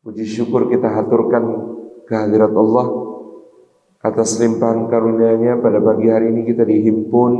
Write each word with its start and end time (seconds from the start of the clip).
Puji 0.00 0.24
syukur 0.24 0.72
kita 0.72 0.88
haturkan 0.88 1.44
kehadirat 2.08 2.56
Allah 2.56 2.88
atas 4.00 4.40
limpahan 4.40 4.88
karunia-Nya. 4.88 5.60
Pada 5.60 5.76
pagi 5.76 6.08
hari 6.08 6.32
ini 6.32 6.48
kita 6.48 6.64
dihimpun 6.64 7.32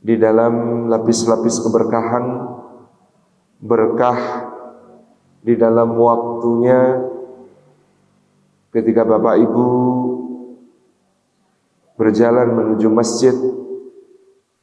di 0.00 0.16
dalam 0.16 0.88
lapis-lapis 0.88 1.60
keberkahan 1.60 2.24
berkah 3.60 4.20
di 5.44 5.52
dalam 5.52 6.00
waktunya. 6.00 6.96
Ketika 8.72 9.04
Bapak 9.04 9.36
Ibu 9.36 9.68
berjalan 12.00 12.56
menuju 12.56 12.88
masjid 12.88 13.36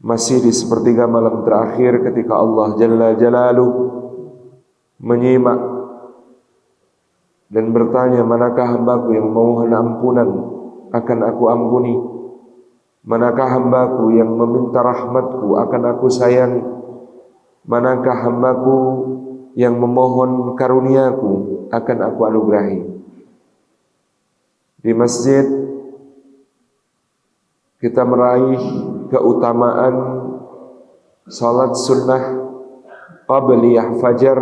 masih 0.01 0.41
di 0.41 0.49
sepertiga 0.49 1.05
malam 1.05 1.45
terakhir 1.45 2.01
ketika 2.09 2.41
Allah 2.41 2.73
Jalla 2.73 3.13
Jalaluh 3.13 3.73
menyimak 4.97 5.74
dan 7.49 7.69
bertanya 7.69 8.25
manakah 8.25 8.65
hambaku 8.73 9.13
yang 9.13 9.29
memohon 9.29 9.69
ampunan? 9.69 10.29
Akan 10.89 11.19
aku 11.21 11.43
ampuni? 11.51 11.95
Manakah 13.05 13.45
hambaku 13.59 14.17
yang 14.17 14.33
meminta 14.33 14.81
rahmatku? 14.81 15.53
Akan 15.61 15.81
aku 15.85 16.09
sayang 16.09 16.65
manakah 17.69 18.17
hambaku 18.25 18.77
yang 19.53 19.77
memohon 19.77 20.57
karuniaku? 20.57 21.69
Akan 21.69 22.01
aku 22.01 22.21
anugerahi. 22.25 22.81
Di 24.81 24.93
masjid 24.93 25.45
kita 27.81 28.01
meraih 28.05 28.61
keutamaan 29.13 29.95
salat 31.29 31.73
sunnah 31.77 32.23
qabliyah 33.29 33.97
fajar 34.01 34.37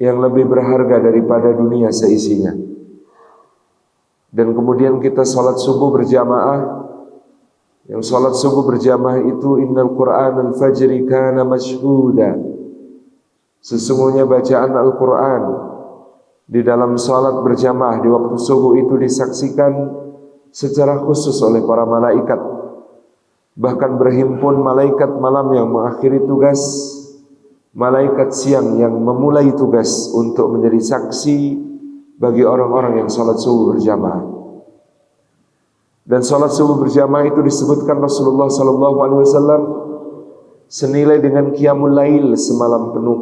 yang 0.00 0.16
lebih 0.16 0.48
berharga 0.48 0.96
daripada 0.96 1.52
dunia 1.52 1.92
seisinya. 1.92 2.56
Dan 4.32 4.56
kemudian 4.56 4.96
kita 4.96 5.28
salat 5.28 5.60
subuh 5.60 5.92
berjamaah. 5.92 6.80
Yang 7.84 8.02
salat 8.08 8.34
subuh 8.38 8.64
berjamaah 8.64 9.20
itu 9.28 9.60
innal 9.60 9.92
Qur'an 9.92 10.40
al-fajri 10.40 11.04
kana 11.04 11.44
mashhuda. 11.44 12.38
Sesungguhnya 13.60 14.24
bacaan 14.24 14.72
Al-Qur'an 14.72 15.42
di 16.48 16.64
dalam 16.64 16.96
salat 16.96 17.36
berjamaah 17.44 18.00
di 18.00 18.08
waktu 18.08 18.40
subuh 18.40 18.80
itu 18.80 18.96
disaksikan 18.96 20.00
secara 20.48 20.96
khusus 21.04 21.36
oleh 21.44 21.60
para 21.60 21.84
malaikat. 21.84 22.40
Bahkan 23.60 24.00
berhimpun 24.00 24.64
malaikat 24.64 25.10
malam 25.20 25.52
yang 25.52 25.68
mengakhiri 25.68 26.24
tugas 26.24 26.58
malaikat 27.74 28.34
siang 28.34 28.78
yang 28.82 28.94
memulai 28.98 29.54
tugas 29.54 30.10
untuk 30.10 30.58
menjadi 30.58 30.80
saksi 30.80 31.38
bagi 32.18 32.42
orang-orang 32.42 33.04
yang 33.04 33.08
sholat 33.08 33.38
subuh 33.38 33.74
berjamaah. 33.76 34.22
Dan 36.04 36.26
sholat 36.26 36.50
subuh 36.50 36.76
berjamaah 36.82 37.22
itu 37.30 37.38
disebutkan 37.38 38.02
Rasulullah 38.02 38.50
Sallallahu 38.50 38.98
Alaihi 38.98 39.20
Wasallam 39.22 39.62
senilai 40.66 41.22
dengan 41.22 41.54
qiyamul 41.54 41.94
lail 41.94 42.34
semalam 42.34 42.90
penuh. 42.90 43.20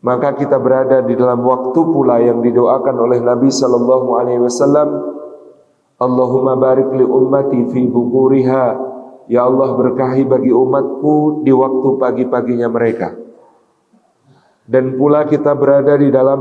Maka 0.00 0.38
kita 0.38 0.56
berada 0.56 1.02
di 1.02 1.18
dalam 1.18 1.42
waktu 1.42 1.80
pula 1.82 2.22
yang 2.22 2.40
didoakan 2.40 2.96
oleh 2.96 3.18
Nabi 3.20 3.52
Sallallahu 3.52 4.08
Alaihi 4.16 4.40
Wasallam. 4.40 4.88
Allahumma 5.96 6.60
barik 6.60 6.92
li 6.92 7.04
ummati 7.04 7.72
fi 7.72 7.88
bukuriha 7.88 8.95
Ya 9.26 9.42
Allah 9.42 9.74
berkahi 9.74 10.22
bagi 10.22 10.54
umatku 10.54 11.42
di 11.42 11.50
waktu 11.50 11.88
pagi-paginya 11.98 12.70
mereka. 12.70 13.10
Dan 14.66 14.94
pula 14.94 15.26
kita 15.26 15.54
berada 15.54 15.98
di 15.98 16.10
dalam 16.10 16.40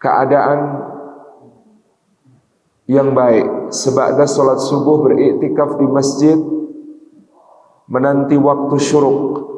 keadaan 0.00 0.60
yang 2.88 3.12
baik. 3.12 3.72
Sebab 3.72 4.16
solat 4.24 4.60
subuh 4.64 5.04
beriktikaf 5.04 5.76
di 5.76 5.86
masjid 5.88 6.36
menanti 7.88 8.40
waktu 8.40 8.76
syuruk. 8.80 9.48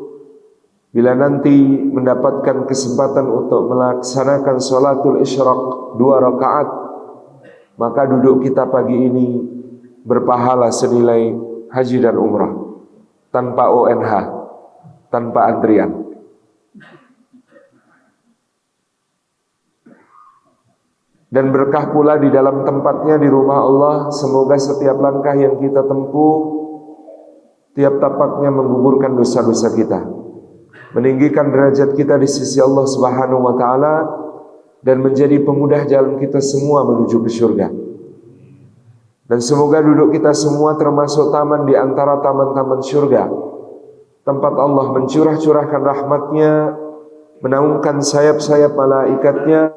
Bila 0.93 1.17
nanti 1.17 1.57
mendapatkan 1.89 2.69
kesempatan 2.69 3.25
untuk 3.25 3.71
melaksanakan 3.73 4.61
solatul 4.61 5.25
isyraq 5.25 5.97
dua 5.97 6.21
rakaat, 6.21 6.69
maka 7.81 8.05
duduk 8.05 8.45
kita 8.45 8.69
pagi 8.69 9.09
ini 9.09 9.29
berpahala 10.05 10.69
senilai 10.69 11.52
haji 11.73 11.97
dan 12.05 12.21
umrah 12.21 12.53
tanpa 13.33 13.73
ONH, 13.73 14.13
tanpa 15.09 15.41
antrian. 15.49 15.91
Dan 21.33 21.49
berkah 21.49 21.89
pula 21.97 22.21
di 22.21 22.29
dalam 22.29 22.61
tempatnya 22.61 23.17
di 23.17 23.25
rumah 23.25 23.65
Allah, 23.65 23.97
semoga 24.13 24.61
setiap 24.61 25.01
langkah 25.01 25.33
yang 25.33 25.57
kita 25.57 25.81
tempuh, 25.89 26.37
tiap 27.73 27.97
tapaknya 27.97 28.53
menggugurkan 28.53 29.17
dosa-dosa 29.17 29.73
kita. 29.73 30.05
Meninggikan 30.93 31.49
derajat 31.49 31.97
kita 31.97 32.21
di 32.21 32.29
sisi 32.29 32.61
Allah 32.61 32.85
Subhanahu 32.85 33.49
wa 33.49 33.55
taala 33.57 33.95
dan 34.85 35.01
menjadi 35.01 35.41
pemudah 35.41 35.89
jalan 35.89 36.21
kita 36.21 36.37
semua 36.45 36.85
menuju 36.85 37.25
ke 37.25 37.33
surga. 37.33 37.82
Dan 39.33 39.41
semoga 39.41 39.81
duduk 39.81 40.13
kita 40.13 40.37
semua 40.37 40.77
termasuk 40.77 41.33
taman 41.33 41.65
di 41.65 41.73
antara 41.73 42.21
taman-taman 42.21 42.85
surga. 42.85 43.33
Tempat 44.29 44.55
Allah 44.61 44.93
mencurah-curahkan 44.93 45.81
rahmatnya, 45.81 46.77
menaungkan 47.41 48.05
sayap-sayap 48.05 48.77
malaikatnya, 48.77 49.73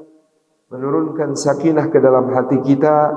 menurunkan 0.68 1.40
sakinah 1.40 1.88
ke 1.88 2.04
dalam 2.04 2.36
hati 2.36 2.60
kita, 2.68 3.16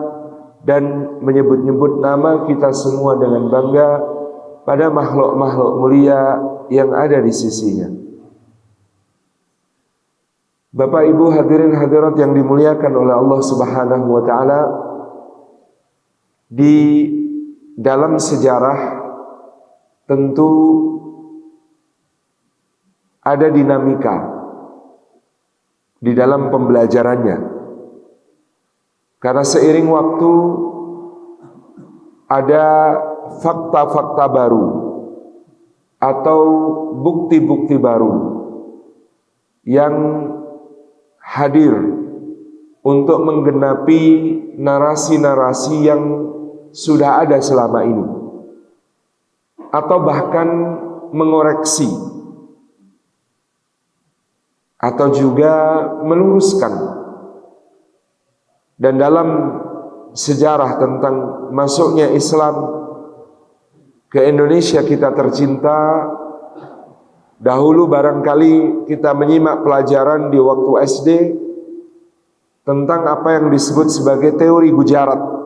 dan 0.63 1.19
menyebut-nyebut 1.27 1.99
nama 1.99 2.47
kita 2.47 2.71
semua 2.71 3.19
dengan 3.19 3.51
bangga 3.51 3.99
pada 4.63 4.95
makhluk-makhluk 4.95 5.75
mulia 5.83 6.39
yang 6.71 6.95
ada 6.95 7.19
di 7.19 7.35
sisinya. 7.35 7.91
Bapak 10.71 11.03
Ibu 11.03 11.35
hadirin 11.35 11.75
hadirat 11.75 12.15
yang 12.15 12.31
dimuliakan 12.31 12.95
oleh 12.95 13.15
Allah 13.27 13.41
Subhanahu 13.43 14.07
wa 14.07 14.23
taala, 14.23 14.87
di 16.49 17.05
dalam 17.77 18.17
sejarah 18.17 19.05
tentu 20.09 20.51
ada 23.21 23.53
dinamika 23.53 24.17
di 26.01 26.17
dalam 26.17 26.49
pembelajarannya. 26.49 27.39
Karena 29.19 29.45
seiring 29.45 29.89
waktu 29.93 30.33
ada 32.31 32.67
fakta-fakta 33.45 34.25
baru 34.31 34.67
atau 35.99 36.41
bukti-bukti 37.03 37.77
baru 37.77 38.13
yang 39.67 39.95
hadir 41.19 41.75
untuk 42.87 43.19
menggenapi 43.27 44.03
narasi-narasi 44.57 45.77
yang 45.83 46.03
sudah 46.73 47.25
ada 47.25 47.39
selama 47.41 47.81
ini. 47.85 48.07
Atau 49.69 49.99
bahkan 50.05 50.49
mengoreksi. 51.13 51.89
Atau 54.79 55.11
juga 55.11 55.85
meluruskan. 56.07 56.73
Dan 58.79 58.95
dalam 58.97 59.29
sejarah 60.15 60.79
tentang 60.79 61.15
masuknya 61.51 62.09
Islam 62.15 62.79
ke 64.09 64.25
Indonesia 64.25 64.81
kita 64.81 65.13
tercinta 65.13 66.09
dahulu 67.39 67.87
barangkali 67.87 68.87
kita 68.89 69.13
menyimak 69.13 69.63
pelajaran 69.63 70.33
di 70.33 70.39
waktu 70.41 70.71
SD 70.89 71.09
tentang 72.65 73.05
apa 73.05 73.39
yang 73.41 73.47
disebut 73.53 73.89
sebagai 73.93 74.37
teori 74.37 74.73
Gujarat 74.73 75.38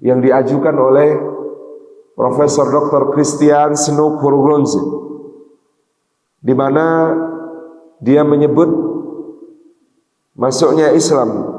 yang 0.00 0.24
diajukan 0.24 0.76
oleh 0.76 1.10
Profesor 2.16 2.68
Dr. 2.68 3.16
Christian 3.16 3.76
Snook 3.76 4.20
di 6.40 6.52
mana 6.56 7.16
dia 8.00 8.24
menyebut 8.24 8.68
masuknya 10.36 10.92
Islam 10.96 11.52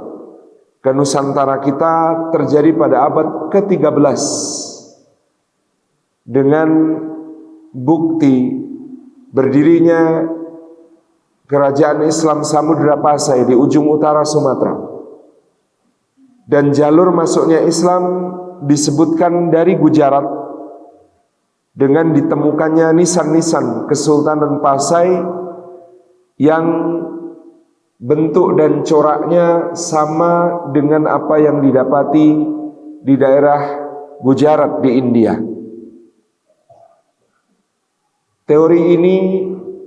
ke 0.82 0.90
Nusantara 0.90 1.62
kita 1.62 2.30
terjadi 2.34 2.74
pada 2.74 3.06
abad 3.06 3.54
ke-13 3.54 4.22
dengan 6.26 6.70
bukti 7.70 8.58
berdirinya 9.30 10.26
kerajaan 11.46 12.06
Islam 12.10 12.42
Samudra 12.42 12.98
Pasai 12.98 13.46
di 13.46 13.54
ujung 13.54 13.86
utara 13.86 14.26
Sumatera 14.26 14.91
dan 16.50 16.74
jalur 16.74 17.14
masuknya 17.14 17.62
Islam 17.66 18.34
disebutkan 18.66 19.50
dari 19.50 19.78
Gujarat 19.78 20.26
dengan 21.72 22.12
ditemukannya 22.14 22.94
nisan-nisan 22.94 23.88
Kesultanan 23.88 24.60
Pasai 24.60 25.10
yang 26.42 26.66
bentuk 28.02 28.58
dan 28.58 28.82
coraknya 28.82 29.78
sama 29.78 30.66
dengan 30.74 31.06
apa 31.06 31.38
yang 31.38 31.62
didapati 31.62 32.30
di 33.06 33.14
daerah 33.14 33.78
Gujarat 34.22 34.82
di 34.82 34.90
India. 34.98 35.38
Teori 38.46 38.94
ini 38.98 39.18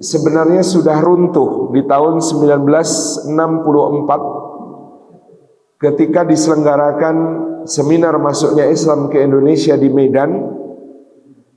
sebenarnya 0.00 0.64
sudah 0.64 0.98
runtuh 1.02 1.74
di 1.74 1.82
tahun 1.84 2.22
1964 2.22 3.28
ketika 5.84 6.24
diselenggarakan 6.24 7.16
seminar 7.68 8.16
masuknya 8.16 8.64
Islam 8.72 9.12
ke 9.12 9.20
Indonesia 9.20 9.76
di 9.76 9.92
Medan 9.92 10.32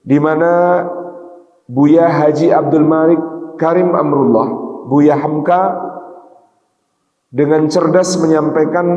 di 0.03 0.19
mana 0.19 0.83
Buya 1.67 2.11
Haji 2.11 2.51
Abdul 2.51 2.83
Malik 2.83 3.21
Karim 3.55 3.95
Amrullah, 3.95 4.47
Buya 4.91 5.15
Hamka 5.15 5.79
dengan 7.31 7.71
cerdas 7.71 8.19
menyampaikan 8.19 8.87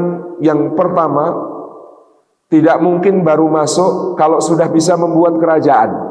yang 0.42 0.74
pertama 0.74 1.50
tidak 2.50 2.82
mungkin 2.82 3.22
baru 3.22 3.46
masuk 3.46 4.18
kalau 4.18 4.42
sudah 4.42 4.66
bisa 4.66 4.98
membuat 4.98 5.38
kerajaan. 5.38 6.10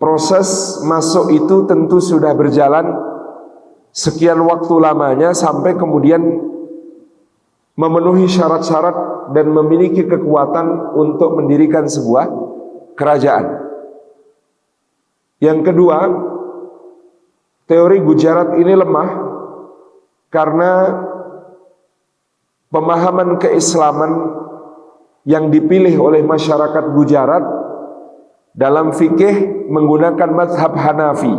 Proses 0.00 0.80
masuk 0.84 1.28
itu 1.32 1.68
tentu 1.68 2.00
sudah 2.00 2.32
berjalan 2.32 2.88
sekian 4.00 4.40
waktu 4.48 4.74
lamanya 4.80 5.36
sampai 5.36 5.76
kemudian 5.76 6.24
memenuhi 7.76 8.24
syarat-syarat 8.24 9.28
dan 9.36 9.52
memiliki 9.52 10.08
kekuatan 10.08 10.96
untuk 10.96 11.36
mendirikan 11.36 11.84
sebuah 11.84 12.24
kerajaan. 12.96 13.60
Yang 15.40 15.72
kedua, 15.72 15.98
teori 17.68 18.00
Gujarat 18.00 18.56
ini 18.56 18.72
lemah 18.72 19.08
karena 20.32 20.72
pemahaman 22.72 23.36
keislaman 23.36 24.12
yang 25.28 25.52
dipilih 25.52 25.96
oleh 26.00 26.24
masyarakat 26.24 26.84
Gujarat 26.96 27.44
dalam 28.56 28.92
fikih 28.92 29.68
menggunakan 29.68 30.30
madhab 30.32 30.72
Hanafi. 30.76 31.32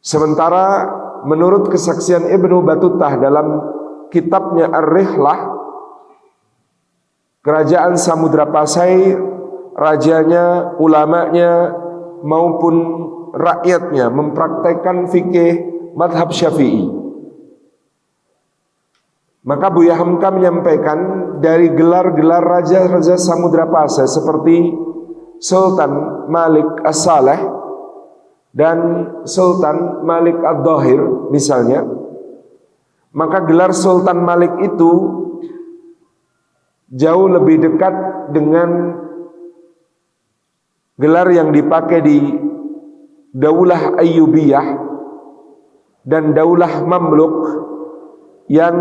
Sementara 0.00 0.99
menurut 1.26 1.68
kesaksian 1.68 2.28
Ibnu 2.28 2.62
Batutah 2.64 3.16
dalam 3.20 3.46
kitabnya 4.12 4.68
Ar-Rihlah, 4.68 5.38
kerajaan 7.44 7.96
Samudra 7.96 8.48
Pasai, 8.48 9.14
rajanya, 9.76 10.76
ulamanya 10.76 11.72
maupun 12.26 12.74
rakyatnya 13.32 14.10
mempraktekkan 14.10 15.08
fikih 15.08 15.52
madhab 15.96 16.34
Syafi'i. 16.34 17.00
Maka 19.40 19.72
Buya 19.72 19.96
Hamka 19.96 20.28
menyampaikan 20.28 20.98
dari 21.40 21.72
gelar-gelar 21.72 22.44
raja-raja 22.44 23.16
Samudra 23.16 23.64
Pasai 23.72 24.04
seperti 24.04 24.68
Sultan 25.40 26.28
Malik 26.28 26.84
As-Saleh 26.84 27.59
dan 28.50 28.78
Sultan 29.26 30.02
Malik 30.02 30.38
Ad-Dahir 30.42 31.30
misalnya 31.30 31.86
maka 33.14 33.42
gelar 33.46 33.74
Sultan 33.74 34.22
Malik 34.22 34.54
itu 34.62 34.92
jauh 36.90 37.26
lebih 37.30 37.62
dekat 37.62 37.94
dengan 38.34 38.98
gelar 40.98 41.30
yang 41.30 41.54
dipakai 41.54 42.02
di 42.02 42.18
Daulah 43.30 43.94
Ayyubiyah 44.02 44.66
dan 46.02 46.34
Daulah 46.34 46.82
Mamluk 46.82 47.36
yang 48.50 48.74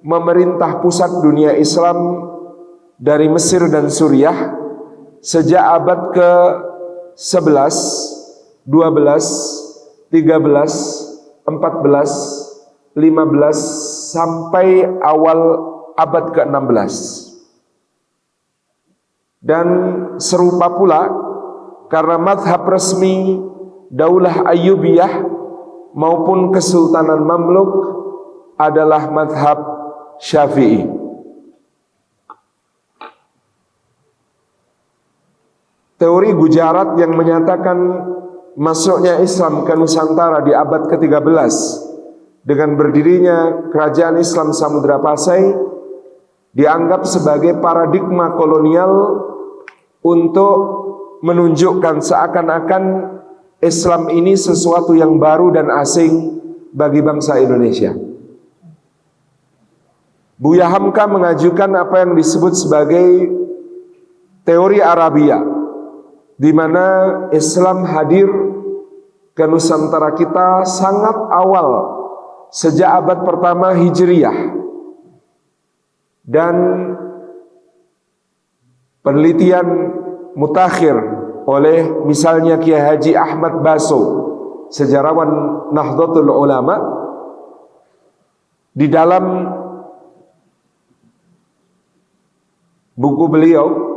memerintah 0.00 0.78
pusat 0.78 1.10
dunia 1.18 1.58
Islam 1.58 1.98
dari 2.96 3.26
Mesir 3.26 3.66
dan 3.66 3.90
Suriah 3.90 4.54
sejak 5.20 5.60
abad 5.60 6.00
ke 6.14 6.30
11, 7.18 8.19
12, 8.70 10.14
13, 10.14 11.42
14, 11.42 12.94
15 12.94 14.14
sampai 14.14 14.86
awal 15.02 15.40
abad 15.98 16.30
ke-16. 16.30 16.94
Dan 19.42 19.66
serupa 20.22 20.70
pula 20.70 21.10
karena 21.90 22.14
madhab 22.20 22.62
resmi 22.70 23.42
Daulah 23.90 24.46
Ayyubiyah 24.46 25.26
maupun 25.98 26.54
Kesultanan 26.54 27.26
Mamluk 27.26 27.72
adalah 28.54 29.10
madhab 29.10 29.58
Syafi'i. 30.22 31.00
teori 36.00 36.32
Gujarat 36.32 36.96
yang 36.96 37.12
menyatakan 37.12 37.76
masuknya 38.58 39.22
Islam 39.22 39.62
ke 39.62 39.72
Nusantara 39.76 40.42
di 40.42 40.50
abad 40.54 40.90
ke-13 40.90 41.54
dengan 42.42 42.74
berdirinya 42.74 43.68
kerajaan 43.70 44.18
Islam 44.18 44.50
Samudra 44.56 44.98
Pasai 44.98 45.54
dianggap 46.56 47.06
sebagai 47.06 47.60
paradigma 47.62 48.34
kolonial 48.34 48.92
untuk 50.00 50.56
menunjukkan 51.20 52.00
seakan-akan 52.00 52.84
Islam 53.60 54.08
ini 54.08 54.34
sesuatu 54.34 54.96
yang 54.96 55.20
baru 55.20 55.52
dan 55.52 55.68
asing 55.68 56.40
bagi 56.72 57.04
bangsa 57.04 57.36
Indonesia. 57.36 57.92
Buya 60.40 60.72
Hamka 60.72 61.04
mengajukan 61.04 61.68
apa 61.76 62.00
yang 62.00 62.16
disebut 62.16 62.56
sebagai 62.56 63.28
teori 64.48 64.80
Arabia 64.80 65.59
di 66.40 66.56
mana 66.56 66.84
Islam 67.36 67.84
hadir 67.84 68.24
ke 69.36 69.44
Nusantara 69.44 70.16
kita 70.16 70.64
sangat 70.64 71.12
awal 71.28 71.68
sejak 72.48 72.88
abad 73.04 73.28
pertama 73.28 73.76
Hijriyah 73.76 74.56
dan 76.24 76.56
penelitian 79.04 79.68
mutakhir 80.32 80.96
oleh 81.44 82.08
misalnya 82.08 82.56
Kiai 82.56 82.88
Haji 82.88 83.12
Ahmad 83.20 83.60
Baso 83.60 84.00
sejarawan 84.72 85.28
Nahdlatul 85.76 86.32
Ulama 86.32 86.80
di 88.72 88.88
dalam 88.88 89.44
buku 92.96 93.24
beliau 93.28 93.89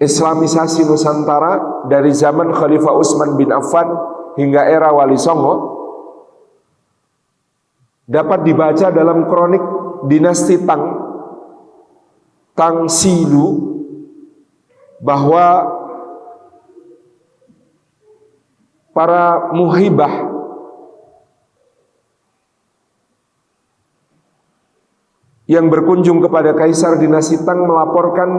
Islamisasi 0.00 0.88
Nusantara 0.88 1.84
dari 1.84 2.08
zaman 2.16 2.56
Khalifah 2.56 2.96
Utsman 2.96 3.36
bin 3.36 3.52
Affan 3.52 3.84
hingga 4.40 4.64
era 4.64 4.88
Wali 4.96 5.20
Songo 5.20 5.76
dapat 8.08 8.48
dibaca 8.48 8.88
dalam 8.88 9.28
kronik 9.28 9.60
dinasti 10.08 10.64
Tang 10.64 10.84
Tang 12.56 12.88
Silu 12.88 13.76
bahwa 15.04 15.68
para 18.96 19.52
muhibah 19.52 20.32
yang 25.44 25.68
berkunjung 25.68 26.24
kepada 26.24 26.56
Kaisar 26.56 26.96
dinasti 26.96 27.42
Tang 27.44 27.68
melaporkan 27.68 28.30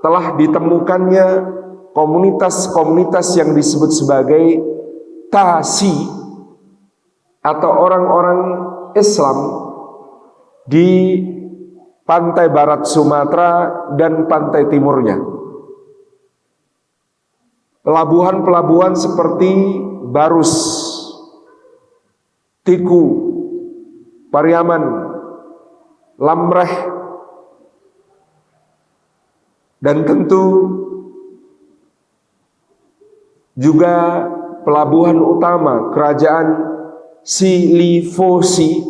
telah 0.00 0.36
ditemukannya 0.36 1.26
komunitas-komunitas 1.92 3.36
yang 3.36 3.52
disebut 3.52 3.90
sebagai 3.92 4.44
tasi 5.28 5.92
atau 7.40 7.70
orang-orang 7.72 8.40
Islam 8.96 9.38
di 10.68 11.20
pantai 12.04 12.50
barat 12.50 12.84
Sumatera 12.84 13.50
dan 13.96 14.26
pantai 14.26 14.66
timurnya. 14.66 15.18
Pelabuhan-pelabuhan 17.80 18.92
seperti 18.92 19.80
Barus, 20.12 20.52
Tiku, 22.60 23.04
Pariaman, 24.28 24.84
Lamreh, 26.20 26.99
dan 29.80 30.04
tentu 30.04 30.44
juga 33.56 34.28
pelabuhan 34.64 35.18
utama 35.18 35.92
kerajaan 35.92 36.68
Silifosi 37.20 38.80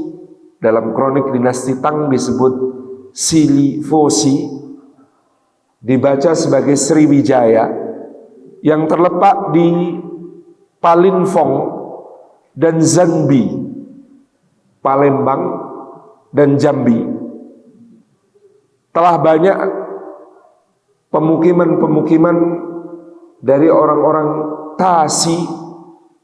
dalam 0.62 0.94
kronik 0.94 1.34
dinasti 1.34 1.78
Tang 1.82 2.06
disebut 2.10 2.54
Silifosi 3.10 4.46
dibaca 5.82 6.36
sebagai 6.36 6.78
Sriwijaya 6.78 7.66
yang 8.62 8.86
terletak 8.86 9.50
di 9.56 9.66
Palinfong, 10.80 11.80
dan 12.56 12.80
Zanbi, 12.80 13.46
Palembang, 14.80 15.42
dan 16.32 16.56
Jambi. 16.56 17.04
Telah 18.90 19.16
banyak 19.20 19.58
pemukiman-pemukiman 21.10 22.36
dari 23.42 23.68
orang-orang 23.68 24.28
Tasi 24.80 25.36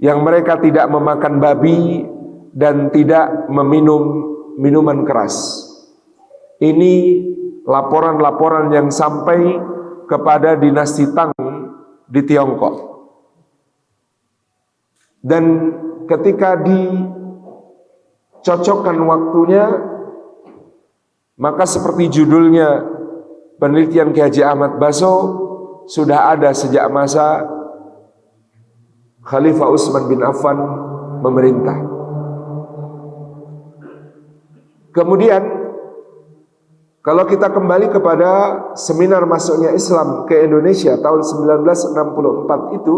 yang 0.00 0.24
mereka 0.24 0.56
tidak 0.56 0.88
memakan 0.88 1.36
babi 1.44 2.08
dan 2.56 2.88
tidak 2.88 3.52
meminum 3.52 4.32
minuman 4.56 5.04
keras. 5.04 5.60
Ini 6.56 7.20
laporan-laporan 7.68 8.72
yang 8.72 8.88
sampai 8.88 9.60
kepada 10.08 10.56
dinasti 10.56 11.12
Tang 11.12 11.36
di 12.08 12.24
Tiongkok. 12.24 12.96
Dan 15.20 15.44
ketika 16.08 16.56
dicocokkan 18.40 18.96
waktunya, 19.04 19.68
maka 21.36 21.68
seperti 21.68 22.08
judulnya 22.08 22.95
penelitian 23.60 24.12
Kiai 24.12 24.28
Haji 24.28 24.42
Ahmad 24.44 24.76
Baso 24.80 25.14
sudah 25.86 26.34
ada 26.34 26.52
sejak 26.52 26.86
masa 26.90 27.46
Khalifah 29.26 29.68
Utsman 29.70 30.06
bin 30.06 30.22
Affan 30.22 30.58
memerintah. 31.22 31.78
Kemudian 34.94 35.42
kalau 37.06 37.22
kita 37.22 37.54
kembali 37.54 37.94
kepada 37.94 38.30
seminar 38.74 39.22
masuknya 39.30 39.70
Islam 39.70 40.26
ke 40.26 40.42
Indonesia 40.42 40.98
tahun 40.98 41.22
1964 41.22 42.78
itu, 42.82 42.94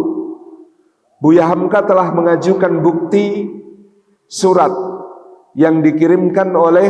Buya 1.21 1.45
Hamka 1.51 1.85
telah 1.85 2.09
mengajukan 2.15 2.81
bukti 2.81 3.53
surat 4.31 4.71
yang 5.59 5.83
dikirimkan 5.85 6.55
oleh 6.55 6.89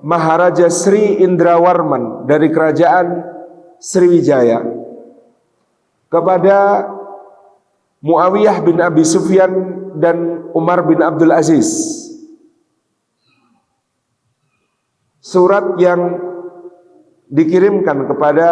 Maharaja 0.00 0.72
Sri 0.72 1.20
Indrawarman 1.20 2.24
dari 2.24 2.48
kerajaan 2.48 3.20
Sriwijaya 3.80 4.64
kepada 6.08 6.88
Muawiyah 8.00 8.64
bin 8.64 8.80
Abi 8.80 9.04
Sufyan 9.04 9.52
dan 10.00 10.48
Umar 10.56 10.88
bin 10.88 11.04
Abdul 11.04 11.32
Aziz. 11.36 11.68
Surat 15.20 15.76
yang 15.76 16.16
dikirimkan 17.28 18.08
kepada 18.08 18.48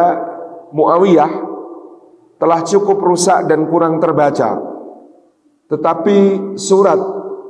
Muawiyah 0.71 1.33
telah 2.39 2.61
cukup 2.63 3.01
rusak 3.01 3.49
dan 3.51 3.67
kurang 3.67 3.99
terbaca. 3.99 4.61
Tetapi 5.69 6.17
surat 6.61 7.01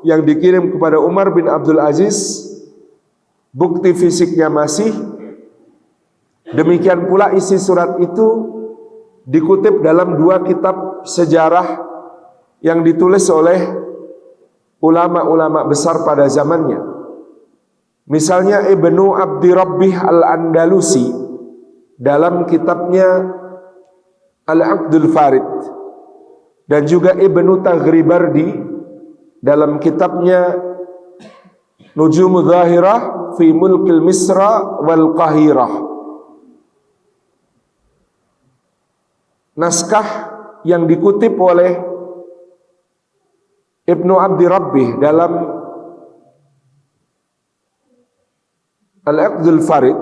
yang 0.06 0.22
dikirim 0.22 0.70
kepada 0.74 1.02
Umar 1.02 1.34
bin 1.34 1.50
Abdul 1.50 1.82
Aziz 1.82 2.47
bukti 3.52 3.96
fisiknya 3.96 4.52
masih 4.52 4.92
demikian 6.52 7.08
pula 7.08 7.32
isi 7.36 7.56
surat 7.60 8.00
itu 8.00 8.26
dikutip 9.28 9.84
dalam 9.84 10.16
dua 10.16 10.40
kitab 10.44 11.04
sejarah 11.04 11.84
yang 12.64 12.80
ditulis 12.80 13.28
oleh 13.28 13.60
ulama-ulama 14.80 15.66
besar 15.68 16.02
pada 16.02 16.26
zamannya. 16.30 16.80
Misalnya 18.08 18.64
Ibnu 18.72 19.12
Abdi 19.12 19.50
Rabbih 19.52 19.94
Al-Andalusi 20.00 21.12
dalam 22.00 22.48
kitabnya 22.48 23.36
Al-Aqdul 24.48 25.12
Farid 25.12 25.44
dan 26.64 26.88
juga 26.88 27.12
Ibnu 27.12 27.60
Taghribardi 27.60 28.48
dalam 29.44 29.76
kitabnya 29.76 30.56
Nujum 31.92 32.46
Zahirah 32.46 33.27
fi 33.38 33.54
Mulkil 33.54 34.02
Misra 34.02 34.82
wal 34.82 35.14
Qahirah. 35.14 35.72
Naskah 39.58 40.08
yang 40.66 40.90
dikutip 40.90 41.34
oleh 41.38 41.78
Ibnu 43.88 44.14
Abdi 44.18 44.44
Rabbih 44.44 44.88
dalam 45.00 45.32
Al-Aqdul 49.08 49.62
Farid 49.64 49.98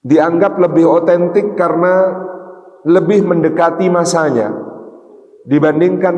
dianggap 0.00 0.56
lebih 0.56 0.88
otentik 0.88 1.52
karena 1.52 2.24
lebih 2.88 3.28
mendekati 3.28 3.92
masanya 3.92 4.52
dibandingkan 5.44 6.16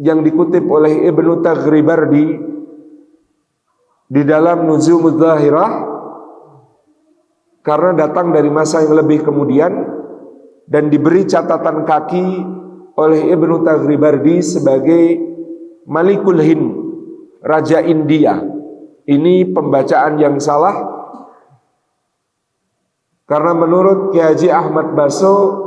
yang 0.00 0.24
dikutip 0.24 0.64
oleh 0.64 1.08
Ibnu 1.12 1.44
Taghribardi 1.44 2.53
di 4.08 4.22
dalam 4.22 4.68
Nuzumuz 4.68 5.16
Zahirah 5.16 5.70
karena 7.64 8.06
datang 8.06 8.30
dari 8.30 8.52
masa 8.52 8.84
yang 8.84 9.00
lebih 9.00 9.24
kemudian 9.24 9.72
dan 10.68 10.92
diberi 10.92 11.24
catatan 11.24 11.88
kaki 11.88 12.26
oleh 12.94 13.20
Ibnu 13.32 13.64
Taghribardi 13.64 14.44
sebagai 14.44 15.04
Malikul 15.88 16.40
Hind, 16.40 16.66
Raja 17.40 17.80
India. 17.84 18.40
Ini 19.04 19.52
pembacaan 19.52 20.16
yang 20.16 20.40
salah 20.40 20.80
karena 23.28 23.52
menurut 23.52 24.12
Kiai 24.12 24.32
Haji 24.32 24.48
Ahmad 24.48 24.96
Baso 24.96 25.64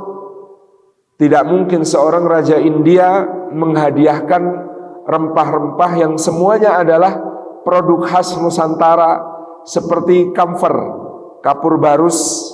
tidak 1.17 1.45
mungkin 1.49 1.81
seorang 1.81 2.29
raja 2.29 2.61
India 2.61 3.25
menghadiahkan 3.49 4.43
rempah-rempah 5.05 5.91
yang 5.97 6.13
semuanya 6.17 6.77
adalah 6.81 7.26
produk 7.67 8.07
khas 8.07 8.31
Nusantara 8.39 9.19
seperti 9.67 10.31
kamfer, 10.31 10.71
kapur 11.43 11.75
barus, 11.75 12.47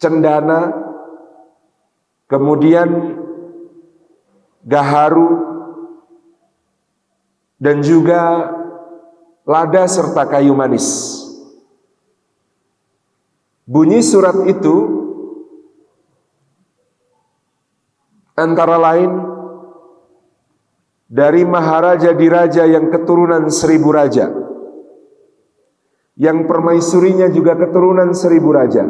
cendana, 0.00 0.72
kemudian 2.24 3.20
gaharu 4.64 5.44
dan 7.60 7.84
juga 7.84 8.48
lada 9.44 9.84
serta 9.84 10.24
kayu 10.24 10.56
manis. 10.56 11.20
Bunyi 13.68 14.00
surat 14.00 14.48
itu 14.48 14.76
antara 18.32 18.80
lain 18.80 19.35
dari 21.06 21.46
Maharaja 21.46 22.10
Diraja 22.14 22.66
yang 22.66 22.90
keturunan 22.90 23.46
seribu 23.50 23.94
raja. 23.94 24.30
Yang 26.16 26.48
permaisurinya 26.48 27.28
juga 27.30 27.54
keturunan 27.54 28.10
seribu 28.16 28.50
raja. 28.50 28.88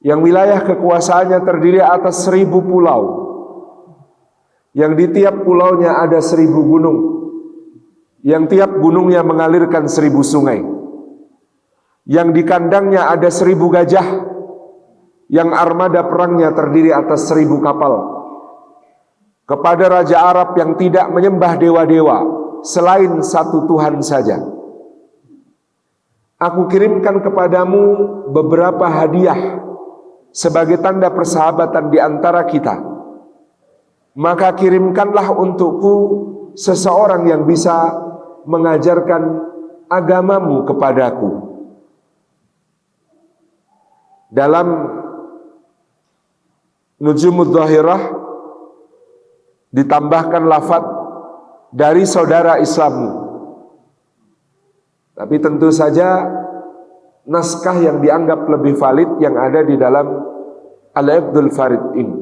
Yang 0.00 0.20
wilayah 0.24 0.60
kekuasaannya 0.64 1.40
terdiri 1.44 1.80
atas 1.80 2.24
seribu 2.24 2.60
pulau. 2.64 3.02
Yang 4.76 4.92
di 4.96 5.06
tiap 5.20 5.42
pulaunya 5.42 5.98
ada 5.98 6.22
seribu 6.22 6.62
gunung. 6.62 6.98
Yang 8.20 8.52
tiap 8.52 8.76
gunungnya 8.76 9.24
mengalirkan 9.24 9.88
seribu 9.88 10.20
sungai, 10.20 10.60
yang 12.04 12.36
di 12.36 12.44
kandangnya 12.44 13.08
ada 13.08 13.32
seribu 13.32 13.72
gajah, 13.72 14.28
yang 15.32 15.56
armada 15.56 16.04
perangnya 16.04 16.52
terdiri 16.52 16.92
atas 16.92 17.32
seribu 17.32 17.64
kapal. 17.64 18.19
Kepada 19.50 19.90
Raja 19.90 20.22
Arab 20.22 20.54
yang 20.54 20.78
tidak 20.78 21.10
menyembah 21.10 21.58
dewa-dewa 21.58 22.18
selain 22.62 23.18
satu 23.18 23.66
Tuhan 23.66 23.98
saja. 23.98 24.38
Aku 26.38 26.70
kirimkan 26.70 27.18
kepadamu 27.18 27.82
beberapa 28.30 28.86
hadiah 28.86 29.58
sebagai 30.30 30.78
tanda 30.78 31.10
persahabatan 31.10 31.90
di 31.90 31.98
antara 31.98 32.46
kita. 32.46 32.78
Maka 34.14 34.54
kirimkanlah 34.54 35.34
untukku 35.34 35.94
seseorang 36.54 37.26
yang 37.26 37.42
bisa 37.42 37.74
mengajarkan 38.46 39.50
agamamu 39.90 40.62
kepadaku. 40.62 41.30
Dalam 44.30 44.66
Nujumud 47.00 47.50
Zahirah 47.50 48.19
ditambahkan 49.70 50.44
lafad 50.46 50.82
dari 51.70 52.02
saudara 52.06 52.58
Islammu. 52.58 53.30
Tapi 55.14 55.36
tentu 55.38 55.70
saja 55.70 56.26
naskah 57.28 57.76
yang 57.78 58.02
dianggap 58.02 58.48
lebih 58.50 58.74
valid 58.74 59.20
yang 59.22 59.36
ada 59.38 59.60
di 59.62 59.76
dalam 59.78 60.06
Al-Abdul 60.96 61.50
Farid 61.54 61.84
ini. 61.94 62.18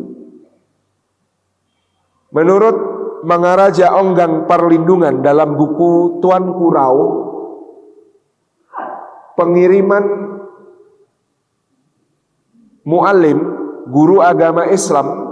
Menurut 2.29 2.77
Mangaraja 3.19 3.99
Onggang 3.99 4.47
Perlindungan 4.47 5.25
dalam 5.27 5.59
buku 5.59 6.23
Tuan 6.23 6.55
Kurau 6.55 6.99
pengiriman 9.35 10.05
muallim 12.87 13.39
guru 13.91 14.23
agama 14.23 14.71
Islam 14.71 15.28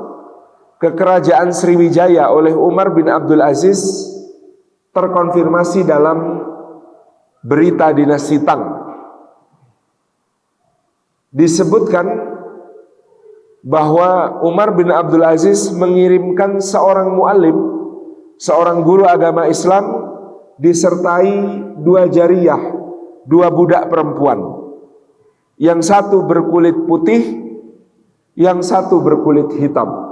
kekerajaan 0.77 1.53
Sriwijaya 1.53 2.29
oleh 2.29 2.53
Umar 2.53 2.93
bin 2.93 3.09
Abdul 3.09 3.41
Aziz 3.41 3.81
terkonfirmasi 4.93 5.85
dalam 5.85 6.45
berita 7.45 7.93
dinasti 7.93 8.41
Tang. 8.45 8.85
Disebutkan 11.37 12.07
bahwa 13.67 14.41
Umar 14.47 14.73
bin 14.79 14.89
Abdul 14.89 15.27
Aziz 15.27 15.69
mengirimkan 15.75 16.63
seorang 16.63 17.13
muallim, 17.13 17.57
seorang 18.41 18.81
guru 18.87 19.05
agama 19.05 19.51
Islam 19.51 19.85
disertai 20.57 21.61
dua 21.83 22.09
jariyah, 22.09 22.63
dua 23.29 23.53
budak 23.53 23.91
perempuan. 23.93 24.39
Yang 25.57 25.89
satu 25.89 26.25
berkulit 26.25 26.77
putih, 26.85 27.21
yang 28.37 28.61
satu 28.61 29.01
berkulit 29.01 29.51
hitam. 29.57 30.06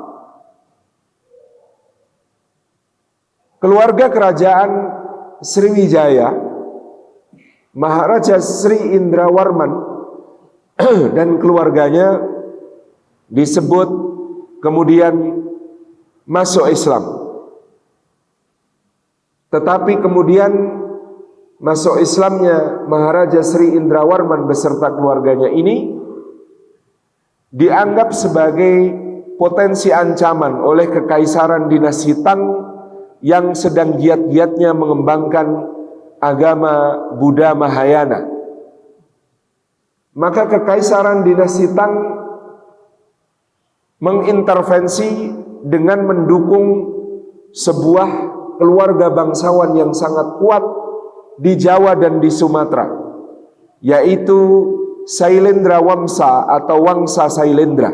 Keluarga 3.65 4.13
kerajaan 4.13 4.71
Sriwijaya, 5.41 6.37
Maharaja 7.73 8.37
Sri 8.37 8.93
Indrawarman 8.93 9.73
dan 11.17 11.41
keluarganya 11.41 12.21
disebut 13.33 13.89
kemudian 14.61 15.41
masuk 16.29 16.69
Islam. 16.69 17.09
Tetapi 19.49 19.97
kemudian 19.97 20.53
masuk 21.57 22.05
Islamnya 22.05 22.85
Maharaja 22.85 23.41
Sri 23.41 23.81
Indrawarman 23.81 24.45
beserta 24.45 24.93
keluarganya 24.93 25.49
ini 25.49 25.89
dianggap 27.49 28.13
sebagai 28.13 28.93
potensi 29.41 29.89
ancaman 29.89 30.61
oleh 30.61 30.85
kekaisaran 30.93 31.73
dinasti 31.73 32.13
Tang 32.21 32.74
yang 33.25 33.57
sedang 33.57 33.97
giat-giatnya 33.97 34.77
mengembangkan 34.77 35.73
agama 36.21 36.93
Buddha 37.17 37.57
Mahayana. 37.57 38.29
Maka 40.13 40.47
kekaisaran 40.47 41.25
dinasti 41.25 41.73
Tang 41.73 42.21
mengintervensi 43.99 45.33
dengan 45.65 46.05
mendukung 46.05 46.93
sebuah 47.57 48.09
keluarga 48.61 49.09
bangsawan 49.09 49.73
yang 49.73 49.97
sangat 49.97 50.37
kuat 50.39 50.63
di 51.41 51.57
Jawa 51.57 51.97
dan 51.97 52.21
di 52.21 52.29
Sumatera 52.29 52.87
yaitu 53.85 54.39
Sailendra 55.05 55.81
Wamsa 55.83 56.47
atau 56.49 56.85
Wangsa 56.85 57.29
Sailendra 57.29 57.93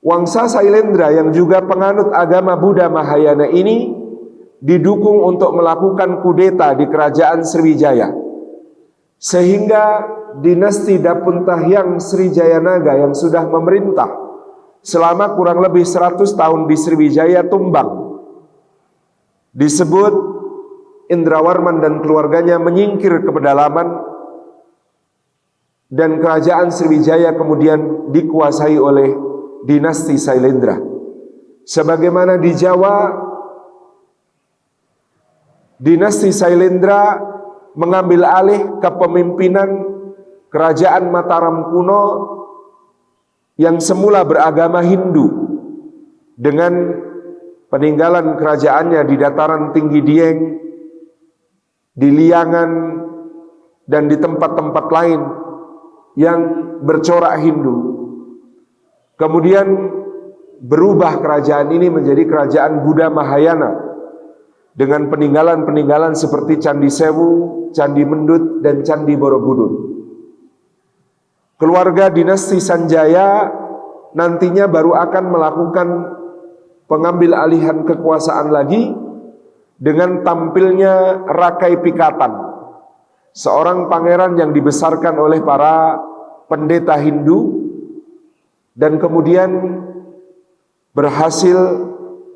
Wangsa 0.00 0.48
Sailendra 0.48 1.12
yang 1.12 1.28
juga 1.28 1.60
penganut 1.60 2.08
agama 2.16 2.56
Buddha 2.56 2.88
Mahayana 2.88 3.52
ini 3.52 3.92
didukung 4.64 5.20
untuk 5.28 5.52
melakukan 5.52 6.24
kudeta 6.24 6.72
di 6.72 6.88
kerajaan 6.88 7.44
Sriwijaya. 7.44 8.08
Sehingga 9.20 9.84
dinasti 10.40 10.96
Dapuntahyang 10.96 12.00
Sriwijayanaga 12.00 12.96
yang 12.96 13.12
sudah 13.12 13.44
memerintah 13.44 14.08
selama 14.80 15.36
kurang 15.36 15.60
lebih 15.60 15.84
100 15.84 16.24
tahun 16.32 16.64
di 16.64 16.76
Sriwijaya 16.80 17.44
tumbang. 17.52 18.24
Disebut 19.52 20.32
Indrawarman 21.12 21.84
dan 21.84 22.00
keluarganya 22.00 22.56
menyingkir 22.56 23.20
ke 23.20 23.28
pedalaman 23.28 24.00
dan 25.92 26.16
kerajaan 26.22 26.72
Sriwijaya 26.72 27.36
kemudian 27.36 28.08
dikuasai 28.14 28.80
oleh 28.80 29.29
dinasti 29.64 30.16
Sailendra. 30.16 30.76
Sebagaimana 31.64 32.40
di 32.40 32.50
Jawa, 32.56 32.96
dinasti 35.78 36.32
Sailendra 36.34 37.20
mengambil 37.78 38.26
alih 38.26 38.82
kepemimpinan 38.82 39.70
kerajaan 40.50 41.08
Mataram 41.08 41.70
kuno 41.70 42.02
yang 43.60 43.78
semula 43.78 44.26
beragama 44.26 44.82
Hindu 44.82 45.28
dengan 46.34 46.72
peninggalan 47.70 48.34
kerajaannya 48.40 49.00
di 49.06 49.14
dataran 49.20 49.70
tinggi 49.76 50.00
Dieng, 50.02 50.40
di 51.94 52.08
Liangan, 52.08 52.70
dan 53.90 54.06
di 54.06 54.16
tempat-tempat 54.18 54.86
lain 54.90 55.20
yang 56.14 56.40
bercorak 56.86 57.38
Hindu. 57.42 57.89
Kemudian 59.20 59.68
berubah 60.64 61.20
kerajaan 61.20 61.68
ini 61.76 61.92
menjadi 61.92 62.24
kerajaan 62.24 62.80
Buddha 62.88 63.12
Mahayana 63.12 63.70
dengan 64.72 65.12
peninggalan-peninggalan 65.12 66.16
seperti 66.16 66.56
Candi 66.56 66.88
Sewu, 66.88 67.28
Candi 67.76 68.00
Mendut, 68.00 68.64
dan 68.64 68.80
Candi 68.80 69.12
Borobudur. 69.20 69.92
Keluarga 71.60 72.08
dinasti 72.08 72.56
Sanjaya 72.56 73.52
nantinya 74.16 74.64
baru 74.64 74.96
akan 74.96 75.24
melakukan 75.28 75.88
pengambil 76.88 77.36
alihan 77.36 77.84
kekuasaan 77.84 78.48
lagi 78.48 78.88
dengan 79.76 80.24
tampilnya 80.24 81.28
Rakai 81.28 81.76
Pikatan, 81.84 82.32
seorang 83.36 83.92
pangeran 83.92 84.40
yang 84.40 84.56
dibesarkan 84.56 85.20
oleh 85.20 85.44
para 85.44 86.00
pendeta 86.48 86.96
Hindu 86.96 87.59
dan 88.80 88.96
kemudian 88.96 89.50
berhasil 90.96 91.84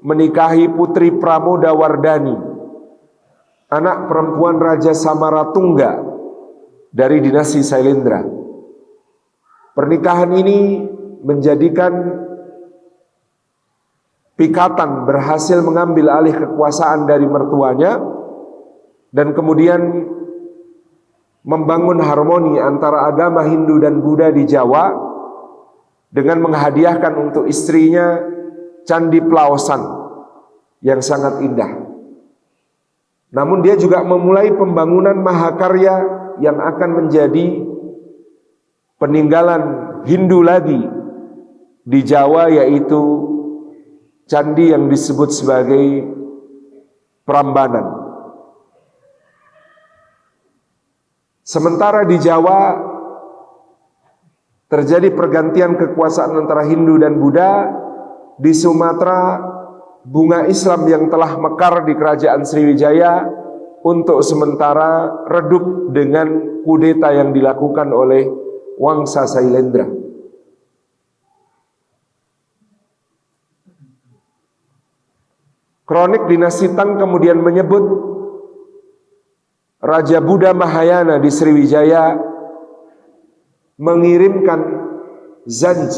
menikahi 0.04 0.68
putri 0.68 1.08
Pramoda 1.16 1.72
Wardani, 1.72 2.36
anak 3.72 4.12
perempuan 4.12 4.60
Raja 4.60 4.92
Samaratungga 4.92 6.04
dari 6.92 7.24
dinasti 7.24 7.64
Sailendra. 7.64 8.20
Pernikahan 9.72 10.36
ini 10.36 10.84
menjadikan 11.24 12.20
Pikatan 14.34 15.06
berhasil 15.06 15.62
mengambil 15.62 16.10
alih 16.10 16.34
kekuasaan 16.34 17.06
dari 17.06 17.22
mertuanya 17.22 18.02
dan 19.14 19.30
kemudian 19.30 19.78
membangun 21.46 22.02
harmoni 22.02 22.58
antara 22.58 23.06
agama 23.06 23.46
Hindu 23.46 23.78
dan 23.78 24.02
Buddha 24.02 24.34
di 24.34 24.42
Jawa 24.42 25.13
dengan 26.14 26.46
menghadiahkan 26.46 27.12
untuk 27.18 27.50
istrinya 27.50 28.22
candi 28.86 29.18
Plaosan 29.18 29.82
yang 30.78 31.02
sangat 31.02 31.42
indah. 31.42 31.82
Namun 33.34 33.66
dia 33.66 33.74
juga 33.74 34.06
memulai 34.06 34.54
pembangunan 34.54 35.18
mahakarya 35.18 35.94
yang 36.38 36.54
akan 36.62 36.90
menjadi 37.02 37.66
peninggalan 39.02 39.62
Hindu 40.06 40.38
lagi 40.46 40.86
di 41.82 42.00
Jawa 42.06 42.46
yaitu 42.46 43.02
candi 44.30 44.70
yang 44.70 44.86
disebut 44.86 45.34
sebagai 45.34 46.14
Prambanan. 47.26 48.04
Sementara 51.42 52.06
di 52.06 52.20
Jawa 52.22 52.93
terjadi 54.74 55.14
pergantian 55.14 55.78
kekuasaan 55.78 56.34
antara 56.34 56.66
Hindu 56.66 56.98
dan 56.98 57.22
Buddha, 57.22 57.70
di 58.34 58.50
Sumatera 58.50 59.38
bunga 60.02 60.50
Islam 60.50 60.90
yang 60.90 61.06
telah 61.06 61.38
mekar 61.38 61.86
di 61.86 61.94
kerajaan 61.94 62.42
Sriwijaya 62.42 63.22
untuk 63.86 64.18
sementara 64.26 65.06
redup 65.30 65.94
dengan 65.94 66.58
kudeta 66.66 67.14
yang 67.14 67.30
dilakukan 67.30 67.94
oleh 67.94 68.26
Wangsa 68.74 69.30
Sailendra. 69.30 69.86
Kronik 75.86 76.26
dinasti 76.26 76.74
Tang 76.74 76.98
kemudian 76.98 77.38
menyebut 77.38 77.84
Raja 79.84 80.18
Buddha 80.18 80.50
Mahayana 80.56 81.20
di 81.20 81.28
Sriwijaya 81.30 82.33
mengirimkan 83.78 84.60
zanj 85.44 85.92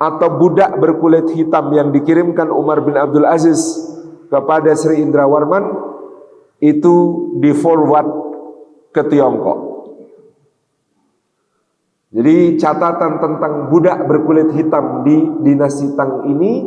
atau 0.00 0.28
budak 0.40 0.76
berkulit 0.80 1.30
hitam 1.32 1.70
yang 1.72 1.94
dikirimkan 1.94 2.50
Umar 2.50 2.82
bin 2.82 2.98
Abdul 2.98 3.28
Aziz 3.28 3.60
kepada 4.28 4.74
Sri 4.74 5.00
Indrawarman 5.00 5.64
itu 6.58 6.94
di 7.38 7.54
forward 7.54 8.08
ke 8.90 9.02
Tiongkok. 9.06 9.74
Jadi 12.14 12.54
catatan 12.62 13.18
tentang 13.18 13.74
budak 13.74 14.06
berkulit 14.06 14.54
hitam 14.54 15.02
di 15.02 15.18
dinasti 15.42 15.98
Tang 15.98 16.30
ini 16.30 16.62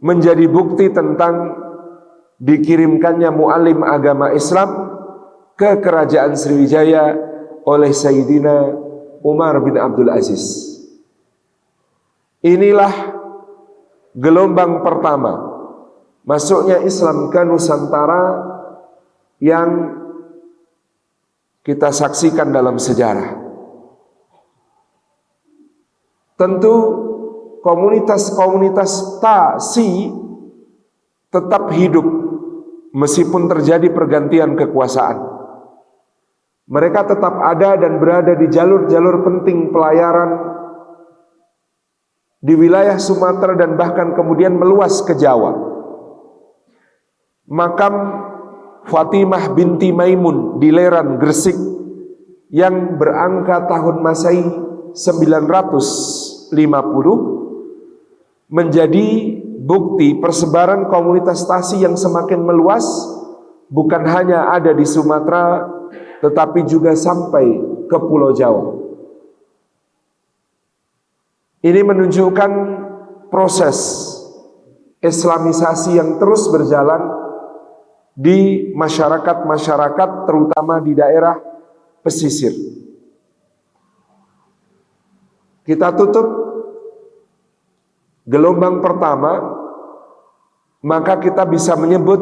menjadi 0.00 0.46
bukti 0.46 0.86
tentang 0.94 1.58
dikirimkannya 2.38 3.28
mualim 3.34 3.82
agama 3.82 4.32
Islam 4.32 4.70
ke 5.58 5.82
kerajaan 5.82 6.38
Sriwijaya 6.38 7.29
oleh 7.64 7.92
Sayyidina 7.92 8.74
Umar 9.20 9.60
bin 9.60 9.76
Abdul 9.76 10.08
Aziz. 10.08 10.68
Inilah 12.40 12.92
gelombang 14.16 14.80
pertama 14.80 15.50
masuknya 16.24 16.80
Islam 16.84 17.28
ke 17.28 17.40
Nusantara 17.44 18.24
yang 19.40 20.00
kita 21.60 21.92
saksikan 21.92 22.48
dalam 22.48 22.80
sejarah. 22.80 23.36
Tentu 26.40 26.74
komunitas-komunitas 27.60 29.20
Tasi 29.20 30.08
tetap 31.28 31.68
hidup 31.76 32.06
meskipun 32.96 33.46
terjadi 33.46 33.92
pergantian 33.92 34.56
kekuasaan. 34.56 35.39
Mereka 36.70 37.02
tetap 37.02 37.34
ada 37.42 37.74
dan 37.74 37.98
berada 37.98 38.38
di 38.38 38.46
jalur-jalur 38.46 39.26
penting 39.26 39.74
pelayaran 39.74 40.54
di 42.38 42.54
wilayah 42.54 42.94
Sumatera 42.94 43.58
dan 43.58 43.74
bahkan 43.74 44.14
kemudian 44.14 44.54
meluas 44.54 45.02
ke 45.02 45.18
Jawa. 45.18 45.50
Makam 47.50 47.94
Fatimah 48.86 49.50
binti 49.50 49.90
Maimun 49.90 50.62
di 50.62 50.70
Leran 50.70 51.18
Gresik 51.18 51.58
yang 52.54 53.02
berangka 53.02 53.66
tahun 53.66 53.98
Masehi 53.98 54.46
950 54.94 56.54
menjadi 58.46 59.06
bukti 59.58 60.22
persebaran 60.22 60.86
komunitas 60.86 61.42
tasi 61.50 61.82
yang 61.82 61.98
semakin 61.98 62.46
meluas 62.46 62.86
bukan 63.66 64.06
hanya 64.06 64.54
ada 64.54 64.70
di 64.70 64.86
Sumatera 64.86 65.79
tetapi 66.20 66.68
juga 66.68 66.92
sampai 66.92 67.44
ke 67.88 67.96
Pulau 67.98 68.36
Jawa. 68.36 68.76
Ini 71.60 71.80
menunjukkan 71.84 72.50
proses 73.28 74.08
Islamisasi 75.00 75.96
yang 75.96 76.20
terus 76.20 76.48
berjalan 76.52 77.08
di 78.12 78.68
masyarakat-masyarakat 78.76 80.28
terutama 80.28 80.80
di 80.84 80.92
daerah 80.92 81.40
pesisir. 82.04 82.52
Kita 85.64 85.92
tutup 85.96 86.28
gelombang 88.28 88.84
pertama, 88.84 89.40
maka 90.84 91.16
kita 91.16 91.48
bisa 91.48 91.76
menyebut 91.80 92.20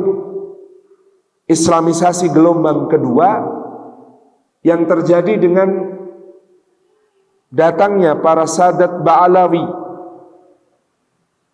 Islamisasi 1.50 2.30
gelombang 2.30 2.86
kedua 2.86 3.58
yang 4.68 4.84
terjadi 4.84 5.40
dengan 5.40 5.68
datangnya 7.48 8.20
para 8.20 8.44
sadat 8.44 9.00
Ba'alawi 9.00 9.64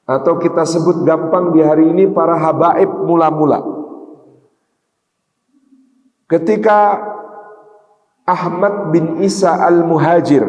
atau 0.04 0.34
kita 0.36 0.66
sebut 0.66 1.06
gampang 1.06 1.54
di 1.54 1.62
hari 1.62 1.94
ini 1.94 2.10
para 2.10 2.34
habaib 2.36 2.90
mula-mula. 3.06 3.62
Ketika 6.26 6.98
Ahmad 8.26 8.90
bin 8.90 9.22
Isa 9.22 9.54
al-Muhajir 9.54 10.42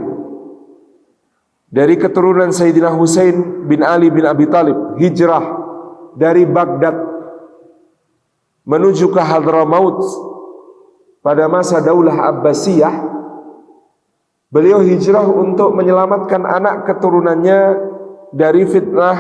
dari 1.69 1.99
keturunan 1.99 2.49
Sayyidina 2.49 2.89
Husain 2.95 3.67
bin 3.67 3.84
Ali 3.84 4.10
bin 4.10 4.23
Abi 4.23 4.47
Talib 4.47 4.95
hijrah 4.95 5.43
dari 6.15 6.47
Baghdad 6.47 6.95
menuju 8.63 9.12
ke 9.12 9.21
Hadramaut 9.21 9.99
pada 11.26 11.50
masa 11.50 11.82
Daulah 11.82 12.30
Abbasiyah 12.30 13.16
Beliau 14.56 14.80
hijrah 14.80 15.28
untuk 15.28 15.76
menyelamatkan 15.76 16.48
anak 16.48 16.88
keturunannya 16.88 17.76
dari 18.32 18.64
fitnah 18.64 19.18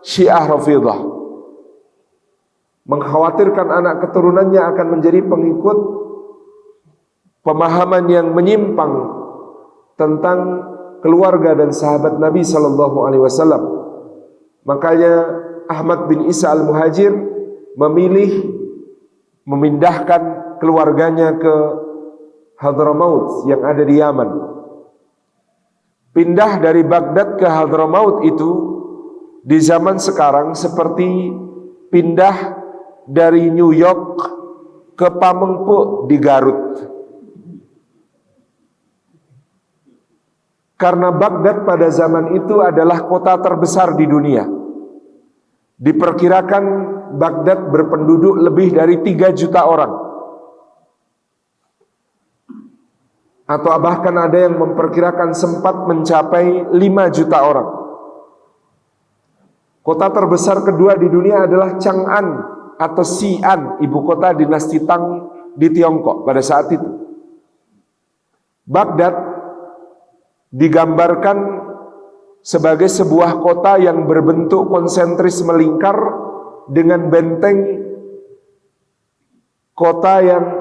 Syiah 0.00 0.48
Rafidah. 0.48 1.04
Mengkhawatirkan 2.88 3.68
anak 3.68 4.08
keturunannya 4.08 4.56
akan 4.56 4.86
menjadi 4.96 5.20
pengikut 5.20 5.78
pemahaman 7.44 8.08
yang 8.08 8.32
menyimpang 8.32 9.20
tentang 10.00 10.64
keluarga 11.04 11.60
dan 11.60 11.76
sahabat 11.76 12.16
Nabi 12.16 12.40
sallallahu 12.40 13.04
alaihi 13.04 13.20
wasallam. 13.20 13.62
Makanya 14.64 15.12
Ahmad 15.68 16.08
bin 16.08 16.24
Isa 16.24 16.56
Al-Muhajir 16.56 17.12
memilih 17.76 18.48
memindahkan 19.44 20.39
keluarganya 20.60 21.40
ke 21.40 21.54
Hadramaut 22.60 23.48
yang 23.48 23.64
ada 23.64 23.82
di 23.82 23.96
Yaman 23.96 24.50
pindah 26.10 26.58
dari 26.58 26.82
Baghdad 26.82 27.38
ke 27.38 27.46
Hadramaut 27.46 28.26
itu 28.26 28.50
di 29.40 29.58
zaman 29.62 29.96
sekarang 29.96 30.52
seperti 30.52 31.32
pindah 31.88 32.36
dari 33.08 33.48
New 33.50 33.72
York 33.72 34.20
ke 34.98 35.08
Pamengpe 35.16 36.06
di 36.12 36.16
Garut. 36.20 36.62
Karena 40.80 41.12
Baghdad 41.12 41.68
pada 41.68 41.92
zaman 41.92 42.40
itu 42.40 42.56
adalah 42.64 43.04
kota 43.04 43.36
terbesar 43.36 44.00
di 44.00 44.08
dunia. 44.08 44.48
Diperkirakan 45.80 46.64
Baghdad 47.20 47.68
berpenduduk 47.68 48.40
lebih 48.40 48.72
dari 48.72 49.00
3 49.04 49.32
juta 49.36 49.64
orang. 49.68 50.09
Atau 53.50 53.74
bahkan 53.82 54.14
ada 54.14 54.46
yang 54.46 54.54
memperkirakan 54.54 55.34
sempat 55.34 55.74
mencapai 55.90 56.70
5 56.70 57.16
juta 57.18 57.38
orang. 57.42 57.68
Kota 59.82 60.06
terbesar 60.14 60.62
kedua 60.62 60.94
di 60.94 61.10
dunia 61.10 61.50
adalah 61.50 61.74
Chang'an 61.82 62.26
atau 62.78 63.02
Xi'an, 63.02 63.82
ibu 63.82 63.98
kota 64.06 64.38
dinasti 64.38 64.86
Tang 64.86 65.34
di 65.58 65.66
Tiongkok 65.66 66.22
pada 66.22 66.38
saat 66.38 66.70
itu. 66.70 66.86
Baghdad 68.70 69.18
digambarkan 70.54 71.38
sebagai 72.46 72.86
sebuah 72.86 73.42
kota 73.42 73.82
yang 73.82 74.06
berbentuk 74.06 74.70
konsentris 74.70 75.42
melingkar 75.42 75.98
dengan 76.70 77.10
benteng 77.10 77.82
kota 79.74 80.22
yang 80.22 80.59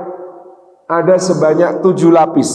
ada 0.89 1.21
sebanyak 1.21 1.85
tujuh 1.85 2.09
lapis. 2.09 2.49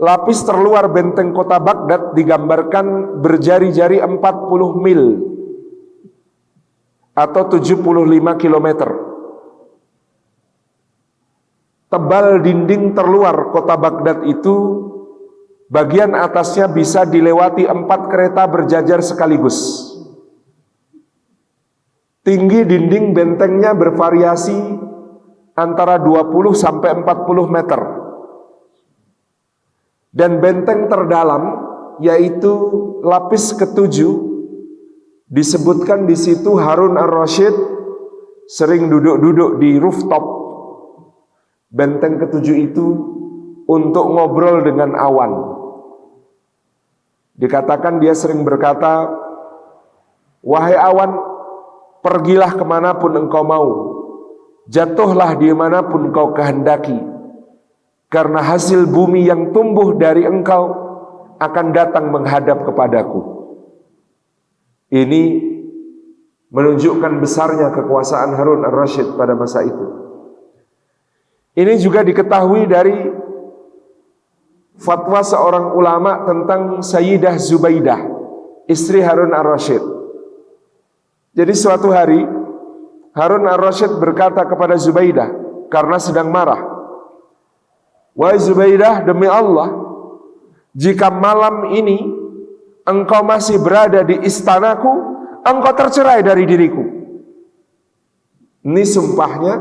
Lapis 0.00 0.40
terluar 0.44 0.88
benteng 0.88 1.36
kota 1.36 1.60
Baghdad 1.60 2.16
digambarkan 2.16 3.20
berjari-jari 3.20 4.00
40 4.00 4.80
mil 4.80 5.02
atau 7.16 7.42
75 7.48 7.80
km. 8.40 8.68
Tebal 11.86 12.44
dinding 12.44 12.92
terluar 12.92 13.52
kota 13.52 13.76
Baghdad 13.76 14.24
itu 14.28 14.56
bagian 15.72 16.12
atasnya 16.12 16.68
bisa 16.68 17.08
dilewati 17.08 17.64
empat 17.64 18.12
kereta 18.12 18.44
berjajar 18.48 19.00
sekaligus. 19.00 19.92
Tinggi 22.20 22.68
dinding 22.68 23.16
bentengnya 23.16 23.72
bervariasi 23.72 24.86
antara 25.56 25.96
20 25.98 26.52
sampai 26.52 27.00
40 27.00 27.48
meter. 27.48 27.80
Dan 30.12 30.40
benteng 30.40 30.88
terdalam 30.88 31.42
yaitu 32.00 32.52
lapis 33.04 33.56
ketujuh 33.56 34.36
disebutkan 35.28 36.04
di 36.04 36.16
situ 36.16 36.56
Harun 36.56 36.96
ar-Rasyid 36.96 37.52
sering 38.46 38.88
duduk-duduk 38.92 39.60
di 39.60 39.80
rooftop. 39.80 40.24
Benteng 41.66 42.16
ketujuh 42.22 42.56
itu 42.56 42.86
untuk 43.66 44.06
ngobrol 44.08 44.62
dengan 44.62 44.94
awan. 44.96 45.32
Dikatakan 47.36 48.00
dia 48.00 48.16
sering 48.16 48.46
berkata, 48.46 49.12
Wahai 50.46 50.78
awan, 50.78 51.10
pergilah 52.00 52.54
ke 52.54 52.64
mana 52.64 52.94
pun 52.96 53.12
engkau 53.18 53.42
mau, 53.42 53.95
jatuhlah 54.66 55.38
di 55.38 55.50
mana 55.54 55.86
pun 55.86 56.10
kau 56.10 56.34
kehendaki, 56.34 56.98
karena 58.10 58.42
hasil 58.42 58.86
bumi 58.86 59.26
yang 59.26 59.50
tumbuh 59.54 59.94
dari 59.94 60.26
engkau 60.26 60.86
akan 61.36 61.66
datang 61.74 62.10
menghadap 62.10 62.64
kepadaku. 62.64 63.20
Ini 64.90 65.22
menunjukkan 66.50 67.18
besarnya 67.18 67.74
kekuasaan 67.74 68.38
Harun 68.38 68.62
al-Rashid 68.62 69.18
pada 69.18 69.34
masa 69.34 69.66
itu. 69.66 69.86
Ini 71.56 71.74
juga 71.82 72.06
diketahui 72.06 72.68
dari 72.68 72.96
fatwa 74.76 75.24
seorang 75.24 75.72
ulama 75.72 76.22
tentang 76.28 76.84
Sayyidah 76.84 77.34
Zubaidah, 77.40 78.00
istri 78.68 79.02
Harun 79.02 79.32
al-Rashid. 79.32 79.80
Jadi 81.36 81.52
suatu 81.52 81.92
hari 81.92 82.22
Harun 83.16 83.48
al-Rashid 83.48 83.96
berkata 83.96 84.44
kepada 84.44 84.76
Zubaidah 84.76 85.32
karena 85.72 85.96
sedang 85.96 86.28
marah. 86.28 86.60
Wahai 88.12 88.40
Zubaidah 88.40 89.04
demi 89.04 89.28
Allah 89.28 89.84
Jika 90.76 91.08
malam 91.08 91.72
ini 91.72 91.96
engkau 92.84 93.24
masih 93.24 93.56
berada 93.64 94.04
di 94.04 94.20
istanaku, 94.28 94.92
engkau 95.40 95.72
tercerai 95.72 96.20
dari 96.20 96.44
diriku. 96.44 96.84
Ini 98.60 98.84
sumpahnya 98.84 99.56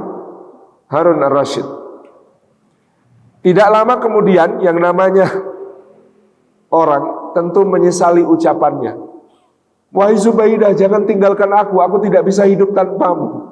Harun 0.91 1.23
ar-Rasyid. 1.23 1.67
Tidak 3.47 3.67
lama 3.71 3.95
kemudian 4.03 4.59
yang 4.59 4.75
namanya 4.75 5.31
orang 6.67 7.31
tentu 7.31 7.63
menyesali 7.63 8.19
ucapannya. 8.19 8.97
Wahai 9.95 10.19
Zubaidah, 10.19 10.75
jangan 10.75 11.07
tinggalkan 11.07 11.47
aku, 11.55 11.79
aku 11.79 12.03
tidak 12.03 12.27
bisa 12.27 12.43
hidup 12.43 12.75
tanpamu. 12.75 13.44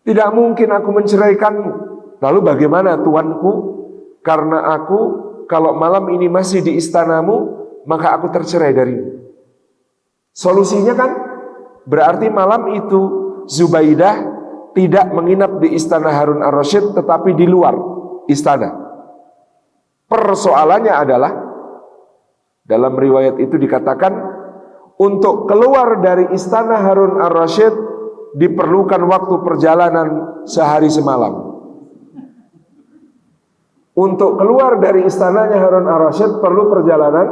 Tidak 0.00 0.28
mungkin 0.32 0.68
aku 0.72 0.88
menceraikanmu. 0.96 1.72
Lalu 2.20 2.38
bagaimana 2.40 3.00
tuanku? 3.00 3.52
Karena 4.20 4.76
aku 4.76 4.98
kalau 5.48 5.74
malam 5.74 6.06
ini 6.14 6.30
masih 6.30 6.62
di 6.62 6.78
istanamu, 6.78 7.60
maka 7.88 8.14
aku 8.14 8.30
tercerai 8.30 8.70
darimu. 8.70 9.20
Solusinya 10.30 10.94
kan 10.94 11.10
berarti 11.84 12.30
malam 12.30 12.70
itu 12.76 13.18
Zubaidah 13.50 14.14
tidak 14.78 15.10
menginap 15.10 15.58
di 15.58 15.74
istana 15.74 16.14
Harun 16.14 16.38
ar-Rasyid 16.38 16.94
tetapi 16.94 17.34
di 17.34 17.50
luar 17.50 17.74
istana. 18.30 18.70
Persoalannya 20.06 20.94
adalah 20.94 21.32
dalam 22.62 22.94
riwayat 22.94 23.42
itu 23.42 23.58
dikatakan 23.58 24.12
untuk 25.02 25.50
keluar 25.50 25.98
dari 25.98 26.30
istana 26.30 26.78
Harun 26.78 27.18
ar-Rasyid 27.18 27.74
diperlukan 28.36 29.02
waktu 29.06 29.34
perjalanan 29.42 30.08
sehari 30.46 30.90
semalam. 30.90 31.50
Untuk 33.96 34.38
keluar 34.38 34.78
dari 34.80 35.04
istananya 35.04 35.60
Harun 35.60 35.84
ar-Rasyid 35.84 36.40
perlu 36.40 36.70
perjalanan 36.72 37.26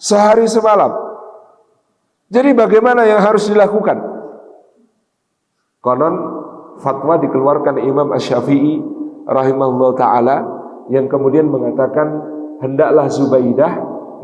sehari 0.00 0.48
semalam. 0.48 0.90
Jadi 2.32 2.56
bagaimana 2.56 3.04
yang 3.04 3.20
harus 3.20 3.46
dilakukan? 3.46 4.00
Konon 5.84 6.14
fatwa 6.80 7.20
dikeluarkan 7.20 7.78
Imam 7.84 8.10
Ash-Syafi'i 8.16 8.80
rahimahullah 9.28 9.90
taala 9.94 10.36
yang 10.88 11.06
kemudian 11.06 11.46
mengatakan 11.46 12.08
hendaklah 12.64 13.06
Zubaidah 13.12 13.72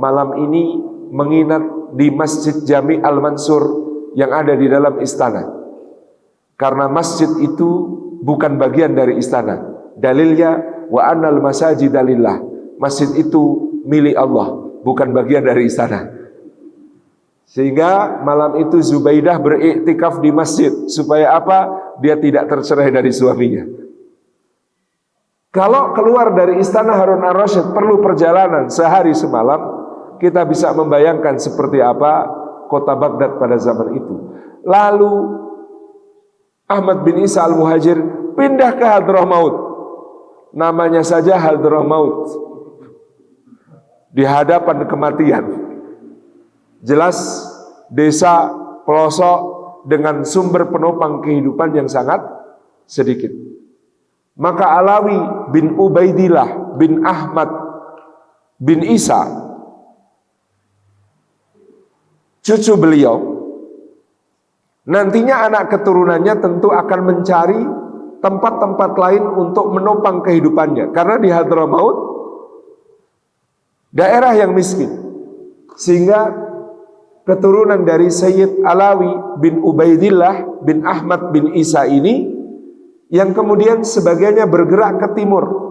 malam 0.01 0.39
ini 0.43 0.81
menginap 1.13 1.93
di 1.95 2.09
Masjid 2.15 2.55
Jami 2.65 2.99
Al-Mansur 2.99 3.63
yang 4.17 4.33
ada 4.33 4.57
di 4.57 4.67
dalam 4.67 4.99
istana. 5.03 5.58
Karena 6.59 6.91
masjid 6.91 7.31
itu 7.39 7.71
bukan 8.19 8.59
bagian 8.59 8.93
dari 8.99 9.15
istana. 9.23 9.63
Dalilnya 9.95 10.59
wa 10.91 11.07
annal 11.07 11.39
masajid 11.39 11.95
dalillah. 11.95 12.43
Masjid 12.83 13.07
itu 13.15 13.71
milik 13.87 14.19
Allah, 14.19 14.75
bukan 14.83 15.15
bagian 15.15 15.47
dari 15.47 15.71
istana. 15.71 16.11
Sehingga 17.49 18.21
malam 18.27 18.61
itu 18.61 18.77
Zubaidah 18.83 19.39
beriktikaf 19.41 20.21
di 20.21 20.35
masjid 20.35 20.69
supaya 20.91 21.39
apa? 21.39 21.87
Dia 22.03 22.19
tidak 22.19 22.51
tercerai 22.51 22.93
dari 22.93 23.11
suaminya. 23.11 23.65
Kalau 25.49 25.97
keluar 25.97 26.37
dari 26.37 26.61
istana 26.61 26.93
Harun 26.95 27.25
ar-Rasyid 27.25 27.73
perlu 27.73 28.05
perjalanan 28.05 28.69
sehari 28.69 29.17
semalam, 29.17 29.59
kita 30.21 30.45
bisa 30.45 30.77
membayangkan 30.77 31.41
seperti 31.41 31.81
apa 31.81 32.29
kota 32.69 32.93
Baghdad 32.93 33.41
pada 33.41 33.57
zaman 33.57 33.97
itu. 33.97 34.15
Lalu 34.69 35.13
Ahmad 36.69 37.01
bin 37.03 37.25
Isa 37.25 37.49
al-Muhajir 37.49 37.97
pindah 38.37 38.77
ke 38.77 38.85
Hadramaut. 38.85 39.57
Namanya 40.53 41.01
saja 41.01 41.41
Hadramaut. 41.41 42.29
Di 44.13 44.23
hadapan 44.29 44.85
kematian. 44.85 45.45
Jelas 46.85 47.17
desa 47.89 48.53
pelosok 48.85 49.41
dengan 49.89 50.23
sumber 50.29 50.69
penopang 50.69 51.25
kehidupan 51.25 51.73
yang 51.73 51.89
sangat 51.89 52.21
sedikit. 52.85 53.33
Maka 54.39 54.79
Alawi 54.79 55.19
bin 55.51 55.75
Ubaidillah 55.75 56.79
bin 56.79 57.03
Ahmad 57.03 57.51
bin 58.59 58.87
Isa 58.87 59.27
cucu 62.43 62.75
beliau 62.79 63.38
nantinya 64.89 65.45
anak 65.47 65.69
keturunannya 65.69 66.35
tentu 66.41 66.73
akan 66.73 67.01
mencari 67.05 67.61
tempat-tempat 68.19 68.91
lain 68.97 69.25
untuk 69.37 69.71
menopang 69.71 70.25
kehidupannya 70.25 70.91
karena 70.91 71.17
di 71.21 71.29
Hadramaut 71.29 71.97
daerah 73.93 74.33
yang 74.35 74.57
miskin 74.57 74.91
sehingga 75.79 76.33
keturunan 77.29 77.85
dari 77.85 78.09
Sayyid 78.09 78.65
Alawi 78.65 79.13
bin 79.39 79.61
Ubaidillah 79.61 80.65
bin 80.65 80.83
Ahmad 80.83 81.31
bin 81.31 81.53
Isa 81.55 81.85
ini 81.85 82.35
yang 83.13 83.37
kemudian 83.37 83.85
sebagiannya 83.85 84.49
bergerak 84.49 84.99
ke 85.05 85.09
timur 85.21 85.69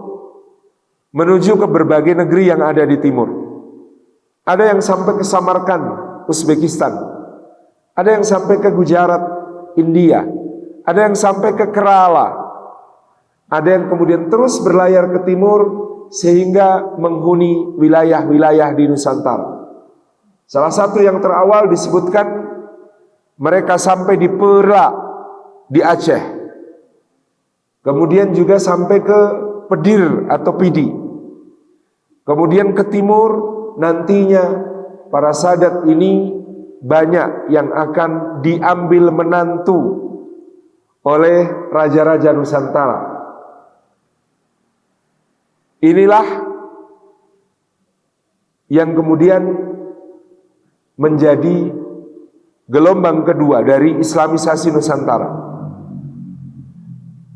menuju 1.12 1.58
ke 1.58 1.66
berbagai 1.66 2.14
negeri 2.14 2.52
yang 2.52 2.60
ada 2.60 2.84
di 2.84 2.96
timur. 3.00 3.28
Ada 4.44 4.72
yang 4.72 4.80
sampai 4.80 5.20
ke 5.20 5.24
Samarkand, 5.24 5.84
Uzbekistan. 6.30 7.17
Ada 7.98 8.14
yang 8.14 8.22
sampai 8.22 8.62
ke 8.62 8.70
Gujarat, 8.70 9.22
India. 9.74 10.22
Ada 10.86 11.10
yang 11.10 11.18
sampai 11.18 11.58
ke 11.58 11.74
Kerala. 11.74 12.46
Ada 13.50 13.68
yang 13.74 13.84
kemudian 13.90 14.30
terus 14.30 14.62
berlayar 14.62 15.10
ke 15.10 15.26
timur 15.26 15.60
sehingga 16.14 16.94
menghuni 16.94 17.74
wilayah-wilayah 17.74 18.70
di 18.78 18.86
Nusantara. 18.86 19.66
Salah 20.46 20.70
satu 20.70 21.02
yang 21.02 21.18
terawal 21.18 21.66
disebutkan 21.66 22.24
mereka 23.34 23.74
sampai 23.76 24.14
di 24.14 24.30
Perla 24.30 24.94
di 25.66 25.82
Aceh. 25.82 26.22
Kemudian 27.82 28.30
juga 28.30 28.62
sampai 28.62 29.02
ke 29.02 29.20
Pedir 29.68 30.30
atau 30.30 30.54
Pidi. 30.54 30.88
Kemudian 32.24 32.72
ke 32.72 32.84
timur 32.88 33.30
nantinya 33.76 34.44
para 35.12 35.32
sadat 35.36 35.84
ini 35.88 36.38
banyak 36.78 37.50
yang 37.50 37.74
akan 37.74 38.40
diambil 38.42 39.10
menantu 39.10 39.78
oleh 41.02 41.70
raja-raja 41.72 42.30
Nusantara. 42.34 43.00
Inilah 45.78 46.26
yang 48.68 48.92
kemudian 48.92 49.42
menjadi 50.98 51.72
gelombang 52.68 53.24
kedua 53.24 53.62
dari 53.64 53.96
Islamisasi 53.96 54.74
Nusantara. 54.74 55.30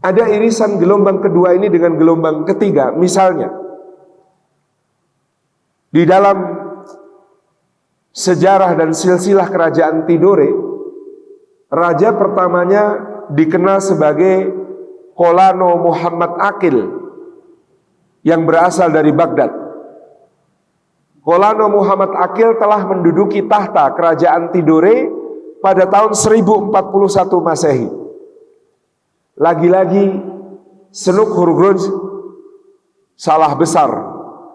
Ada 0.02 0.26
irisan 0.34 0.82
gelombang 0.82 1.22
kedua 1.22 1.54
ini 1.54 1.70
dengan 1.70 1.94
gelombang 1.94 2.42
ketiga. 2.42 2.90
Misalnya, 2.90 3.54
di 5.94 6.02
dalam 6.02 6.36
sejarah 8.12 8.76
dan 8.76 8.92
silsilah 8.92 9.48
kerajaan 9.48 10.04
Tidore, 10.04 10.52
raja 11.72 12.12
pertamanya 12.12 12.84
dikenal 13.32 13.80
sebagai 13.80 14.52
Kolano 15.16 15.80
Muhammad 15.80 16.36
Akil 16.40 16.76
yang 18.24 18.44
berasal 18.44 18.92
dari 18.92 19.12
Baghdad. 19.12 19.50
Kolano 21.22 21.70
Muhammad 21.72 22.12
Akil 22.18 22.56
telah 22.60 22.84
menduduki 22.84 23.44
tahta 23.48 23.92
kerajaan 23.96 24.52
Tidore 24.52 25.08
pada 25.64 25.86
tahun 25.88 26.12
1041 26.12 26.68
Masehi. 27.40 27.88
Lagi-lagi 29.38 30.06
Senuk 30.92 31.32
Hurgrunj 31.32 31.88
salah 33.16 33.56
besar 33.56 34.11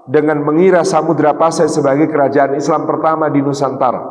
dengan 0.08 0.40
mengira 0.42 0.88
Samudra 0.88 1.36
Pasai 1.36 1.68
sebagai 1.68 2.08
kerajaan 2.08 2.56
Islam 2.56 2.88
pertama 2.88 3.28
di 3.28 3.44
Nusantara. 3.44 4.02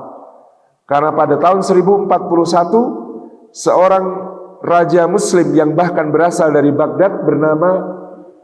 Karena 0.87 1.11
pada 1.17 1.41
tahun 1.41 1.65
1041 1.67 3.51
seorang 3.51 4.05
raja 4.63 5.09
muslim 5.11 5.57
yang 5.57 5.75
bahkan 5.75 6.13
berasal 6.13 6.53
dari 6.55 6.71
Baghdad 6.71 7.27
bernama 7.27 7.71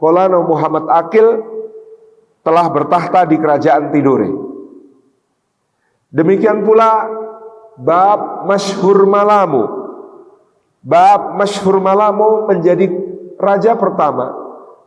Kolano 0.01 0.43
Muhammad 0.43 0.89
Akil 0.91 1.39
telah 2.43 2.67
bertahta 2.67 3.23
di 3.23 3.39
kerajaan 3.39 3.95
Tidore. 3.95 4.27
Demikian 6.11 6.67
pula 6.67 7.07
bab 7.79 8.43
masyhur 8.43 9.07
malamu 9.07 9.83
Bab 10.83 11.39
Masyhur 11.39 11.79
Malamo 11.79 12.43
menjadi 12.51 12.91
raja 13.39 13.79
pertama 13.79 14.35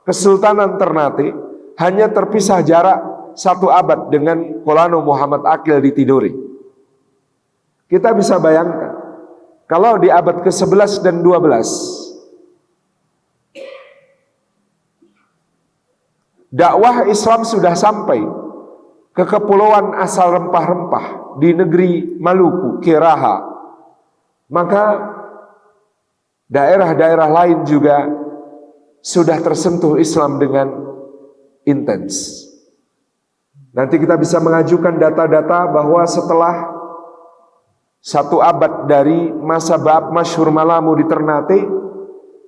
Kesultanan 0.04 0.76
Ternate 0.76 1.32
hanya 1.76 2.08
terpisah 2.08 2.64
jarak 2.64 2.98
satu 3.36 3.68
abad 3.68 4.08
dengan 4.08 4.64
Kolano 4.64 5.04
Muhammad 5.04 5.44
Akil 5.44 5.80
di 5.84 5.92
Tidore. 5.92 6.32
Kita 7.86 8.16
bisa 8.16 8.40
bayangkan 8.40 8.96
kalau 9.68 10.00
di 10.00 10.08
abad 10.08 10.40
ke-11 10.42 11.04
dan 11.04 11.20
12 11.20 12.06
dakwah 16.50 17.04
Islam 17.06 17.44
sudah 17.44 17.76
sampai 17.76 18.24
ke 19.12 19.24
kepulauan 19.24 19.96
asal 20.00 20.32
rempah-rempah 20.32 21.36
di 21.40 21.52
negeri 21.52 22.16
Maluku, 22.20 22.80
Keraha, 22.80 23.44
maka 24.52 24.84
daerah-daerah 26.48 27.28
lain 27.28 27.64
juga 27.64 28.08
sudah 29.00 29.40
tersentuh 29.40 29.96
Islam 29.96 30.36
dengan 30.40 30.85
intens. 31.66 32.46
Nanti 33.76 34.00
kita 34.00 34.16
bisa 34.16 34.40
mengajukan 34.40 34.96
data-data 34.96 35.68
bahwa 35.68 36.00
setelah 36.08 36.72
satu 38.00 38.40
abad 38.40 38.88
dari 38.88 39.34
masa 39.34 39.76
bab 39.76 40.14
masyhur 40.14 40.48
Malamu 40.48 40.96
di 40.96 41.04
Ternate, 41.04 41.60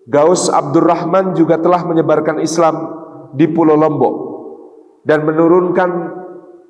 Gaus 0.08 0.48
Abdurrahman 0.48 1.36
juga 1.36 1.60
telah 1.60 1.84
menyebarkan 1.84 2.40
Islam 2.40 2.96
di 3.36 3.44
Pulau 3.50 3.76
Lombok 3.76 4.14
dan 5.04 5.28
menurunkan 5.28 5.90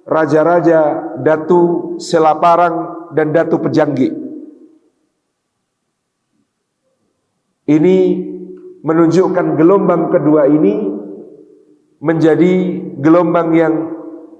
raja-raja 0.02 1.14
Datu 1.22 1.94
Selaparang 2.02 3.06
dan 3.14 3.30
Datu 3.30 3.62
Pejanggi. 3.62 4.11
Ini 7.68 7.96
menunjukkan 8.82 9.54
gelombang 9.54 10.08
kedua 10.11 10.48
ini 10.48 10.97
menjadi 11.98 12.78
gelombang 12.98 13.54
yang 13.54 13.74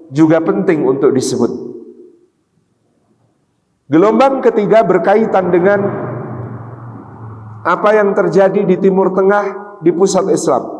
juga 0.09 0.39
penting 0.41 0.83
untuk 0.87 1.11
disebut. 1.11 1.51
Gelombang 3.89 4.39
ketiga 4.45 4.85
berkaitan 4.85 5.49
dengan 5.49 5.79
apa 7.65 7.89
yang 7.97 8.13
terjadi 8.13 8.63
di 8.63 8.77
Timur 8.79 9.11
Tengah 9.11 9.77
di 9.81 9.91
pusat 9.91 10.29
Islam. 10.29 10.77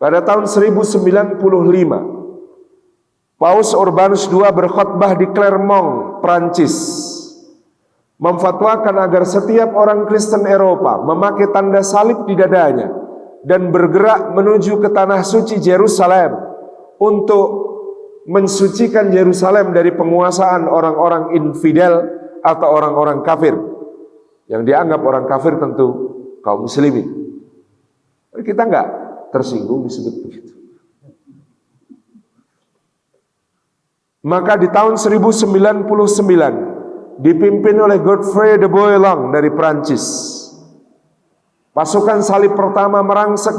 Pada 0.00 0.24
tahun 0.24 0.48
1095, 0.50 1.38
Paus 3.38 3.70
Urbanus 3.76 4.24
II 4.28 4.44
berkhutbah 4.50 5.16
di 5.20 5.26
Clermont, 5.36 6.20
Prancis, 6.24 6.74
memfatwakan 8.16 9.04
agar 9.04 9.28
setiap 9.28 9.76
orang 9.76 10.08
Kristen 10.08 10.48
Eropa 10.48 10.96
memakai 11.04 11.52
tanda 11.52 11.84
salib 11.84 12.24
di 12.24 12.32
dadanya 12.38 13.03
dan 13.44 13.68
bergerak 13.68 14.32
menuju 14.32 14.80
ke 14.80 14.88
tanah 14.88 15.20
suci 15.20 15.60
Jerusalem 15.60 16.32
untuk 16.96 17.46
mensucikan 18.24 19.12
Yerusalem 19.12 19.76
dari 19.76 19.92
penguasaan 19.92 20.64
orang-orang 20.64 21.36
infidel 21.36 22.08
atau 22.40 22.68
orang-orang 22.72 23.20
kafir. 23.20 23.52
Yang 24.48 24.62
dianggap 24.68 25.00
orang 25.00 25.24
kafir 25.28 25.56
tentu 25.60 25.88
kaum 26.44 26.68
muslimin. 26.68 27.08
Kita 28.34 28.62
enggak 28.64 28.88
tersinggung 29.32 29.88
disebut 29.88 30.14
begitu. 30.24 30.52
Maka 34.24 34.56
di 34.56 34.72
tahun 34.72 34.96
1099 34.96 37.20
dipimpin 37.20 37.76
oleh 37.76 38.00
Godfrey 38.00 38.56
de 38.56 38.68
Bouillon 38.68 39.32
dari 39.32 39.52
Prancis. 39.52 40.43
Pasukan 41.74 42.22
salib 42.22 42.54
pertama 42.54 43.02
merangsek 43.02 43.58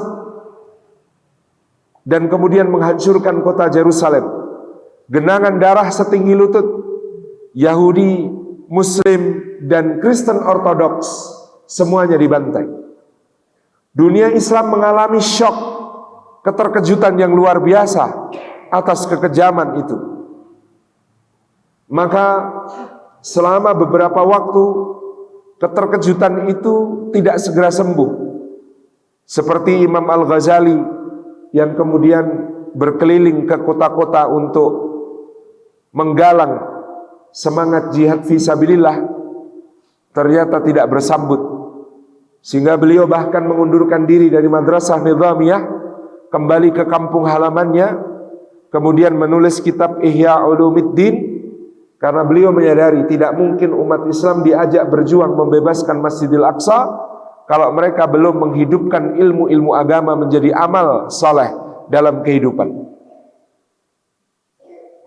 dan 2.07 2.31
kemudian 2.31 2.71
menghancurkan 2.71 3.43
kota 3.43 3.67
Jerusalem. 3.67 4.23
Genangan 5.11 5.59
darah 5.59 5.91
setinggi 5.91 6.31
lutut 6.31 6.63
Yahudi, 7.51 8.31
Muslim, 8.71 9.21
dan 9.67 9.99
Kristen 9.99 10.39
Ortodoks 10.39 11.07
semuanya 11.67 12.15
dibantai. 12.15 12.71
Dunia 13.91 14.31
Islam 14.31 14.79
mengalami 14.79 15.19
shock, 15.19 15.55
keterkejutan 16.47 17.19
yang 17.19 17.35
luar 17.35 17.59
biasa 17.59 18.31
atas 18.71 19.11
kekejaman 19.11 19.83
itu. 19.83 19.97
Maka 21.91 22.27
selama 23.19 23.75
beberapa 23.75 24.23
waktu 24.23 24.63
keterkejutan 25.65 26.45
itu 26.53 26.73
tidak 27.09 27.41
segera 27.41 27.73
sembuh. 27.73 28.09
Seperti 29.25 29.81
Imam 29.81 30.05
Al-Ghazali 30.05 30.77
yang 31.57 31.73
kemudian 31.73 32.53
berkeliling 32.77 33.49
ke 33.49 33.57
kota-kota 33.65 34.29
untuk 34.29 34.71
menggalang 35.95 36.59
semangat 37.31 37.95
jihad 37.95 38.27
fisabilillah 38.27 38.99
ternyata 40.11 40.59
tidak 40.61 40.85
bersambut 40.91 41.39
sehingga 42.43 42.75
beliau 42.77 43.07
bahkan 43.07 43.41
mengundurkan 43.47 44.03
diri 44.03 44.27
dari 44.27 44.45
madrasah 44.51 44.99
nizamiyah 45.01 45.63
kembali 46.29 46.75
ke 46.75 46.83
kampung 46.85 47.25
halamannya 47.25 47.95
kemudian 48.75 49.15
menulis 49.15 49.63
kitab 49.63 50.03
Ihya 50.03 50.43
Ulumuddin 50.43 51.24
karena 52.05 52.21
beliau 52.21 52.53
menyadari 52.53 53.09
tidak 53.09 53.33
mungkin 53.33 53.73
umat 53.73 54.05
Islam 54.05 54.45
diajak 54.45 54.85
berjuang 54.93 55.33
membebaskan 55.33 56.05
Masjidil 56.05 56.45
Aqsa 56.45 56.85
kalau 57.49 57.73
mereka 57.73 58.05
belum 58.05 58.45
menghidupkan 58.45 59.17
ilmu-ilmu 59.17 59.73
agama 59.73 60.13
menjadi 60.13 60.53
amal 60.53 61.09
saleh 61.09 61.49
dalam 61.89 62.21
kehidupan. 62.21 62.93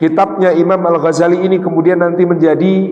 Kitabnya 0.02 0.50
Imam 0.58 0.82
Al-Ghazali 0.90 1.38
ini 1.38 1.62
kemudian 1.62 2.02
nanti 2.02 2.26
menjadi 2.26 2.90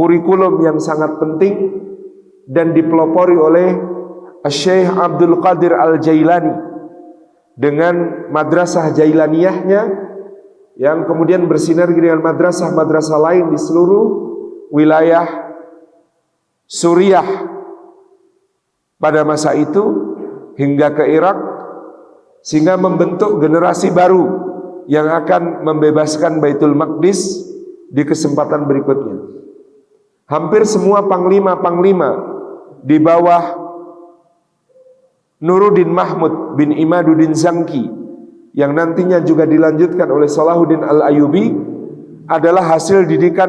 kurikulum 0.00 0.64
yang 0.64 0.80
sangat 0.80 1.20
penting 1.20 1.76
dan 2.48 2.72
dipelopori 2.72 3.36
oleh 3.36 3.68
Syekh 4.48 4.88
Abdul 4.96 5.44
Qadir 5.44 5.76
Al-Jailani 5.76 6.56
dengan 7.60 8.28
madrasah 8.32 8.96
Jailaniyahnya 8.96 9.80
yang 10.80 11.04
kemudian 11.04 11.44
bersinergi 11.44 12.00
dengan 12.00 12.24
madrasah-madrasah 12.24 13.20
lain 13.20 13.52
di 13.52 13.58
seluruh 13.60 14.04
wilayah 14.72 15.52
Suriah 16.64 17.28
pada 18.96 19.28
masa 19.28 19.52
itu 19.52 19.82
hingga 20.56 20.96
ke 20.96 21.04
Irak 21.12 21.36
sehingga 22.40 22.80
membentuk 22.80 23.44
generasi 23.44 23.92
baru 23.92 24.24
yang 24.88 25.12
akan 25.12 25.62
membebaskan 25.68 26.40
Baitul 26.40 26.72
Maqdis 26.72 27.44
di 27.92 28.02
kesempatan 28.08 28.64
berikutnya. 28.64 29.20
Hampir 30.32 30.64
semua 30.64 31.04
panglima-panglima 31.04 32.16
di 32.80 32.96
bawah 32.96 33.60
Nuruddin 35.44 35.92
Mahmud 35.92 36.56
bin 36.56 36.72
Imaduddin 36.72 37.36
Zangki 37.36 38.01
yang 38.52 38.76
nantinya 38.76 39.24
juga 39.24 39.48
dilanjutkan 39.48 40.08
oleh 40.12 40.28
Salahuddin 40.28 40.84
Al-Ayubi 40.84 41.52
adalah 42.28 42.76
hasil 42.76 43.08
didikan 43.08 43.48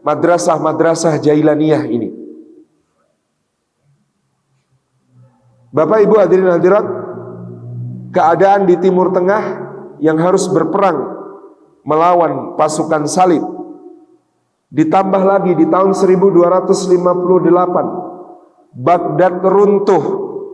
madrasah-madrasah 0.00 1.20
Jailaniyah 1.20 1.84
ini. 1.88 2.08
Bapak 5.70 6.02
Ibu 6.02 6.14
hadirin 6.18 6.50
hadirat, 6.50 6.82
keadaan 8.10 8.66
di 8.66 8.74
Timur 8.80 9.14
Tengah 9.14 9.70
yang 10.02 10.18
harus 10.18 10.50
berperang 10.50 10.98
melawan 11.86 12.58
pasukan 12.58 13.06
salib 13.06 13.44
ditambah 14.70 15.22
lagi 15.22 15.54
di 15.54 15.66
tahun 15.66 15.94
1258 15.94 16.90
Baghdad 18.70 19.42
runtuh 19.42 20.04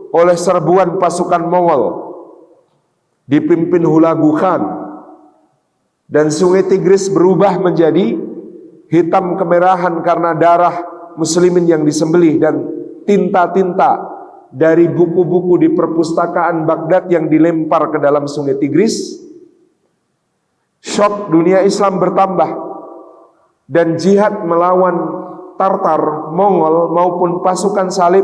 oleh 0.09 0.33
serbuan 0.33 0.97
pasukan 0.97 1.45
Mongol 1.45 2.06
dipimpin 3.27 3.83
Hulagu 3.83 4.33
Khan 4.39 4.63
dan 6.07 6.31
sungai 6.31 6.63
Tigris 6.63 7.11
berubah 7.11 7.59
menjadi 7.59 8.15
hitam 8.87 9.35
kemerahan 9.35 9.99
karena 9.99 10.31
darah 10.31 10.75
muslimin 11.19 11.67
yang 11.67 11.83
disembelih 11.83 12.39
dan 12.39 12.55
tinta-tinta 13.03 14.15
dari 14.47 14.87
buku-buku 14.87 15.59
di 15.59 15.69
perpustakaan 15.75 16.63
Baghdad 16.63 17.11
yang 17.11 17.27
dilempar 17.27 17.91
ke 17.91 17.99
dalam 17.99 18.31
sungai 18.31 18.55
Tigris 18.55 19.19
shock 20.79 21.27
dunia 21.27 21.67
Islam 21.67 21.99
bertambah 21.99 22.49
dan 23.67 23.99
jihad 23.99 24.47
melawan 24.47 25.27
Tartar, 25.57 26.31
Mongol 26.31 26.93
maupun 26.93 27.41
pasukan 27.41 27.89
salib 27.89 28.23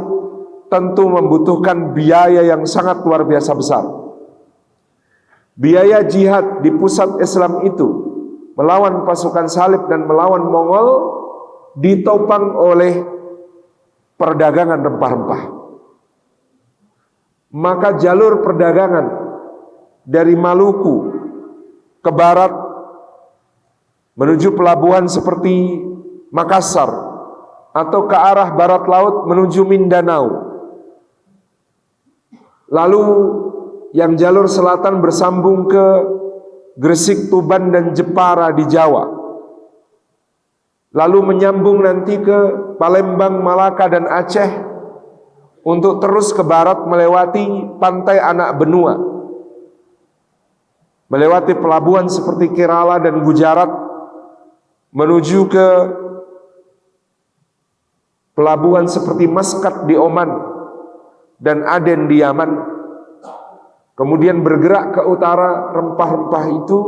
tentu 0.69 1.09
membutuhkan 1.09 1.91
biaya 1.91 2.45
yang 2.45 2.61
sangat 2.69 3.01
luar 3.01 3.25
biasa 3.25 3.51
besar. 3.57 4.02
Biaya 5.53 6.01
jihad 6.09 6.65
di 6.65 6.73
pusat 6.73 7.21
Islam 7.21 7.61
itu 7.69 7.87
melawan 8.57 9.05
pasukan 9.05 9.45
salib 9.45 9.85
dan 9.85 10.09
melawan 10.09 10.49
Mongol 10.49 10.87
ditopang 11.77 12.57
oleh 12.57 13.05
perdagangan 14.17 14.81
rempah-rempah. 14.81 15.41
Maka 17.53 18.01
jalur 18.01 18.41
perdagangan 18.41 19.05
dari 20.09 20.33
Maluku 20.33 20.95
ke 22.01 22.09
barat 22.09 22.49
menuju 24.17 24.57
pelabuhan 24.57 25.05
seperti 25.05 25.81
Makassar 26.33 26.89
atau 27.77 28.09
ke 28.09 28.17
arah 28.17 28.57
barat 28.57 28.89
laut 28.89 29.29
menuju 29.29 29.61
Mindanao. 29.69 30.49
Lalu 32.73 33.01
yang 33.93 34.17
jalur 34.17 34.49
selatan 34.49 34.99
bersambung 34.99 35.69
ke 35.69 35.85
Gresik, 36.73 37.29
Tuban 37.29 37.69
dan 37.69 37.93
Jepara 37.93 38.49
di 38.49 38.65
Jawa. 38.65 39.05
Lalu 40.93 41.19
menyambung 41.21 41.85
nanti 41.85 42.17
ke 42.17 42.37
Palembang, 42.81 43.41
Malaka 43.41 43.85
dan 43.89 44.09
Aceh 44.09 44.49
untuk 45.61 46.01
terus 46.01 46.33
ke 46.33 46.41
barat 46.41 46.85
melewati 46.89 47.77
pantai 47.77 48.17
anak 48.17 48.57
benua. 48.57 48.97
Melewati 51.13 51.53
pelabuhan 51.53 52.09
seperti 52.09 52.49
Kerala 52.57 52.97
dan 52.97 53.21
Gujarat 53.21 53.69
menuju 54.89 55.45
ke 55.45 55.67
pelabuhan 58.33 58.89
seperti 58.89 59.29
Maskat 59.29 59.85
di 59.85 59.93
Oman 59.93 60.29
dan 61.37 61.61
Aden 61.69 62.09
di 62.09 62.25
Yaman 62.25 62.72
Kemudian 63.93 64.41
bergerak 64.41 64.97
ke 64.97 65.01
utara, 65.05 65.69
rempah-rempah 65.69 66.45
itu 66.65 66.79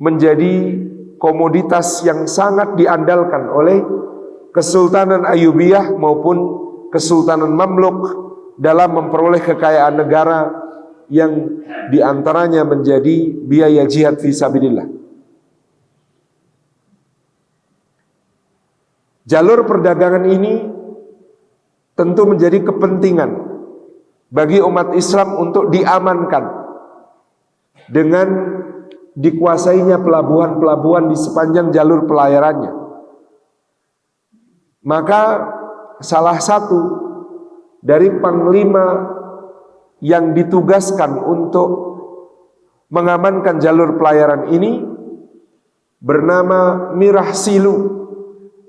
menjadi 0.00 0.54
komoditas 1.20 2.00
yang 2.04 2.24
sangat 2.24 2.80
diandalkan 2.80 3.52
oleh 3.52 3.78
Kesultanan 4.54 5.28
Ayubiyah 5.28 5.92
maupun 5.98 6.36
Kesultanan 6.88 7.52
Mamluk 7.52 7.98
dalam 8.56 8.96
memperoleh 8.96 9.42
kekayaan 9.42 9.98
negara 9.98 10.48
yang 11.12 11.60
di 11.92 12.00
antaranya 12.00 12.64
menjadi 12.64 13.34
biaya 13.44 13.84
jihad 13.84 14.16
fisabilillah. 14.22 14.88
Jalur 19.24 19.64
perdagangan 19.64 20.24
ini 20.28 20.54
tentu 21.96 22.22
menjadi 22.28 22.60
kepentingan 22.60 23.53
bagi 24.34 24.58
umat 24.58 24.98
Islam 24.98 25.38
untuk 25.38 25.70
diamankan 25.70 26.44
dengan 27.86 28.28
dikuasainya 29.14 30.02
pelabuhan-pelabuhan 30.02 31.06
di 31.06 31.14
sepanjang 31.14 31.70
jalur 31.70 32.02
pelayarannya. 32.10 32.74
Maka 34.82 35.22
salah 36.02 36.42
satu 36.42 36.80
dari 37.78 38.10
panglima 38.18 39.06
yang 40.02 40.34
ditugaskan 40.34 41.14
untuk 41.22 41.68
mengamankan 42.90 43.62
jalur 43.62 43.94
pelayaran 43.96 44.50
ini 44.50 44.82
bernama 46.02 46.90
Mirah 46.92 47.30
Silu 47.32 47.76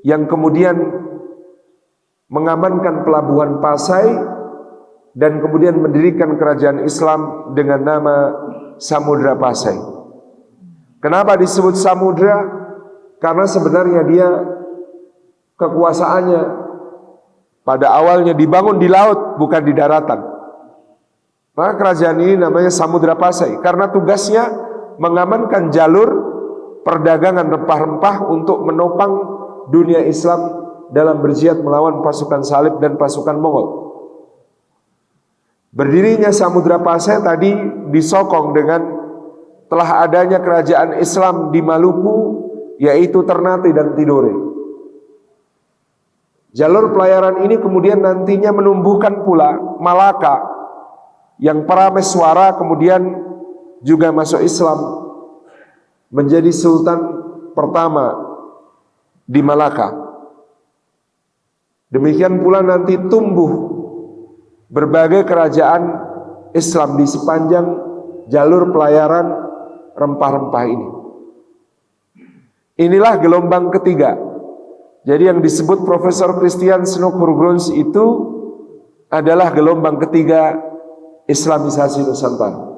yang 0.06 0.30
kemudian 0.30 0.78
mengamankan 2.30 3.02
pelabuhan 3.02 3.60
Pasai 3.60 4.35
dan 5.16 5.40
kemudian 5.40 5.80
mendirikan 5.80 6.36
kerajaan 6.36 6.84
Islam 6.84 7.52
dengan 7.56 7.80
nama 7.82 8.16
Samudra 8.76 9.40
Pasai. 9.40 9.80
Kenapa 11.00 11.40
disebut 11.40 11.80
Samudra? 11.80 12.44
Karena 13.24 13.48
sebenarnya 13.48 14.02
dia 14.04 14.28
kekuasaannya 15.56 16.42
pada 17.64 17.96
awalnya 17.96 18.36
dibangun 18.36 18.76
di 18.76 18.92
laut 18.92 19.40
bukan 19.40 19.64
di 19.64 19.72
daratan. 19.72 20.20
Maka 21.56 21.80
kerajaan 21.80 22.20
ini 22.20 22.36
namanya 22.36 22.68
Samudra 22.68 23.16
Pasai 23.16 23.56
karena 23.64 23.88
tugasnya 23.88 24.52
mengamankan 25.00 25.72
jalur 25.72 26.10
perdagangan 26.84 27.48
rempah-rempah 27.48 28.28
untuk 28.28 28.68
menopang 28.68 29.12
dunia 29.72 30.04
Islam 30.04 30.68
dalam 30.92 31.24
berjihad 31.24 31.64
melawan 31.64 32.04
pasukan 32.04 32.44
salib 32.44 32.78
dan 32.84 33.00
pasukan 33.00 33.40
Mongol. 33.40 33.85
Berdirinya 35.76 36.32
Samudra 36.32 36.80
Pasai 36.80 37.20
tadi 37.20 37.52
disokong 37.92 38.56
dengan 38.56 38.82
telah 39.68 40.08
adanya 40.08 40.40
kerajaan 40.40 41.04
Islam 41.04 41.52
di 41.52 41.60
Maluku 41.60 42.16
yaitu 42.80 43.28
Ternate 43.28 43.76
dan 43.76 43.92
Tidore. 43.92 44.32
Jalur 46.56 46.96
pelayaran 46.96 47.44
ini 47.44 47.60
kemudian 47.60 48.00
nantinya 48.00 48.56
menumbuhkan 48.56 49.28
pula 49.28 49.60
Malaka 49.84 50.48
yang 51.44 51.68
para 51.68 51.92
meswara 51.92 52.56
kemudian 52.56 53.04
juga 53.84 54.16
masuk 54.16 54.40
Islam 54.40 54.80
menjadi 56.08 56.56
sultan 56.56 57.04
pertama 57.52 58.16
di 59.28 59.44
Malaka. 59.44 59.92
Demikian 61.92 62.40
pula 62.40 62.64
nanti 62.64 62.96
tumbuh 63.12 63.75
berbagai 64.76 65.24
kerajaan 65.24 65.84
Islam 66.52 67.00
di 67.00 67.08
sepanjang 67.08 67.66
jalur 68.28 68.76
pelayaran 68.76 69.28
rempah-rempah 69.96 70.66
ini. 70.68 70.88
Inilah 72.84 73.16
gelombang 73.24 73.72
ketiga. 73.72 74.20
Jadi 75.08 75.32
yang 75.32 75.40
disebut 75.40 75.88
Profesor 75.88 76.36
Christian 76.36 76.84
Snokhurgrons 76.84 77.72
itu 77.72 78.36
adalah 79.08 79.56
gelombang 79.56 79.96
ketiga 80.04 80.60
Islamisasi 81.24 82.04
Nusantara. 82.04 82.76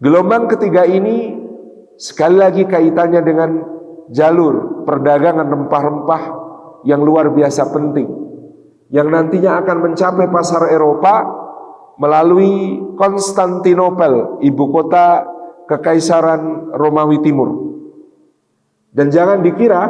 Gelombang 0.00 0.48
ketiga 0.48 0.88
ini 0.88 1.36
sekali 2.00 2.40
lagi 2.40 2.64
kaitannya 2.64 3.20
dengan 3.20 3.50
jalur 4.08 4.86
perdagangan 4.88 5.46
rempah-rempah 5.46 6.22
yang 6.88 7.04
luar 7.04 7.30
biasa 7.30 7.70
penting 7.70 8.21
yang 8.92 9.08
nantinya 9.08 9.64
akan 9.64 9.76
mencapai 9.88 10.28
pasar 10.28 10.68
Eropa 10.68 11.24
melalui 11.96 12.76
Konstantinopel, 13.00 14.44
ibu 14.44 14.64
kota 14.68 15.24
Kekaisaran 15.64 16.76
Romawi 16.76 17.24
Timur. 17.24 17.72
Dan 18.92 19.08
jangan 19.08 19.40
dikira 19.40 19.82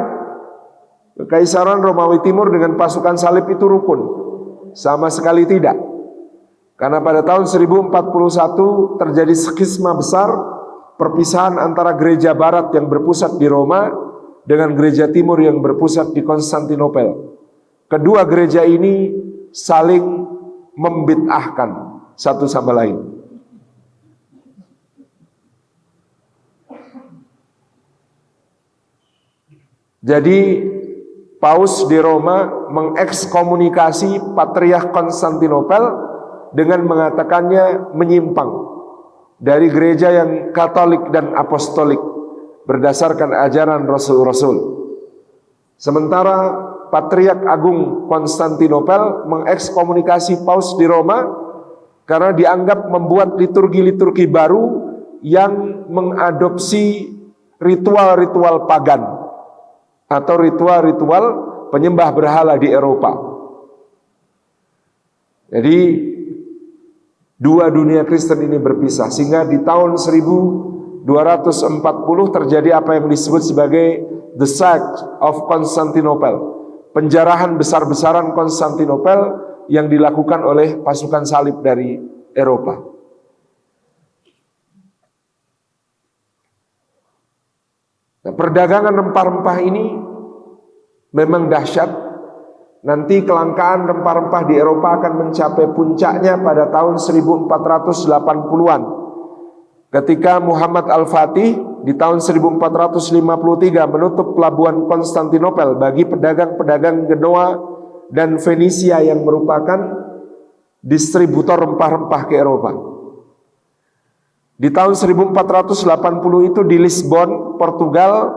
Kekaisaran 1.19 1.83
Romawi 1.83 2.23
Timur 2.23 2.47
dengan 2.47 2.79
pasukan 2.79 3.19
salib 3.19 3.45
itu 3.51 3.67
rukun. 3.67 4.23
Sama 4.73 5.11
sekali 5.11 5.45
tidak. 5.45 5.75
Karena 6.79 7.03
pada 7.03 7.21
tahun 7.21 7.45
1041 7.45 7.91
terjadi 8.97 9.35
skisma 9.37 9.93
besar 9.93 10.31
perpisahan 10.97 11.59
antara 11.61 11.93
gereja 11.93 12.33
barat 12.33 12.73
yang 12.73 12.89
berpusat 12.89 13.37
di 13.37 13.45
Roma 13.45 13.91
dengan 14.47 14.73
gereja 14.73 15.11
timur 15.11 15.37
yang 15.37 15.61
berpusat 15.61 16.15
di 16.15 16.25
Konstantinopel. 16.25 17.33
Kedua 17.93 18.25
gereja 18.25 18.65
ini 18.65 19.13
saling 19.53 20.01
membid'ahkan 20.73 22.01
satu 22.17 22.49
sama 22.49 22.73
lain. 22.73 22.97
Jadi 30.01 30.39
Paus 31.37 31.85
di 31.85 32.01
Roma 32.01 32.49
mengekskomunikasi 32.73 34.33
Patriark 34.33 34.89
Konstantinopel 34.89 35.85
dengan 36.57 36.89
mengatakannya 36.89 37.93
menyimpang 37.93 38.51
dari 39.37 39.69
gereja 39.69 40.09
yang 40.09 40.49
Katolik 40.49 41.13
dan 41.13 41.37
Apostolik 41.37 42.01
berdasarkan 42.65 43.37
ajaran 43.37 43.85
Rasul-Rasul. 43.85 44.81
Sementara 45.77 46.72
Patriark 46.93 47.41
Agung 47.49 48.05
Konstantinopel 48.05 49.25
mengekskomunikasi 49.25 50.45
Paus 50.45 50.77
di 50.77 50.85
Roma 50.85 51.25
karena 52.05 52.29
dianggap 52.37 52.85
membuat 52.85 53.33
liturgi-liturgi 53.33 54.29
baru 54.29 54.93
yang 55.25 55.89
mengadopsi 55.89 57.09
ritual-ritual 57.57 58.69
pagan 58.69 59.01
atau 60.05 60.35
ritual-ritual 60.37 61.25
penyembah 61.73 62.13
berhala 62.13 62.61
di 62.61 62.69
Eropa. 62.69 63.33
Jadi 65.49 65.79
dua 67.41 67.73
dunia 67.73 68.05
Kristen 68.05 68.45
ini 68.45 68.61
berpisah 68.61 69.09
sehingga 69.09 69.49
di 69.49 69.65
tahun 69.65 69.97
1240 69.97 71.09
terjadi 72.37 72.69
apa 72.77 73.01
yang 73.01 73.09
disebut 73.09 73.41
sebagai 73.41 73.87
the 74.37 74.45
Siege 74.45 75.01
of 75.17 75.49
Constantinople 75.49 76.62
penjarahan 76.93 77.57
besar-besaran 77.57 78.37
Konstantinopel 78.37 79.19
yang 79.67 79.89
dilakukan 79.89 80.45
oleh 80.45 80.77
pasukan 80.79 81.25
salib 81.25 81.59
dari 81.65 81.97
Eropa. 82.37 82.93
Nah, 88.23 88.31
perdagangan 88.31 88.93
rempah-rempah 88.93 89.57
ini 89.59 89.85
memang 91.11 91.51
dahsyat. 91.51 91.91
Nanti 92.83 93.23
kelangkaan 93.23 93.87
rempah-rempah 93.87 94.43
di 94.43 94.59
Eropa 94.59 94.99
akan 94.99 95.27
mencapai 95.27 95.71
puncaknya 95.71 96.35
pada 96.39 96.67
tahun 96.67 96.99
1480-an. 96.99 98.81
Ketika 99.93 100.41
Muhammad 100.41 100.89
Al-Fatih 100.89 101.53
di 101.85 101.93
tahun 101.93 102.17
1453 102.17 103.13
menutup 103.93 104.33
pelabuhan 104.33 104.89
Konstantinopel 104.89 105.77
bagi 105.77 106.09
pedagang-pedagang 106.09 107.05
Genoa 107.05 107.61
dan 108.09 108.41
Venesia 108.41 109.05
yang 109.05 109.21
merupakan 109.21 110.01
distributor 110.81 111.61
rempah-rempah 111.61 112.21
ke 112.25 112.33
Eropa. 112.33 112.73
Di 114.57 114.73
tahun 114.73 114.97
1480 114.97 116.49
itu 116.49 116.61
di 116.65 116.77
Lisbon, 116.81 117.61
Portugal 117.61 118.33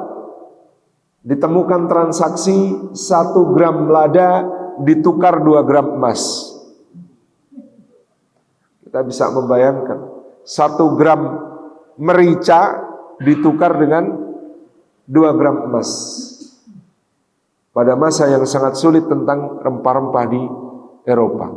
ditemukan 1.24 1.88
transaksi 1.88 2.92
1 2.92 3.54
gram 3.56 3.88
lada 3.88 4.44
ditukar 4.84 5.40
2 5.40 5.64
gram 5.64 5.96
emas. 5.96 6.52
Kita 8.84 9.00
bisa 9.00 9.32
membayangkan 9.32 10.15
1 10.46 10.78
gram 10.94 11.20
merica 11.98 12.86
ditukar 13.18 13.74
dengan 13.82 14.14
2 15.10 15.38
gram 15.38 15.66
emas. 15.66 15.90
Pada 17.74 17.98
masa 17.98 18.30
yang 18.30 18.46
sangat 18.46 18.78
sulit 18.78 19.04
tentang 19.10 19.60
rempah-rempah 19.60 20.24
di 20.30 20.42
Eropa. 21.04 21.50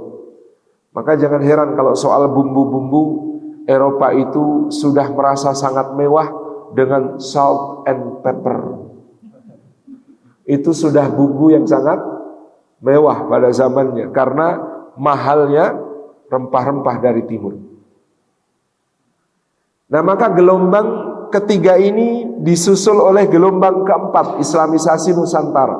Maka 0.89 1.15
jangan 1.15 1.39
heran 1.45 1.77
kalau 1.77 1.93
soal 1.93 2.27
bumbu-bumbu 2.33 3.29
Eropa 3.69 4.09
itu 4.17 4.73
sudah 4.73 5.05
merasa 5.13 5.53
sangat 5.53 5.93
mewah 5.93 6.27
dengan 6.73 7.21
salt 7.21 7.85
and 7.85 8.25
pepper. 8.25 8.89
Itu 10.49 10.73
sudah 10.73 11.13
bumbu 11.13 11.53
yang 11.53 11.69
sangat 11.69 12.01
mewah 12.81 13.29
pada 13.29 13.53
zamannya 13.53 14.09
karena 14.09 14.57
mahalnya 14.97 15.77
rempah-rempah 16.33 16.95
dari 16.97 17.21
timur. 17.29 17.68
Nah 19.89 20.01
maka 20.05 20.29
gelombang 20.37 20.87
ketiga 21.33 21.77
ini 21.77 22.41
disusul 22.41 23.01
oleh 23.01 23.25
gelombang 23.25 23.85
keempat 23.85 24.37
Islamisasi 24.41 25.17
Nusantara. 25.17 25.77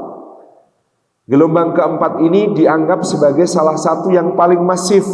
Gelombang 1.30 1.78
keempat 1.78 2.26
ini 2.26 2.58
dianggap 2.58 3.06
sebagai 3.06 3.46
salah 3.46 3.78
satu 3.78 4.10
yang 4.10 4.34
paling 4.34 4.66
masif 4.66 5.06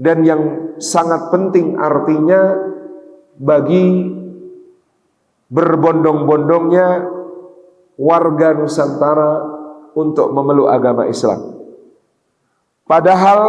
dan 0.00 0.24
yang 0.24 0.72
sangat 0.80 1.28
penting 1.28 1.76
artinya 1.76 2.56
bagi 3.36 4.08
berbondong-bondongnya 5.52 7.04
warga 8.00 8.56
Nusantara 8.56 9.32
untuk 9.92 10.32
memeluk 10.32 10.72
agama 10.72 11.04
Islam. 11.04 11.52
Padahal 12.88 13.40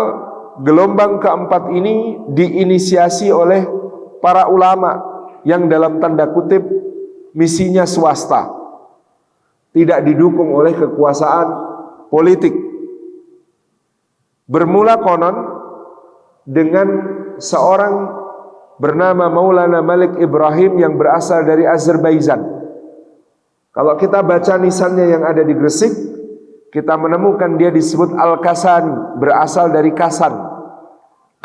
gelombang 0.60 1.24
keempat 1.24 1.72
ini 1.72 2.20
diinisiasi 2.36 3.32
oleh 3.32 3.64
para 4.20 4.48
ulama 4.52 5.02
yang 5.48 5.70
dalam 5.70 6.02
tanda 6.02 6.30
kutip 6.30 6.64
misinya 7.36 7.84
swasta. 7.84 8.52
Tidak 9.76 10.00
didukung 10.08 10.56
oleh 10.56 10.72
kekuasaan 10.72 11.48
politik. 12.08 12.56
Bermula 14.48 15.02
konon 15.02 15.36
dengan 16.48 16.88
seorang 17.42 17.94
bernama 18.78 19.28
Maulana 19.28 19.82
Malik 19.82 20.16
Ibrahim 20.22 20.80
yang 20.80 20.96
berasal 20.96 21.44
dari 21.44 21.68
Azerbaijan. 21.68 22.56
Kalau 23.76 24.00
kita 24.00 24.24
baca 24.24 24.56
nisannya 24.56 25.12
yang 25.12 25.24
ada 25.28 25.44
di 25.44 25.52
Gresik, 25.52 25.92
kita 26.72 26.96
menemukan 26.96 27.60
dia 27.60 27.72
disebut 27.72 28.16
Al-Kasani, 28.16 29.20
berasal 29.20 29.72
dari 29.72 29.92
Kasan. 29.92 30.32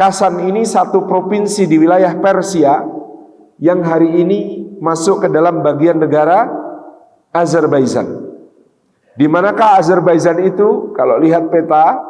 Kasan 0.00 0.48
ini 0.48 0.64
satu 0.64 1.04
provinsi 1.04 1.68
di 1.68 1.76
wilayah 1.76 2.16
Persia 2.16 2.80
yang 3.60 3.84
hari 3.84 4.24
ini 4.24 4.40
masuk 4.80 5.20
ke 5.20 5.28
dalam 5.28 5.60
bagian 5.60 6.00
negara 6.00 6.48
Azerbaijan. 7.28 8.08
Di 9.12 9.28
manakah 9.28 9.76
Azerbaijan 9.76 10.40
itu? 10.40 10.96
Kalau 10.96 11.20
lihat 11.20 11.52
peta, 11.52 12.00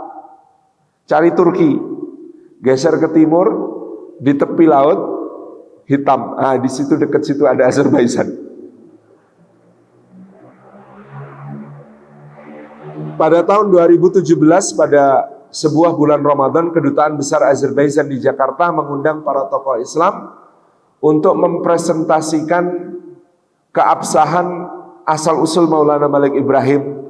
cari 1.10 1.34
Turki. 1.34 1.90
Geser 2.62 2.94
ke 3.02 3.10
timur, 3.10 3.46
di 4.22 4.38
tepi 4.38 4.70
laut 4.70 5.00
hitam. 5.90 6.38
Ah, 6.38 6.54
di 6.62 6.70
situ 6.70 6.94
dekat 6.94 7.26
situ 7.26 7.42
ada 7.42 7.66
Azerbaijan. 7.66 8.30
Pada 13.18 13.42
tahun 13.42 13.74
2017 13.74 14.78
pada 14.78 15.39
sebuah 15.50 15.98
bulan 15.98 16.22
Ramadan 16.22 16.70
kedutaan 16.70 17.18
besar 17.18 17.42
Azerbaijan 17.50 18.06
di 18.06 18.22
Jakarta 18.22 18.70
mengundang 18.70 19.26
para 19.26 19.50
tokoh 19.50 19.82
Islam 19.82 20.30
untuk 21.02 21.34
mempresentasikan 21.34 22.94
keabsahan 23.74 24.46
asal 25.06 25.42
usul 25.42 25.66
Maulana 25.66 26.06
Malik 26.06 26.38
Ibrahim 26.38 27.02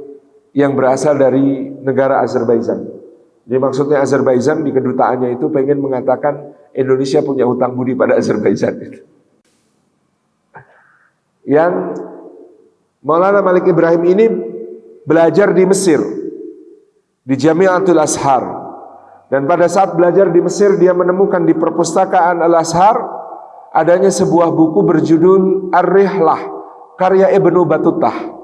yang 0.56 0.72
berasal 0.72 1.20
dari 1.20 1.68
negara 1.84 2.24
Azerbaijan. 2.24 2.88
Jadi 3.44 3.58
maksudnya 3.60 4.00
Azerbaijan 4.00 4.64
di 4.64 4.72
kedutaannya 4.72 5.36
itu 5.36 5.52
pengen 5.52 5.80
mengatakan 5.82 6.56
Indonesia 6.72 7.20
punya 7.20 7.44
hutang 7.44 7.76
budi 7.76 7.92
pada 7.92 8.16
Azerbaijan. 8.16 8.78
Yang 11.44 11.72
Maulana 13.04 13.40
Malik 13.44 13.68
Ibrahim 13.68 14.02
ini 14.06 14.26
belajar 15.04 15.50
di 15.56 15.64
Mesir 15.66 16.00
di 17.30 17.38
Jamiatul 17.38 18.02
Ashar 18.02 18.42
dan 19.30 19.46
pada 19.46 19.70
saat 19.70 19.94
belajar 19.94 20.34
di 20.34 20.42
Mesir 20.42 20.74
dia 20.82 20.90
menemukan 20.90 21.46
di 21.46 21.54
perpustakaan 21.54 22.42
Al 22.42 22.58
Ashar 22.58 22.98
adanya 23.70 24.10
sebuah 24.10 24.50
buku 24.50 24.82
berjudul 24.82 25.70
Ar-Rihlah 25.70 26.40
karya 26.98 27.30
Ibnu 27.38 27.62
Batutah 27.70 28.34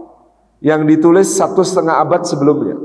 yang 0.63 0.87
ditulis 0.87 1.35
satu 1.35 1.67
setengah 1.67 1.99
abad 1.99 2.23
sebelumnya. 2.23 2.79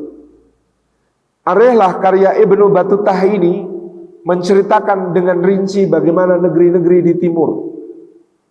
Arehlah 1.45 2.01
karya 2.01 2.33
Ibnu 2.41 2.73
Batutah 2.73 3.21
ini 3.29 3.61
menceritakan 4.25 5.13
dengan 5.13 5.37
rinci 5.41 5.85
bagaimana 5.85 6.37
negeri-negeri 6.41 6.97
di 7.01 7.13
timur 7.21 7.69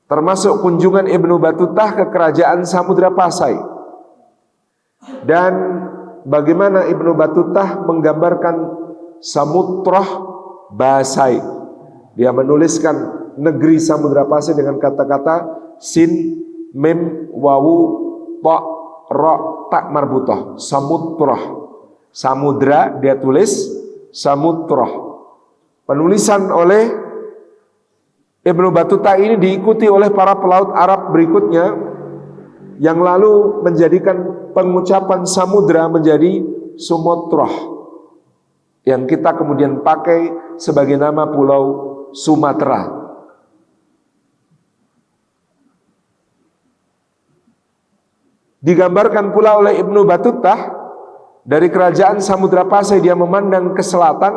termasuk 0.07 0.59
kunjungan 0.63 1.07
Ibnu 1.07 1.39
Batutah 1.39 1.99
ke 1.99 2.05
kerajaan 2.11 2.67
Samudra 2.67 3.15
Pasai 3.15 3.55
dan 5.23 5.53
bagaimana 6.27 6.89
Ibnu 6.89 7.16
Batutah 7.16 7.85
menggambarkan 7.85 8.57
Samutrah 9.21 10.09
Basai. 10.73 11.39
Dia 12.16 12.33
menuliskan 12.33 12.97
negeri 13.37 13.79
Samudra 13.79 14.27
Pasai 14.27 14.57
dengan 14.57 14.81
kata-kata 14.81 15.47
sin 15.81 16.41
mim 16.73 17.31
wawu 17.33 17.77
ta 18.41 18.57
ra 19.11 19.35
tak 19.71 19.85
marbutoh. 19.93 20.57
Samutrah 20.57 21.43
Samudra 22.11 22.99
dia 22.99 23.14
tulis 23.18 23.51
Samutrah. 24.11 24.91
Penulisan 25.87 26.51
oleh 26.51 26.91
Ibnu 28.41 28.73
Batuta 28.73 29.21
ini 29.21 29.37
diikuti 29.37 29.85
oleh 29.85 30.09
para 30.09 30.33
pelaut 30.39 30.73
Arab 30.73 31.12
berikutnya 31.12 31.77
yang 32.81 33.05
lalu 33.05 33.61
menjadikan 33.61 34.51
pengucapan 34.57 35.28
samudra 35.28 35.87
menjadi 35.93 36.59
Sumotroh 36.81 37.53
yang 38.89 39.05
kita 39.05 39.37
kemudian 39.37 39.85
pakai 39.85 40.33
sebagai 40.57 40.97
nama 40.97 41.28
pulau 41.28 41.64
Sumatera. 42.16 42.89
Digambarkan 48.64 49.37
pula 49.37 49.61
oleh 49.61 49.76
Ibnu 49.81 50.05
Batutah 50.05 50.72
dari 51.45 51.68
kerajaan 51.72 52.20
Samudra 52.20 52.64
Pasai 52.68 53.01
dia 53.01 53.16
memandang 53.16 53.72
ke 53.72 53.81
selatan, 53.81 54.37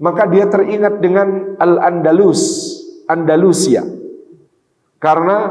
maka 0.00 0.28
dia 0.28 0.48
teringat 0.48 1.00
dengan 1.00 1.56
Al-Andalus, 1.56 2.40
Andalusia. 3.08 3.84
Karena 5.00 5.48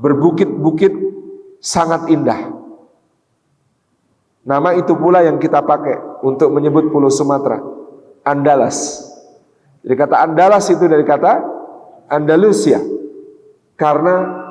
berbukit-bukit 0.00 1.11
sangat 1.62 2.10
indah. 2.10 2.50
Nama 4.42 4.74
itu 4.74 4.98
pula 4.98 5.22
yang 5.22 5.38
kita 5.38 5.62
pakai 5.62 6.26
untuk 6.26 6.50
menyebut 6.50 6.90
Pulau 6.90 7.06
Sumatera, 7.06 7.62
Andalas. 8.26 9.06
Jadi 9.86 9.94
kata 9.94 10.18
Andalas 10.18 10.66
itu 10.66 10.82
dari 10.90 11.06
kata 11.06 11.38
Andalusia. 12.10 12.82
Karena 13.78 14.42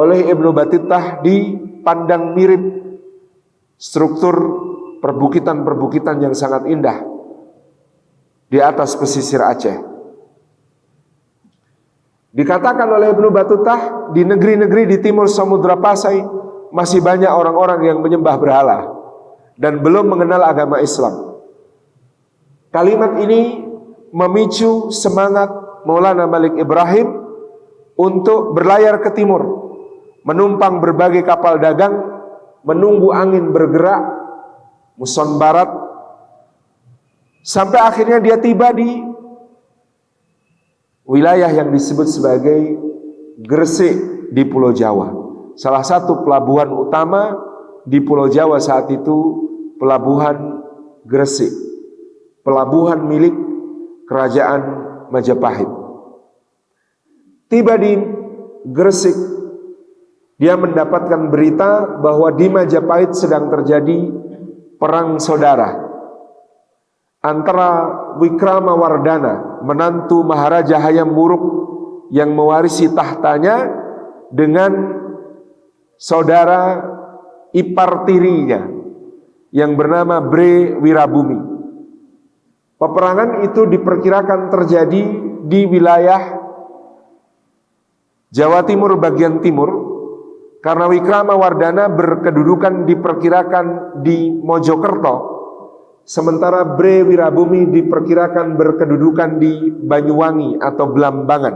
oleh 0.00 0.24
Ibnu 0.32 0.50
Batitah 0.56 1.20
dipandang 1.20 2.32
mirip 2.32 2.64
struktur 3.76 4.36
perbukitan-perbukitan 5.04 6.24
yang 6.24 6.32
sangat 6.32 6.64
indah 6.64 7.04
di 8.48 8.56
atas 8.56 8.96
pesisir 8.96 9.44
Aceh. 9.44 9.76
Dikatakan 12.34 12.88
oleh 12.90 13.12
Ibnu 13.14 13.28
Batutah 13.30 14.10
di 14.10 14.26
negeri-negeri 14.26 14.90
di 14.90 14.98
timur 14.98 15.30
Samudra 15.30 15.78
Pasai 15.78 16.43
masih 16.74 16.98
banyak 16.98 17.30
orang-orang 17.30 17.86
yang 17.86 18.02
menyembah 18.02 18.34
berhala 18.34 18.78
dan 19.54 19.78
belum 19.78 20.10
mengenal 20.10 20.42
agama 20.42 20.82
Islam. 20.82 21.38
Kalimat 22.74 23.22
ini 23.22 23.62
memicu 24.10 24.90
semangat 24.90 25.46
Maulana 25.86 26.26
Malik 26.26 26.58
Ibrahim 26.58 27.22
untuk 27.94 28.58
berlayar 28.58 28.98
ke 28.98 29.14
timur, 29.14 29.70
menumpang 30.26 30.82
berbagai 30.82 31.22
kapal 31.22 31.62
dagang, 31.62 31.94
menunggu 32.66 33.14
angin 33.14 33.54
bergerak 33.54 34.02
muson 34.98 35.38
barat 35.38 35.70
sampai 37.46 37.78
akhirnya 37.78 38.18
dia 38.18 38.34
tiba 38.34 38.74
di 38.74 38.98
wilayah 41.06 41.54
yang 41.54 41.70
disebut 41.70 42.10
sebagai 42.10 42.82
Gresik 43.38 44.30
di 44.34 44.42
Pulau 44.46 44.74
Jawa. 44.74 45.23
Salah 45.54 45.86
satu 45.86 46.26
pelabuhan 46.26 46.70
utama 46.74 47.38
di 47.86 48.02
Pulau 48.02 48.26
Jawa 48.26 48.58
saat 48.58 48.90
itu 48.90 49.16
pelabuhan 49.78 50.62
Gresik. 51.04 51.52
Pelabuhan 52.44 53.04
milik 53.08 53.32
kerajaan 54.08 54.60
Majapahit. 55.08 55.70
Tiba 57.48 57.76
di 57.78 57.92
Gresik, 58.68 59.16
dia 60.40 60.56
mendapatkan 60.56 61.28
berita 61.30 62.00
bahwa 62.00 62.32
di 62.34 62.50
Majapahit 62.50 63.14
sedang 63.14 63.48
terjadi 63.52 64.10
perang 64.80 65.20
saudara 65.22 65.84
antara 67.24 67.70
Wikrama 68.20 68.76
Wardana, 68.76 69.64
menantu 69.64 70.20
Maharaja 70.20 70.76
Hayam 70.76 71.16
Muruk 71.16 71.44
yang 72.12 72.36
mewarisi 72.36 72.92
tahtanya 72.92 73.64
dengan 74.28 74.72
saudara 75.98 76.82
ipar 77.54 78.06
tirinya 78.06 78.66
yang 79.54 79.78
bernama 79.78 80.18
Bre 80.22 80.74
Wirabumi. 80.78 81.40
Peperangan 82.74 83.46
itu 83.46 83.70
diperkirakan 83.70 84.50
terjadi 84.50 85.02
di 85.46 85.60
wilayah 85.70 86.42
Jawa 88.34 88.66
Timur 88.66 88.98
bagian 88.98 89.38
timur 89.38 89.70
karena 90.58 90.90
Wikrama 90.90 91.38
Wardana 91.38 91.86
berkedudukan 91.86 92.82
diperkirakan 92.82 93.66
di 94.02 94.34
Mojokerto 94.42 95.34
Sementara 96.04 96.68
Bre 96.76 97.00
Wirabumi 97.00 97.64
diperkirakan 97.72 98.60
berkedudukan 98.60 99.40
di 99.40 99.72
Banyuwangi 99.72 100.60
atau 100.60 100.92
Belambangan. 100.92 101.54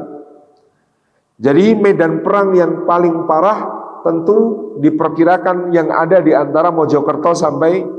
Jadi 1.36 1.76
medan 1.76 2.24
perang 2.24 2.56
yang 2.56 2.88
paling 2.88 3.28
parah 3.28 3.77
tentu 4.06 4.36
diperkirakan 4.82 5.74
yang 5.74 5.90
ada 5.90 6.22
di 6.22 6.32
antara 6.34 6.70
Mojokerto 6.70 7.34
sampai 7.34 7.98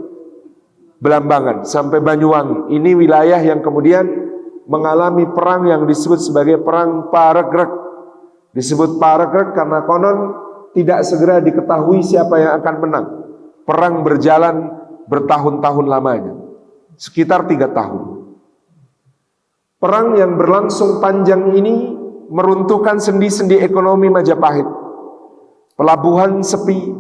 Belambangan, 1.00 1.64
sampai 1.64 2.04
Banyuwangi. 2.04 2.76
Ini 2.76 2.92
wilayah 2.92 3.40
yang 3.40 3.64
kemudian 3.64 4.04
mengalami 4.68 5.32
perang 5.32 5.64
yang 5.64 5.88
disebut 5.88 6.20
sebagai 6.20 6.60
perang 6.60 7.08
Paregrek. 7.08 7.72
Disebut 8.52 9.00
Paregrek 9.00 9.56
karena 9.56 9.88
konon 9.88 10.18
tidak 10.76 11.08
segera 11.08 11.40
diketahui 11.40 12.04
siapa 12.04 12.36
yang 12.38 12.60
akan 12.60 12.76
menang. 12.84 13.06
Perang 13.64 14.04
berjalan 14.04 14.56
bertahun-tahun 15.08 15.86
lamanya, 15.88 16.34
sekitar 17.00 17.48
tiga 17.48 17.72
tahun. 17.72 18.28
Perang 19.80 20.20
yang 20.20 20.36
berlangsung 20.36 21.00
panjang 21.00 21.56
ini 21.56 21.96
meruntuhkan 22.28 23.00
sendi-sendi 23.00 23.58
ekonomi 23.64 24.12
Majapahit. 24.12 24.68
Pelabuhan 25.80 26.44
sepi 26.44 26.92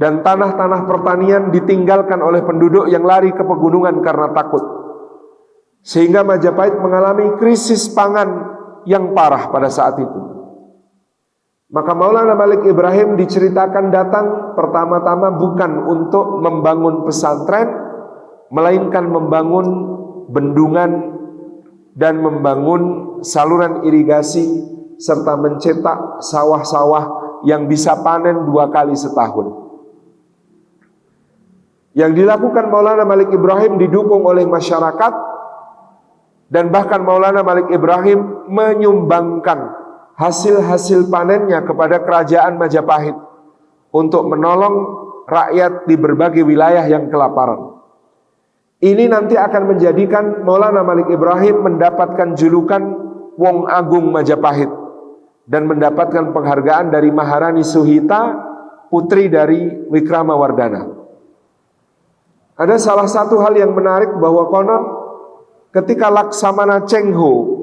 dan 0.00 0.24
tanah-tanah 0.24 0.88
pertanian 0.88 1.52
ditinggalkan 1.52 2.24
oleh 2.24 2.40
penduduk 2.40 2.88
yang 2.88 3.04
lari 3.04 3.36
ke 3.36 3.44
pegunungan 3.44 4.00
karena 4.00 4.32
takut. 4.32 4.64
Sehingga 5.84 6.24
Majapahit 6.24 6.72
mengalami 6.80 7.36
krisis 7.36 7.92
pangan 7.92 8.56
yang 8.88 9.12
parah 9.12 9.52
pada 9.52 9.68
saat 9.68 10.00
itu. 10.00 10.20
Maka 11.68 11.92
Maulana 11.92 12.32
Malik 12.32 12.64
Ibrahim 12.64 13.20
diceritakan 13.20 13.92
datang 13.92 14.56
pertama-tama 14.56 15.36
bukan 15.36 15.72
untuk 15.84 16.40
membangun 16.40 17.04
pesantren, 17.04 17.68
melainkan 18.48 19.04
membangun 19.04 19.66
bendungan 20.32 20.90
dan 21.92 22.24
membangun 22.24 23.20
saluran 23.20 23.84
irigasi 23.84 24.46
serta 24.96 25.36
mencetak 25.36 26.24
sawah-sawah 26.24 27.25
yang 27.46 27.70
bisa 27.70 27.94
panen 28.02 28.42
dua 28.42 28.66
kali 28.74 28.98
setahun. 28.98 29.70
Yang 31.94 32.12
dilakukan 32.18 32.68
Maulana 32.68 33.06
Malik 33.06 33.30
Ibrahim 33.30 33.78
didukung 33.78 34.26
oleh 34.26 34.44
masyarakat 34.44 35.14
dan 36.50 36.68
bahkan 36.74 37.06
Maulana 37.06 37.46
Malik 37.46 37.70
Ibrahim 37.70 38.50
menyumbangkan 38.50 39.72
hasil-hasil 40.18 41.08
panennya 41.08 41.62
kepada 41.62 42.02
kerajaan 42.02 42.58
Majapahit 42.58 43.16
untuk 43.94 44.28
menolong 44.28 44.74
rakyat 45.24 45.88
di 45.88 45.94
berbagai 45.96 46.42
wilayah 46.44 46.84
yang 46.84 47.08
kelaparan. 47.08 47.78
Ini 48.76 49.08
nanti 49.08 49.40
akan 49.40 49.72
menjadikan 49.72 50.44
Maulana 50.44 50.84
Malik 50.84 51.08
Ibrahim 51.08 51.64
mendapatkan 51.64 52.36
julukan 52.36 52.82
Wong 53.40 53.64
Agung 53.72 54.12
Majapahit 54.12 54.85
dan 55.46 55.70
mendapatkan 55.70 56.34
penghargaan 56.34 56.90
dari 56.90 57.14
Maharani 57.14 57.62
Suhita, 57.62 58.34
putri 58.90 59.30
dari 59.30 59.86
Wikrama 59.86 60.34
Wardana. 60.34 60.82
Ada 62.58 62.76
salah 62.82 63.06
satu 63.06 63.38
hal 63.38 63.54
yang 63.54 63.70
menarik 63.72 64.10
bahwa 64.18 64.48
konon 64.50 64.82
ketika 65.70 66.10
Laksamana 66.10 66.82
Chengho 66.88 67.54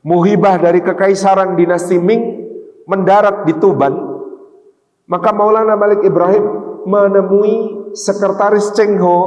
Muhibah 0.00 0.56
dari 0.56 0.80
kekaisaran 0.80 1.60
dinasti 1.60 2.00
Ming 2.00 2.48
mendarat 2.88 3.44
di 3.44 3.52
Tuban, 3.60 3.92
maka 5.04 5.28
Maulana 5.34 5.76
Malik 5.76 6.00
Ibrahim 6.00 6.44
menemui 6.88 7.56
sekretaris 7.92 8.72
Cheng 8.72 8.96
Ho 8.96 9.18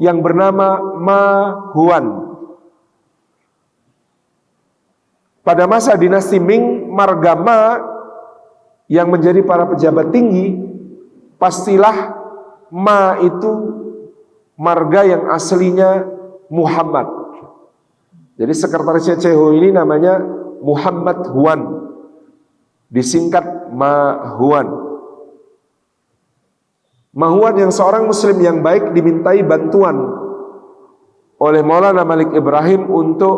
yang 0.00 0.24
bernama 0.24 0.80
Ma 0.96 1.22
Huan. 1.76 2.31
Pada 5.42 5.66
masa 5.66 5.98
dinasti 5.98 6.38
Ming, 6.38 6.86
marga 6.86 7.34
Ma 7.34 7.82
yang 8.86 9.10
menjadi 9.10 9.42
para 9.42 9.66
pejabat 9.66 10.14
tinggi, 10.14 10.54
pastilah 11.38 12.14
Ma 12.70 13.18
itu 13.18 13.50
marga 14.54 15.02
yang 15.02 15.26
aslinya 15.34 16.06
Muhammad. 16.46 17.10
Jadi 18.38 18.54
sekretarisnya 18.54 19.18
Ceho 19.18 19.52
ini 19.58 19.74
namanya 19.74 20.22
Muhammad 20.62 21.26
Huan. 21.34 21.60
Disingkat 22.92 23.72
Mahuan. 23.74 24.68
Mahuan 27.12 27.54
yang 27.60 27.72
seorang 27.74 28.08
muslim 28.08 28.40
yang 28.40 28.64
baik 28.64 28.96
dimintai 28.96 29.44
bantuan 29.44 30.00
oleh 31.36 31.60
Maulana 31.60 32.08
Malik 32.08 32.32
Ibrahim 32.32 32.88
untuk 32.88 33.36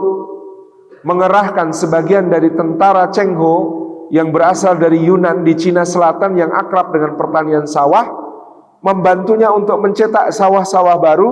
mengerahkan 1.05 1.71
sebagian 1.77 2.33
dari 2.33 2.51
tentara 2.57 3.13
Chengho 3.13 3.85
yang 4.09 4.33
berasal 4.33 4.81
dari 4.81 5.05
Yunan 5.05 5.45
di 5.45 5.53
Cina 5.53 5.85
Selatan 5.85 6.37
yang 6.41 6.49
akrab 6.51 6.93
dengan 6.97 7.15
pertanian 7.21 7.69
sawah 7.69 8.09
membantunya 8.81 9.53
untuk 9.53 9.81
mencetak 9.81 10.33
sawah-sawah 10.33 10.97
baru 11.01 11.31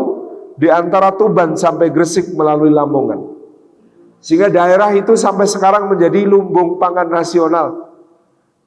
di 0.56 0.68
antara 0.68 1.12
Tuban 1.16 1.56
sampai 1.56 1.88
Gresik 1.88 2.32
melalui 2.36 2.72
Lamongan. 2.72 3.32
Sehingga 4.22 4.52
daerah 4.52 4.92
itu 4.94 5.16
sampai 5.18 5.48
sekarang 5.48 5.90
menjadi 5.90 6.24
lumbung 6.24 6.78
pangan 6.78 7.08
nasional. 7.10 7.92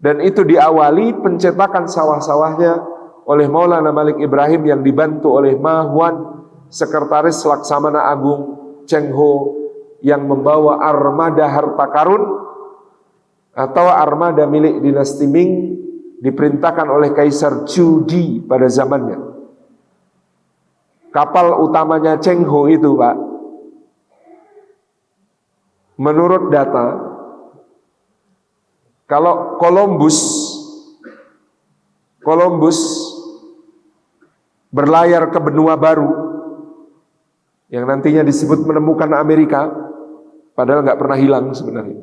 Dan 0.01 0.20
itu 0.22 0.43
diawali 0.43 1.24
pencetakan 1.24 1.88
sawah-sawahnya 1.88 2.74
oleh 3.26 3.47
Maulana 3.49 3.89
Malik 3.89 4.22
Ibrahim 4.22 4.68
yang 4.68 4.82
dibantu 4.86 5.34
oleh 5.39 5.58
Mahwan, 5.58 6.45
Sekretaris 6.70 7.41
Laksamana 7.41 8.06
Agung 8.12 8.53
Cheng 8.86 9.10
Ho 9.16 9.64
yang 10.04 10.26
membawa 10.26 10.84
armada 10.84 11.48
harta 11.48 11.86
karun 11.91 12.24
atau 13.56 13.88
armada 13.88 14.43
milik 14.43 14.84
dinasti 14.84 15.30
Ming 15.30 15.52
diperintahkan 16.20 16.88
oleh 16.89 17.14
Kaisar 17.16 17.64
Chu 17.70 18.04
Di 18.04 18.43
pada 18.43 18.68
zamannya. 18.68 19.20
Kapal 21.14 21.64
utamanya 21.64 22.20
Cheng 22.20 22.43
Ho 22.43 22.68
itu, 22.68 22.91
Pak, 23.00 23.16
Menurut 25.96 26.52
data, 26.52 27.00
kalau 29.08 29.56
Columbus 29.56 30.18
Columbus 32.20 32.80
berlayar 34.74 35.32
ke 35.32 35.39
benua 35.39 35.80
baru 35.80 36.35
yang 37.76 37.84
nantinya 37.84 38.23
disebut 38.23 38.63
menemukan 38.63 39.11
Amerika, 39.19 39.67
padahal 40.55 40.88
nggak 40.88 40.95
pernah 40.95 41.17
hilang 41.19 41.51
sebenarnya. 41.51 41.99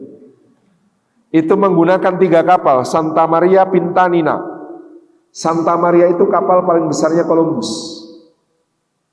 Itu 1.32 1.56
menggunakan 1.56 2.20
tiga 2.20 2.44
kapal, 2.44 2.84
Santa 2.84 3.24
Maria 3.24 3.64
Pintanina. 3.64 4.36
Santa 5.32 5.80
Maria 5.80 6.12
itu 6.12 6.28
kapal 6.28 6.68
paling 6.68 6.92
besarnya 6.92 7.24
Columbus. 7.24 7.72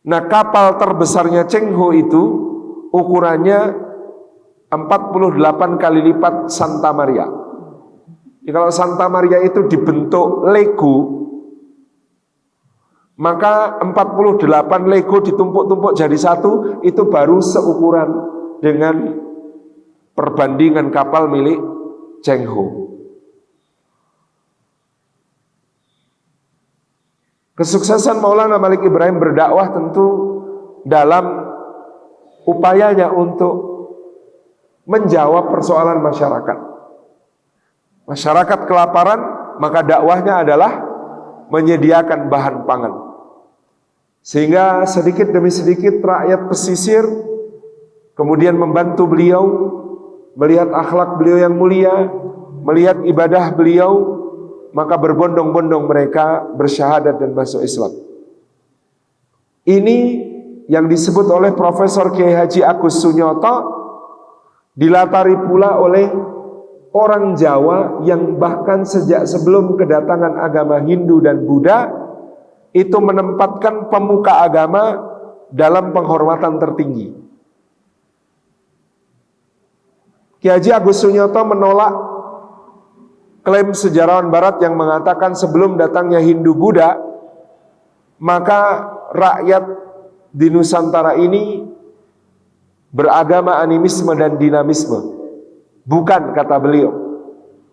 Nah 0.04 0.28
kapal 0.28 0.76
terbesarnya 0.76 1.48
Cheng 1.48 1.72
Ho 1.80 1.96
itu 1.96 2.24
ukurannya 2.92 3.88
48 4.68 5.80
kali 5.80 6.00
lipat 6.12 6.52
Santa 6.52 6.92
Maria. 6.92 7.24
Jadi 8.44 8.52
kalau 8.52 8.68
Santa 8.68 9.08
Maria 9.08 9.40
itu 9.40 9.64
dibentuk 9.72 10.44
Lego, 10.52 10.96
maka 13.20 13.84
48 13.84 14.48
Lego 14.88 15.20
ditumpuk-tumpuk 15.20 15.92
jadi 15.92 16.16
satu, 16.16 16.80
itu 16.88 17.04
baru 17.12 17.44
seukuran 17.44 18.10
dengan 18.64 19.20
perbandingan 20.16 20.88
kapal 20.88 21.28
milik 21.28 21.60
Cheng 22.24 22.48
Ho. 22.48 22.88
Kesuksesan 27.60 28.24
Maulana 28.24 28.56
Malik 28.56 28.88
Ibrahim 28.88 29.20
berdakwah 29.20 29.68
tentu 29.76 30.08
dalam 30.88 31.44
upayanya 32.48 33.12
untuk 33.12 33.68
menjawab 34.88 35.52
persoalan 35.52 36.00
masyarakat. 36.00 36.58
Masyarakat 38.08 38.60
kelaparan, 38.64 39.20
maka 39.60 39.84
dakwahnya 39.84 40.48
adalah 40.48 40.72
menyediakan 41.52 42.32
bahan 42.32 42.64
pangan. 42.64 43.09
Sehingga 44.30 44.86
sedikit 44.86 45.34
demi 45.34 45.50
sedikit 45.50 46.06
rakyat 46.06 46.54
pesisir 46.54 47.02
kemudian 48.14 48.54
membantu 48.54 49.10
beliau 49.10 49.44
melihat 50.38 50.70
akhlak 50.70 51.18
beliau 51.18 51.50
yang 51.50 51.58
mulia, 51.58 52.14
melihat 52.62 53.02
ibadah 53.10 53.58
beliau, 53.58 53.92
maka 54.70 55.02
berbondong-bondong 55.02 55.90
mereka 55.90 56.46
bersyahadat 56.54 57.18
dan 57.18 57.34
masuk 57.34 57.66
Islam. 57.66 57.92
Ini 59.66 60.00
yang 60.70 60.86
disebut 60.86 61.26
oleh 61.28 61.52
Profesor 61.58 62.14
Kiai 62.14 62.38
Haji 62.38 62.62
Agus 62.62 63.02
Sunyoto 63.02 63.56
dilatari 64.78 65.34
pula 65.50 65.76
oleh 65.82 66.06
orang 66.94 67.34
Jawa 67.34 68.06
yang 68.06 68.38
bahkan 68.38 68.86
sejak 68.86 69.26
sebelum 69.26 69.74
kedatangan 69.74 70.38
agama 70.38 70.80
Hindu 70.86 71.20
dan 71.20 71.44
Buddha 71.44 71.99
itu 72.76 72.98
menempatkan 73.02 73.90
pemuka 73.90 74.46
agama 74.46 74.98
dalam 75.50 75.90
penghormatan 75.90 76.62
tertinggi. 76.62 77.08
Ki 80.40 80.48
Haji 80.48 80.70
Agus 80.72 81.04
Sunyoto 81.04 81.42
menolak 81.44 81.94
klaim 83.44 83.76
sejarawan 83.76 84.32
barat 84.32 84.62
yang 84.64 84.78
mengatakan 84.78 85.36
sebelum 85.36 85.76
datangnya 85.76 86.22
Hindu 86.24 86.56
Buddha 86.56 86.96
maka 88.22 88.88
rakyat 89.12 89.64
di 90.30 90.48
Nusantara 90.54 91.18
ini 91.18 91.66
beragama 92.94 93.58
animisme 93.60 94.14
dan 94.14 94.38
dinamisme. 94.38 95.18
Bukan 95.90 96.38
kata 96.38 96.62
beliau. 96.62 96.92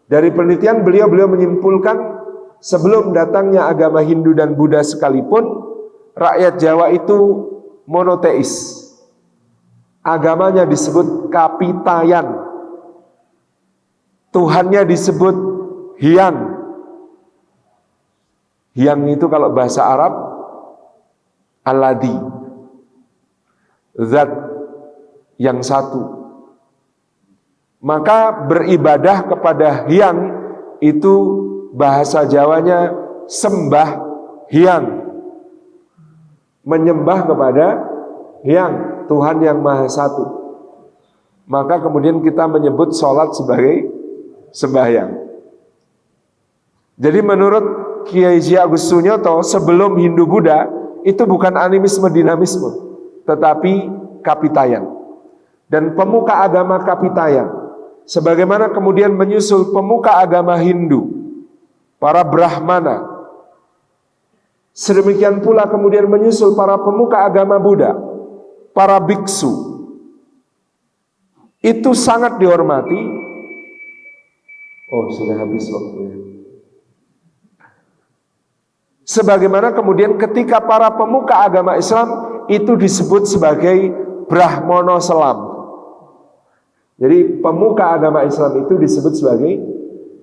Dari 0.07 0.31
penelitian 0.33 0.87
beliau 0.87 1.11
beliau 1.11 1.29
menyimpulkan 1.29 2.16
sebelum 2.61 3.13
datangnya 3.13 3.69
agama 3.71 4.01
Hindu 4.03 4.33
dan 4.33 4.57
Buddha 4.57 4.81
sekalipun 4.85 5.45
rakyat 6.17 6.59
Jawa 6.61 6.93
itu 6.93 7.19
monoteis. 7.85 8.83
Agamanya 10.07 10.63
disebut 10.63 11.35
kapitayan 11.35 12.47
Tuhannya 14.37 14.85
disebut 14.85 15.37
Hyang. 15.97 16.61
Hyang 18.77 19.01
itu 19.09 19.25
kalau 19.33 19.49
bahasa 19.49 19.81
Arab 19.81 20.13
Aladi. 21.65 22.13
Zat 23.97 24.29
yang 25.41 25.65
satu. 25.65 26.05
Maka 27.81 28.45
beribadah 28.45 29.25
kepada 29.25 29.89
Hyang 29.89 30.21
itu 30.85 31.15
bahasa 31.75 32.29
Jawanya 32.29 32.93
sembah 33.27 33.89
Hyang. 34.53 34.87
Menyembah 36.67 37.27
kepada 37.27 37.67
Hyang, 38.43 39.07
Tuhan 39.07 39.43
yang 39.43 39.59
Maha 39.63 39.87
Satu. 39.91 40.25
Maka 41.47 41.79
kemudian 41.79 42.19
kita 42.23 42.51
menyebut 42.51 42.91
sholat 42.95 43.31
sebagai 43.35 43.87
sembahyang. 44.51 45.15
Jadi 46.97 47.21
menurut 47.23 47.65
Kiai 48.09 48.41
Ji 48.43 48.57
Agus 48.59 48.89
Sunyoto 48.89 49.43
sebelum 49.45 49.99
Hindu 50.01 50.27
Buddha 50.27 50.67
itu 51.07 51.23
bukan 51.23 51.55
animisme 51.55 52.11
dinamisme, 52.11 52.71
tetapi 53.29 53.87
kapitayan. 54.27 54.91
Dan 55.67 55.95
pemuka 55.99 56.47
agama 56.47 56.79
kapitayan, 56.83 57.47
sebagaimana 58.07 58.71
kemudian 58.71 59.15
menyusul 59.15 59.75
pemuka 59.75 60.19
agama 60.19 60.55
Hindu, 60.59 61.26
para 61.97 62.23
Brahmana, 62.25 63.07
sedemikian 64.77 65.41
pula 65.41 65.69
kemudian 65.69 66.09
menyusul 66.09 66.57
para 66.57 66.77
pemuka 66.81 67.25
agama 67.25 67.57
Buddha, 67.57 67.97
para 68.77 69.01
biksu, 69.01 69.53
itu 71.65 71.91
sangat 71.97 72.39
dihormati 72.39 73.27
Oh, 74.87 75.11
sudah 75.11 75.35
habis 75.43 75.67
waktunya. 75.67 76.15
Sebagaimana 79.07 79.75
kemudian 79.75 80.15
ketika 80.15 80.63
para 80.63 80.91
pemuka 80.95 81.43
agama 81.43 81.75
Islam 81.75 82.07
itu 82.47 82.79
disebut 82.79 83.27
sebagai 83.27 83.91
Brahmono 84.31 84.99
Selam. 85.03 85.39
Jadi 86.99 87.43
pemuka 87.43 87.99
agama 87.99 88.23
Islam 88.27 88.67
itu 88.67 88.79
disebut 88.79 89.15
sebagai 89.19 89.59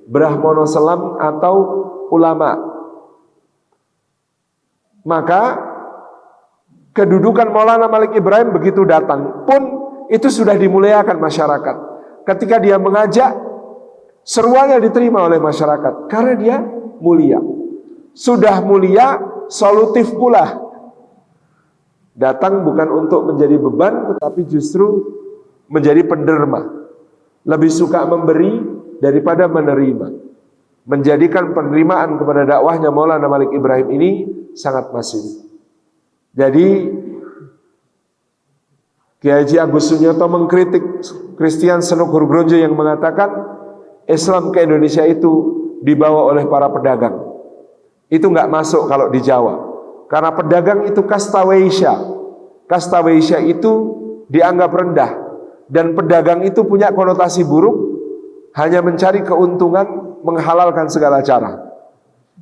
Brahmono 0.08 0.68
Selam 0.68 1.16
atau 1.20 1.56
ulama. 2.12 2.56
Maka 5.04 5.60
kedudukan 6.96 7.52
Maulana 7.52 7.92
Malik 7.92 8.16
Ibrahim 8.16 8.56
begitu 8.56 8.88
datang 8.88 9.44
pun 9.44 9.62
itu 10.08 10.32
sudah 10.32 10.56
dimuliakan 10.56 11.20
masyarakat. 11.20 11.76
Ketika 12.24 12.56
dia 12.64 12.80
mengajak 12.80 13.36
Seruannya 14.24 14.80
diterima 14.80 15.28
oleh 15.28 15.36
masyarakat 15.36 16.08
karena 16.08 16.34
dia 16.40 16.58
mulia. 17.04 17.44
Sudah 18.16 18.64
mulia, 18.64 19.20
solutif 19.52 20.16
pula. 20.16 20.64
Datang 22.16 22.64
bukan 22.64 22.88
untuk 23.04 23.28
menjadi 23.28 23.60
beban, 23.60 24.16
tetapi 24.16 24.48
justru 24.48 25.12
menjadi 25.68 26.08
penderma. 26.08 26.88
Lebih 27.44 27.68
suka 27.68 28.08
memberi 28.08 28.64
daripada 29.04 29.52
menerima. 29.52 30.32
Menjadikan 30.88 31.52
penerimaan 31.52 32.16
kepada 32.16 32.48
dakwahnya 32.48 32.88
Maulana 32.92 33.28
Malik 33.28 33.52
Ibrahim 33.52 33.88
ini 34.00 34.12
sangat 34.56 34.96
masif. 34.96 35.44
Jadi 36.32 36.92
Kiai 39.24 39.44
Haji 39.44 39.56
Agus 39.60 39.88
Sunyoto 39.88 40.28
mengkritik 40.28 40.84
Christian 41.40 41.80
Senuk 41.80 42.12
Hurgronjo 42.12 42.60
yang 42.60 42.76
mengatakan 42.76 43.32
Islam 44.04 44.52
ke 44.52 44.68
Indonesia 44.68 45.08
itu 45.08 45.32
dibawa 45.80 46.28
oleh 46.28 46.44
para 46.48 46.68
pedagang. 46.68 47.24
Itu 48.12 48.28
nggak 48.28 48.52
masuk 48.52 48.92
kalau 48.92 49.08
di 49.08 49.24
Jawa. 49.24 49.72
Karena 50.12 50.36
pedagang 50.36 50.84
itu 50.84 51.00
kasta 51.08 51.48
Weisya. 51.48 51.96
Kasta 52.68 53.00
Weisya 53.00 53.40
itu 53.40 53.72
dianggap 54.28 54.72
rendah. 54.76 55.12
Dan 55.72 55.96
pedagang 55.96 56.44
itu 56.44 56.68
punya 56.68 56.92
konotasi 56.92 57.48
buruk, 57.48 57.83
hanya 58.54 58.80
mencari 58.86 59.26
keuntungan, 59.26 60.20
menghalalkan 60.22 60.88
segala 60.90 61.26
cara. 61.26 61.58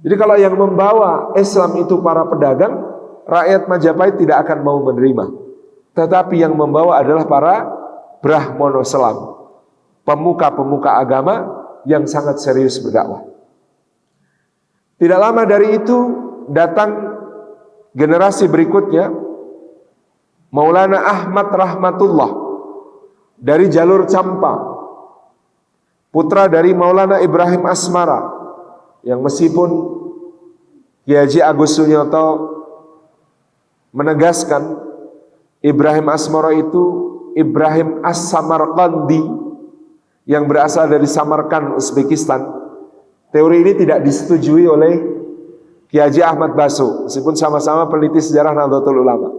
Jadi 0.01 0.15
kalau 0.19 0.35
yang 0.35 0.55
membawa 0.55 1.31
Islam 1.39 1.79
itu 1.79 1.99
para 2.03 2.27
pedagang, 2.27 2.73
rakyat 3.27 3.67
Majapahit 3.71 4.15
tidak 4.19 4.43
akan 4.47 4.59
mau 4.63 4.79
menerima. 4.83 5.25
Tetapi 5.95 6.39
yang 6.39 6.55
membawa 6.55 6.99
adalah 7.03 7.27
para 7.27 7.55
Brahmono 8.23 8.83
Selam 8.83 9.17
pemuka-pemuka 10.07 10.99
agama 10.99 11.47
yang 11.83 12.07
sangat 12.07 12.39
serius 12.39 12.79
berdakwah. 12.79 13.27
Tidak 15.01 15.17
lama 15.17 15.43
dari 15.49 15.81
itu 15.81 15.97
datang 16.51 16.93
generasi 17.97 18.45
berikutnya 18.47 19.09
Maulana 20.51 20.99
Ahmad 21.01 21.47
Rahmatullah 21.49 22.31
dari 23.39 23.71
jalur 23.71 24.05
Campa 24.05 24.70
putra 26.11 26.51
dari 26.51 26.75
Maulana 26.75 27.23
Ibrahim 27.23 27.63
Asmara 27.65 28.19
yang 29.01 29.23
meskipun 29.23 29.69
Kiai 31.07 31.41
Agus 31.41 31.79
Sunyoto 31.79 32.51
menegaskan 33.95 34.77
Ibrahim 35.63 36.11
Asmara 36.11 36.53
itu 36.53 36.83
Ibrahim 37.33 38.03
As-Samarqandi 38.05 39.23
yang 40.29 40.45
berasal 40.45 40.91
dari 40.91 41.09
Samarkand, 41.09 41.79
Uzbekistan. 41.79 42.45
Teori 43.31 43.63
ini 43.63 43.73
tidak 43.79 44.03
disetujui 44.03 44.67
oleh 44.67 44.93
Kiai 45.87 46.21
Ahmad 46.21 46.53
Baso, 46.53 47.07
meskipun 47.07 47.35
sama-sama 47.35 47.87
peneliti 47.87 48.19
sejarah 48.19 48.51
Nahdlatul 48.53 49.01
Ulama. 49.01 49.29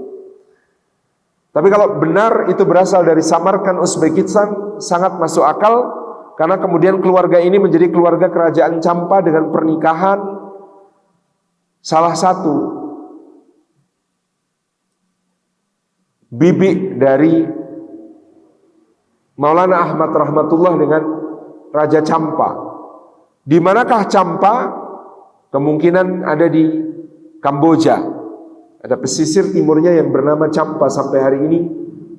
Tapi 1.52 1.68
kalau 1.68 2.00
benar 2.00 2.48
itu 2.48 2.64
berasal 2.64 3.04
dari 3.04 3.20
Samarkand, 3.20 3.80
Uzbekistan, 3.80 4.80
sangat 4.80 5.20
masuk 5.20 5.44
akal 5.44 6.01
karena 6.36 6.56
kemudian 6.56 6.96
keluarga 7.04 7.36
ini 7.38 7.60
menjadi 7.60 7.92
keluarga 7.92 8.32
kerajaan 8.32 8.80
Campa 8.80 9.20
dengan 9.20 9.52
pernikahan 9.52 10.18
salah 11.84 12.16
satu 12.16 12.54
bibi 16.32 16.96
dari 16.96 17.44
Maulana 19.36 19.84
Ahmad 19.84 20.12
rahmatullah 20.12 20.72
dengan 20.80 21.02
Raja 21.72 22.00
Campa. 22.04 22.50
Di 23.42 23.58
manakah 23.58 24.06
Campa? 24.08 24.54
Kemungkinan 25.52 26.24
ada 26.24 26.48
di 26.48 26.64
Kamboja. 27.42 28.00
Ada 28.80 28.96
pesisir 28.96 29.52
timurnya 29.52 29.92
yang 29.92 30.08
bernama 30.08 30.48
Campa 30.48 30.88
sampai 30.88 31.18
hari 31.20 31.38
ini 31.44 31.60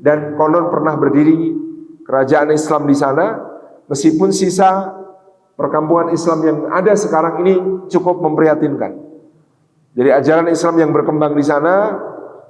dan 0.04 0.38
konon 0.38 0.70
pernah 0.70 1.00
berdiri 1.00 1.56
kerajaan 2.04 2.52
Islam 2.52 2.86
di 2.86 2.96
sana 2.98 3.53
meskipun 3.88 4.30
sisa 4.32 4.94
perkampungan 5.54 6.12
Islam 6.14 6.40
yang 6.44 6.58
ada 6.74 6.94
sekarang 6.98 7.44
ini 7.46 7.54
cukup 7.90 8.20
memprihatinkan. 8.24 9.00
Jadi 9.94 10.10
ajaran 10.10 10.48
Islam 10.50 10.76
yang 10.82 10.92
berkembang 10.92 11.38
di 11.38 11.46
sana, 11.46 12.02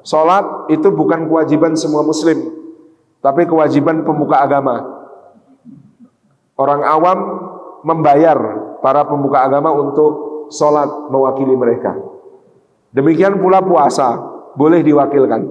sholat 0.03 0.71
itu 0.71 0.87
bukan 0.95 1.27
kewajiban 1.27 1.75
semua 1.75 1.99
muslim, 2.03 2.39
tapi 3.19 3.43
kewajiban 3.43 4.07
pemuka 4.07 4.39
agama. 4.39 4.79
Orang 6.55 6.85
awam 6.87 7.19
membayar 7.83 8.37
para 8.79 9.03
pemuka 9.03 9.43
agama 9.43 9.75
untuk 9.75 10.47
sholat 10.53 10.87
mewakili 11.11 11.55
mereka. 11.57 11.99
Demikian 12.93 13.41
pula 13.41 13.59
puasa, 13.59 14.15
boleh 14.53 14.85
diwakilkan. 14.85 15.41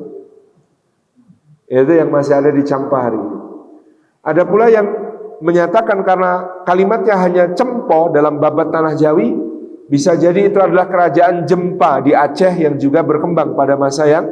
Itu 1.67 1.93
yang 1.93 2.09
masih 2.13 2.39
ada 2.39 2.51
di 2.53 2.63
Campa 2.63 3.11
hari 3.11 3.19
ini. 3.19 3.39
Ada 4.23 4.47
pula 4.47 4.71
yang 4.71 4.87
menyatakan 5.43 6.07
karena 6.07 6.63
kalimatnya 6.63 7.19
hanya 7.19 7.45
cempo 7.53 8.15
dalam 8.15 8.39
babat 8.39 8.71
tanah 8.71 8.95
Jawi, 8.95 9.35
bisa 9.91 10.17
jadi 10.17 10.49
itu 10.49 10.57
adalah 10.57 10.89
kerajaan 10.89 11.45
Jempa 11.45 12.01
di 12.01 12.17
Aceh 12.17 12.55
yang 12.57 12.81
juga 12.81 13.05
berkembang 13.05 13.53
pada 13.53 13.77
masa 13.77 14.09
yang 14.09 14.25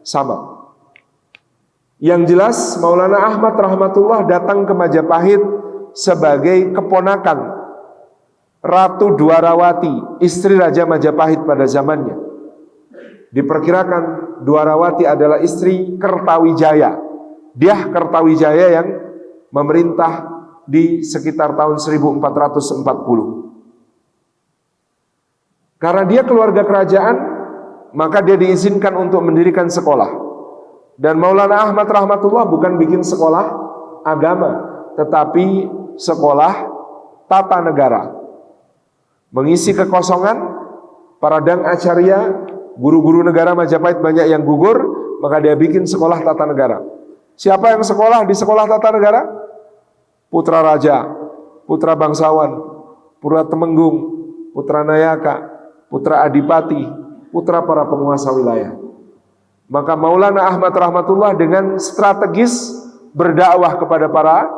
sama. 0.00 0.64
Yang 2.00 2.34
jelas 2.34 2.56
Maulana 2.80 3.20
Ahmad 3.20 3.54
rahmatullah 3.54 4.24
datang 4.24 4.64
ke 4.64 4.72
Majapahit 4.74 5.42
sebagai 5.92 6.72
keponakan 6.72 7.60
Ratu 8.62 9.18
Dwarawati, 9.18 10.22
istri 10.24 10.54
Raja 10.56 10.86
Majapahit 10.86 11.44
pada 11.44 11.66
zamannya. 11.66 12.14
Diperkirakan 13.34 14.02
Dwarawati 14.46 15.04
adalah 15.04 15.44
istri 15.44 15.98
Kertawijaya. 15.98 16.96
Dia 17.52 17.76
Kertawijaya 17.90 18.66
yang 18.80 18.86
memerintah 19.52 20.41
di 20.72 21.04
sekitar 21.04 21.52
tahun 21.52 21.76
1440. 21.76 22.80
Karena 25.76 26.02
dia 26.08 26.24
keluarga 26.24 26.64
kerajaan, 26.64 27.16
maka 27.92 28.24
dia 28.24 28.40
diizinkan 28.40 28.96
untuk 28.96 29.20
mendirikan 29.20 29.68
sekolah. 29.68 30.08
Dan 30.96 31.20
Maulana 31.20 31.68
Ahmad 31.68 31.84
rahmatullah 31.84 32.48
bukan 32.48 32.80
bikin 32.80 33.04
sekolah 33.04 33.52
agama, 34.06 34.50
tetapi 34.96 35.68
sekolah 36.00 36.72
tata 37.28 37.58
negara. 37.60 38.08
Mengisi 39.34 39.76
kekosongan 39.76 40.38
para 41.20 41.42
dang 41.44 41.66
acarya, 41.68 42.48
guru-guru 42.78 43.20
negara 43.26 43.52
Majapahit 43.52 44.00
banyak 44.00 44.30
yang 44.30 44.46
gugur, 44.46 44.78
maka 45.20 45.42
dia 45.42 45.58
bikin 45.58 45.84
sekolah 45.84 46.22
tata 46.22 46.46
negara. 46.48 46.80
Siapa 47.34 47.74
yang 47.74 47.82
sekolah 47.82 48.22
di 48.22 48.34
sekolah 48.38 48.64
tata 48.70 48.88
negara? 48.94 49.41
Putra 50.32 50.64
raja, 50.64 51.04
putra 51.68 51.92
bangsawan, 51.92 52.56
putra 53.20 53.44
temenggung, 53.44 53.96
putra 54.56 54.80
nayaka, 54.80 55.44
putra 55.92 56.24
adipati, 56.24 56.88
putra 57.28 57.60
para 57.60 57.84
penguasa 57.84 58.32
wilayah. 58.32 58.72
Maka 59.68 59.92
Maulana 59.92 60.48
Ahmad 60.48 60.72
Rahmatullah 60.72 61.36
dengan 61.36 61.76
strategis 61.76 62.72
berdakwah 63.12 63.76
kepada 63.76 64.08
para 64.08 64.48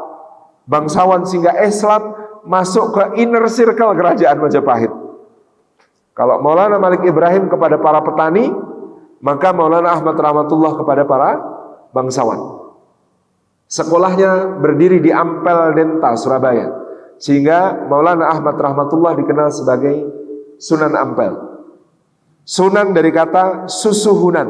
bangsawan 0.70 1.26
sehingga 1.26 1.58
Islam 1.66 2.14
masuk 2.46 2.94
ke 2.94 3.02
inner 3.22 3.50
circle 3.50 3.98
kerajaan 3.98 4.38
Majapahit. 4.38 4.90
Kalau 6.14 6.38
Maulana 6.38 6.78
Malik 6.78 7.02
Ibrahim 7.02 7.50
kepada 7.50 7.74
para 7.82 7.98
petani, 7.98 8.46
maka 9.18 9.50
Maulana 9.50 9.90
Ahmad 9.90 10.14
Rahmatullah 10.14 10.78
kepada 10.78 11.02
para 11.02 11.30
bangsawan. 11.90 12.63
Sekolahnya 13.74 14.62
berdiri 14.62 15.02
di 15.02 15.10
Ampel 15.10 15.74
Denta, 15.74 16.14
Surabaya. 16.14 16.70
Sehingga 17.18 17.90
Maulana 17.90 18.30
Ahmad 18.30 18.54
Rahmatullah 18.54 19.18
dikenal 19.18 19.50
sebagai 19.50 19.96
Sunan 20.62 20.94
Ampel. 20.94 21.34
Sunan 22.46 22.94
dari 22.94 23.10
kata 23.10 23.66
susuhunan. 23.66 24.46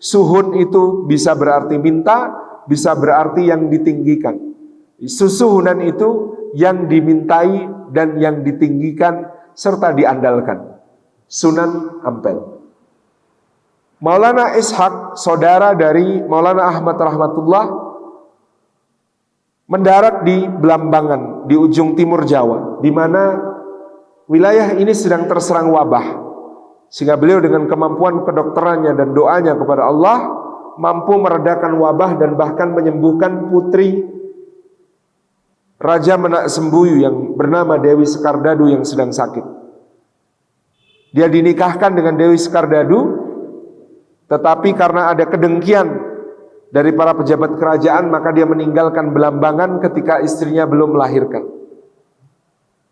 Suhun 0.00 0.56
itu 0.56 1.04
bisa 1.04 1.36
berarti 1.36 1.76
minta, 1.76 2.32
bisa 2.64 2.96
berarti 2.96 3.52
yang 3.52 3.68
ditinggikan. 3.68 4.40
Susuhunan 4.96 5.84
itu 5.84 6.08
yang 6.56 6.88
dimintai 6.88 7.68
dan 7.92 8.16
yang 8.16 8.40
ditinggikan 8.48 9.28
serta 9.52 9.92
diandalkan. 9.92 10.80
Sunan 11.28 12.00
Ampel. 12.00 12.40
Maulana 14.00 14.56
Ishak, 14.56 15.20
saudara 15.20 15.76
dari 15.76 16.22
Maulana 16.24 16.70
Ahmad 16.70 16.96
Rahmatullah, 16.96 17.87
mendarat 19.68 20.24
di 20.24 20.48
Belambangan 20.48 21.44
di 21.44 21.54
ujung 21.54 21.92
timur 21.92 22.24
Jawa 22.24 22.80
di 22.80 22.88
mana 22.88 23.36
wilayah 24.26 24.72
ini 24.74 24.96
sedang 24.96 25.28
terserang 25.28 25.68
wabah 25.68 26.26
sehingga 26.88 27.20
beliau 27.20 27.44
dengan 27.44 27.68
kemampuan 27.68 28.24
kedokterannya 28.24 28.96
dan 28.96 29.12
doanya 29.12 29.52
kepada 29.60 29.92
Allah 29.92 30.18
mampu 30.80 31.20
meredakan 31.20 31.76
wabah 31.76 32.16
dan 32.16 32.32
bahkan 32.40 32.72
menyembuhkan 32.72 33.52
putri 33.52 34.08
Raja 35.78 36.18
Menak 36.18 36.50
Sembuyu 36.50 37.06
yang 37.06 37.38
bernama 37.38 37.78
Dewi 37.78 38.02
Sekardadu 38.02 38.66
yang 38.66 38.82
sedang 38.82 39.14
sakit. 39.14 39.46
Dia 41.14 41.30
dinikahkan 41.30 41.94
dengan 41.94 42.18
Dewi 42.18 42.34
Sekardadu, 42.34 42.98
tetapi 44.26 44.74
karena 44.74 45.14
ada 45.14 45.22
kedengkian 45.22 45.86
dari 46.68 46.92
para 46.92 47.16
pejabat 47.16 47.56
kerajaan 47.56 48.12
maka 48.12 48.32
dia 48.32 48.44
meninggalkan 48.44 49.12
belambangan 49.12 49.80
ketika 49.80 50.20
istrinya 50.20 50.68
belum 50.68 50.96
melahirkan. 50.96 51.48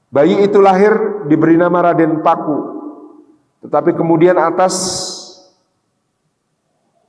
Bayi 0.08 0.48
itu 0.48 0.62
lahir 0.62 1.26
diberi 1.28 1.60
nama 1.60 1.92
Raden 1.92 2.24
Paku. 2.24 2.78
Tetapi 3.66 3.92
kemudian 3.98 4.38
atas 4.38 4.74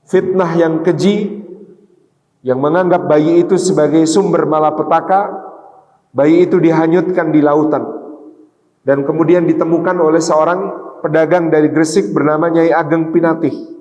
fitnah 0.09 0.49
yang 0.57 0.82
keji 0.84 1.45
yang 2.41 2.59
menganggap 2.59 3.05
bayi 3.05 3.43
itu 3.43 3.59
sebagai 3.59 4.03
sumber 4.07 4.47
malapetaka, 4.47 5.30
bayi 6.11 6.47
itu 6.47 6.57
dihanyutkan 6.57 7.30
di 7.32 7.43
lautan 7.43 7.97
dan 8.88 9.03
kemudian 9.03 9.43
ditemukan 9.43 9.99
oleh 9.99 10.24
seorang 10.24 10.59
pedagang 11.03 11.51
dari 11.51 11.68
Gresik 11.68 12.15
bernama 12.15 12.47
Nyai 12.47 12.72
Ageng 12.72 13.11
Pinatih. 13.11 13.76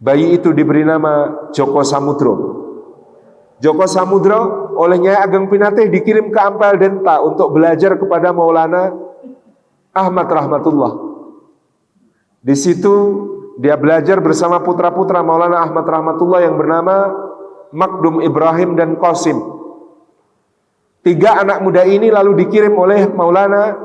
Bayi 0.00 0.40
itu 0.40 0.56
diberi 0.56 0.80
nama 0.80 1.44
Joko 1.52 1.84
Samudro. 1.84 2.34
Joko 3.60 3.84
Samudro 3.84 4.72
oleh 4.80 4.96
Nyai 4.96 5.20
Ageng 5.20 5.52
Pinatih 5.52 5.92
dikirim 5.92 6.32
ke 6.32 6.40
Ampel 6.40 6.80
Denta 6.80 7.20
untuk 7.20 7.52
belajar 7.52 8.00
kepada 8.00 8.32
Maulana 8.32 8.96
Ahmad 9.92 10.24
Rahmatullah. 10.24 10.92
Di 12.40 12.56
situ 12.56 12.94
dia 13.60 13.76
belajar 13.76 14.24
bersama 14.24 14.64
putra-putra 14.64 15.20
Maulana 15.20 15.60
Ahmad 15.60 15.84
Rahmatullah 15.84 16.48
yang 16.48 16.56
bernama 16.56 17.12
Makdum 17.76 18.24
Ibrahim 18.24 18.80
dan 18.80 18.96
Qasim. 18.96 19.36
Tiga 21.04 21.44
anak 21.44 21.60
muda 21.60 21.84
ini 21.84 22.08
lalu 22.08 22.40
dikirim 22.48 22.72
oleh 22.72 23.04
Maulana 23.12 23.76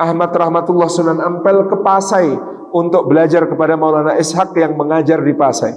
Ahmad 0.00 0.32
Rahmatullah 0.32 0.88
Sunan 0.88 1.20
Ampel 1.20 1.68
ke 1.68 1.76
Pasai 1.84 2.51
untuk 2.72 3.06
belajar 3.06 3.44
kepada 3.46 3.76
Maulana 3.76 4.16
Ishak 4.16 4.56
yang 4.56 4.74
mengajar 4.74 5.20
di 5.20 5.36
Pasai. 5.36 5.76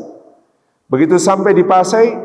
Begitu 0.87 1.19
sampai 1.19 1.51
di 1.51 1.67
Pasai, 1.67 2.15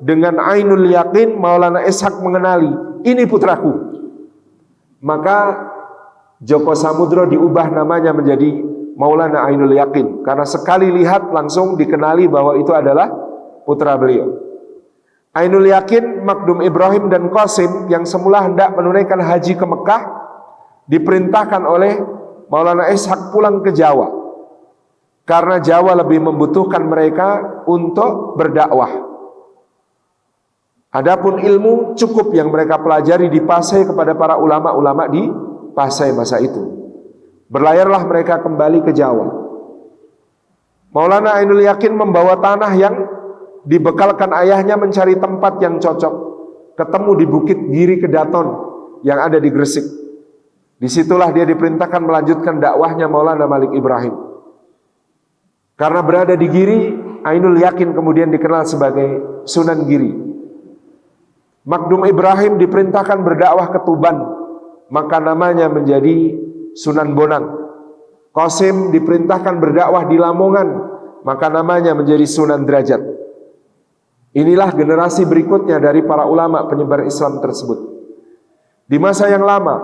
dengan 0.00 0.40
ainul 0.40 0.88
yakin 0.88 1.36
Maulana 1.36 1.84
Ishak 1.84 2.22
mengenali, 2.22 2.70
ini 3.04 3.26
putraku. 3.28 3.90
Maka 5.00 5.68
Joko 6.40 6.72
Samudro 6.72 7.28
diubah 7.28 7.68
namanya 7.68 8.16
menjadi 8.16 8.64
Maulana 8.96 9.48
Ainul 9.48 9.72
Yakin 9.76 10.24
karena 10.24 10.44
sekali 10.44 10.92
lihat 10.92 11.32
langsung 11.32 11.76
dikenali 11.80 12.28
bahwa 12.28 12.56
itu 12.60 12.68
adalah 12.72 13.08
putra 13.64 13.96
beliau. 13.96 14.36
Ainul 15.32 15.68
Yakin, 15.72 16.20
Makdum 16.20 16.60
Ibrahim 16.60 17.08
dan 17.08 17.32
Qasim 17.32 17.88
yang 17.88 18.04
semula 18.04 18.44
hendak 18.44 18.76
menunaikan 18.76 19.20
haji 19.24 19.56
ke 19.56 19.64
Mekah 19.64 20.02
diperintahkan 20.84 21.62
oleh 21.64 21.96
Maulana 22.52 22.92
Ishak 22.92 23.32
pulang 23.32 23.64
ke 23.64 23.72
Jawa 23.72 24.19
karena 25.30 25.62
Jawa 25.62 25.94
lebih 26.02 26.18
membutuhkan 26.26 26.82
mereka 26.90 27.62
untuk 27.70 28.34
berdakwah. 28.34 28.90
Adapun 30.90 31.38
ilmu 31.38 31.94
cukup 31.94 32.34
yang 32.34 32.50
mereka 32.50 32.82
pelajari 32.82 33.30
di 33.30 33.38
Pasai 33.38 33.86
kepada 33.86 34.18
para 34.18 34.42
ulama-ulama 34.42 35.06
di 35.06 35.22
Pasai 35.70 36.10
masa 36.10 36.42
itu. 36.42 36.58
Berlayarlah 37.46 38.02
mereka 38.10 38.42
kembali 38.42 38.82
ke 38.82 38.90
Jawa. 38.90 39.30
Maulana 40.90 41.38
Ainul 41.38 41.62
Yakin 41.62 41.94
membawa 41.94 42.42
tanah 42.42 42.74
yang 42.74 42.94
dibekalkan 43.62 44.34
ayahnya 44.34 44.74
mencari 44.74 45.14
tempat 45.14 45.62
yang 45.62 45.78
cocok. 45.78 46.26
ketemu 46.80 47.12
di 47.12 47.26
Bukit 47.28 47.58
Giri 47.68 48.00
Kedaton 48.00 48.46
yang 49.04 49.20
ada 49.20 49.36
di 49.36 49.52
Gresik. 49.52 49.84
Di 50.80 50.88
situlah 50.88 51.28
dia 51.28 51.44
diperintahkan 51.44 52.00
melanjutkan 52.00 52.56
dakwahnya 52.56 53.04
Maulana 53.04 53.44
Malik 53.44 53.76
Ibrahim. 53.76 54.29
Karena 55.80 56.04
berada 56.04 56.36
di 56.36 56.44
Giri, 56.44 56.80
Ainul 57.24 57.56
Yakin 57.56 57.96
kemudian 57.96 58.28
dikenal 58.28 58.68
sebagai 58.68 59.40
Sunan 59.48 59.88
Giri. 59.88 60.12
Makdum 61.64 62.04
Ibrahim 62.04 62.60
diperintahkan 62.60 63.24
berdakwah 63.24 63.72
ke 63.72 63.80
Tuban, 63.88 64.20
maka 64.92 65.16
namanya 65.24 65.72
menjadi 65.72 66.36
Sunan 66.76 67.16
Bonang. 67.16 67.56
Qasim 68.36 68.92
diperintahkan 68.92 69.56
berdakwah 69.56 70.04
di 70.04 70.20
Lamongan, 70.20 70.68
maka 71.24 71.48
namanya 71.48 71.96
menjadi 71.96 72.28
Sunan 72.28 72.68
Derajat. 72.68 73.00
Inilah 74.36 74.76
generasi 74.76 75.24
berikutnya 75.24 75.80
dari 75.80 76.04
para 76.04 76.28
ulama 76.28 76.68
penyebar 76.68 77.08
Islam 77.08 77.40
tersebut. 77.40 77.88
Di 78.84 79.00
masa 79.00 79.32
yang 79.32 79.48
lama, 79.48 79.80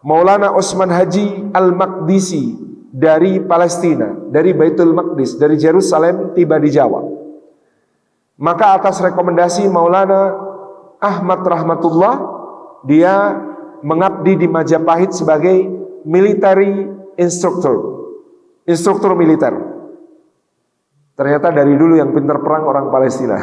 Maulana 0.00 0.56
Osman 0.56 0.88
Haji 0.88 1.52
Al-Maqdisi 1.52 2.67
dari 2.88 3.44
Palestina, 3.44 4.08
dari 4.32 4.56
Baitul 4.56 4.96
Maqdis, 4.96 5.36
dari 5.36 5.60
Jerusalem 5.60 6.32
tiba 6.32 6.56
di 6.56 6.72
Jawa. 6.72 7.04
Maka 8.38 8.80
atas 8.80 9.02
rekomendasi 9.04 9.68
Maulana 9.68 10.32
Ahmad 10.98 11.44
Rahmatullah, 11.44 12.14
dia 12.86 13.34
mengabdi 13.84 14.40
di 14.40 14.46
Majapahit 14.48 15.12
sebagai 15.14 15.68
military 16.06 16.88
instruktur, 17.18 17.76
instruktur 18.64 19.12
militer. 19.18 19.52
Ternyata 21.18 21.50
dari 21.50 21.74
dulu 21.74 21.98
yang 21.98 22.14
pintar 22.14 22.38
perang 22.38 22.62
orang 22.70 22.86
Palestina. 22.94 23.38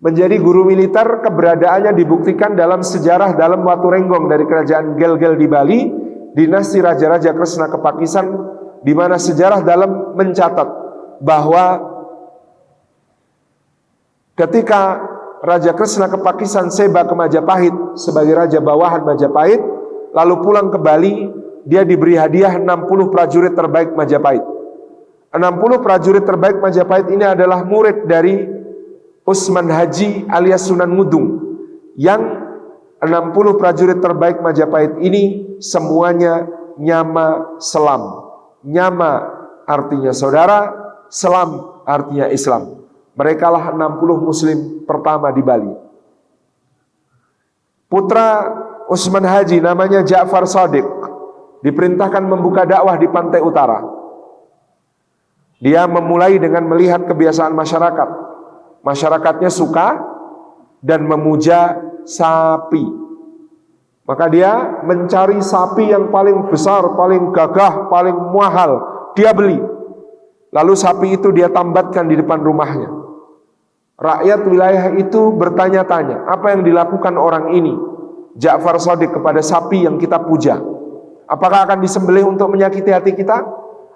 Menjadi 0.00 0.36
guru 0.40 0.64
militer 0.64 1.24
keberadaannya 1.24 1.92
dibuktikan 1.96 2.56
dalam 2.56 2.80
sejarah 2.80 3.36
dalam 3.36 3.64
Watu 3.64 3.88
Renggong 3.88 4.28
dari 4.28 4.44
kerajaan 4.44 4.96
Gel-Gel 4.96 5.36
di 5.40 5.48
Bali, 5.48 5.80
dinasti 6.36 6.84
Raja-Raja 6.84 7.32
Kresna 7.32 7.72
Kepakisan, 7.72 8.26
di 8.84 8.92
mana 8.92 9.16
sejarah 9.16 9.64
dalam 9.64 10.12
mencatat 10.12 10.68
bahwa 11.24 11.80
ketika 14.36 15.00
Raja 15.40 15.72
Kresna 15.72 16.12
Kepakisan 16.12 16.68
seba 16.68 17.08
ke 17.08 17.16
Majapahit 17.16 17.72
sebagai 17.96 18.36
raja 18.36 18.60
bawahan 18.60 19.08
Majapahit, 19.08 19.64
lalu 20.12 20.34
pulang 20.44 20.68
ke 20.68 20.76
Bali, 20.76 21.32
dia 21.64 21.88
diberi 21.88 22.20
hadiah 22.20 22.52
60 22.52 23.08
prajurit 23.08 23.56
terbaik 23.56 23.96
Majapahit. 23.96 24.44
60 25.32 25.84
prajurit 25.84 26.24
terbaik 26.24 26.60
Majapahit 26.60 27.08
ini 27.16 27.24
adalah 27.24 27.64
murid 27.64 28.04
dari 28.04 28.44
Usman 29.24 29.72
Haji 29.72 30.28
alias 30.28 30.68
Sunan 30.68 30.92
Ngudung 30.92 31.26
yang 31.96 32.35
60 33.02 33.60
prajurit 33.60 34.00
terbaik 34.00 34.40
Majapahit 34.40 34.96
ini 35.04 35.56
semuanya 35.60 36.48
nyama 36.80 37.58
selam. 37.60 38.24
Nyama 38.64 39.24
artinya 39.68 40.12
saudara, 40.16 40.72
selam 41.12 41.82
artinya 41.84 42.26
Islam. 42.32 42.86
Mereka 43.16 43.46
lah 43.48 43.72
60 43.72 44.26
muslim 44.26 44.58
pertama 44.84 45.32
di 45.32 45.42
Bali. 45.44 45.72
Putra 47.86 48.44
Usman 48.90 49.24
Haji 49.24 49.62
namanya 49.62 50.02
Ja'far 50.02 50.44
Sadiq 50.44 50.84
diperintahkan 51.64 52.22
membuka 52.22 52.66
dakwah 52.68 52.98
di 52.98 53.08
pantai 53.08 53.40
utara. 53.40 53.80
Dia 55.56 55.88
memulai 55.88 56.36
dengan 56.36 56.68
melihat 56.68 57.08
kebiasaan 57.08 57.56
masyarakat. 57.56 58.08
Masyarakatnya 58.84 59.48
suka 59.48 59.98
dan 60.84 61.08
memuja 61.08 61.80
sapi. 62.06 62.84
Maka 64.06 64.30
dia 64.30 64.82
mencari 64.86 65.42
sapi 65.42 65.90
yang 65.90 66.14
paling 66.14 66.46
besar, 66.46 66.94
paling 66.94 67.34
gagah, 67.34 67.90
paling 67.90 68.14
mahal. 68.30 68.78
Dia 69.18 69.34
beli. 69.34 69.58
Lalu 70.54 70.72
sapi 70.78 71.18
itu 71.18 71.34
dia 71.34 71.50
tambatkan 71.50 72.06
di 72.06 72.14
depan 72.14 72.38
rumahnya. 72.38 72.86
Rakyat 73.96 74.40
wilayah 74.46 74.84
itu 74.94 75.34
bertanya-tanya, 75.34 76.28
apa 76.28 76.54
yang 76.54 76.62
dilakukan 76.62 77.16
orang 77.18 77.56
ini? 77.56 77.74
Ja'far 78.36 78.76
Sadiq 78.76 79.10
kepada 79.10 79.40
sapi 79.40 79.88
yang 79.88 79.96
kita 79.96 80.20
puja. 80.20 80.60
Apakah 81.26 81.66
akan 81.66 81.80
disembelih 81.80 82.28
untuk 82.28 82.52
menyakiti 82.52 82.92
hati 82.92 83.16
kita? 83.16 83.42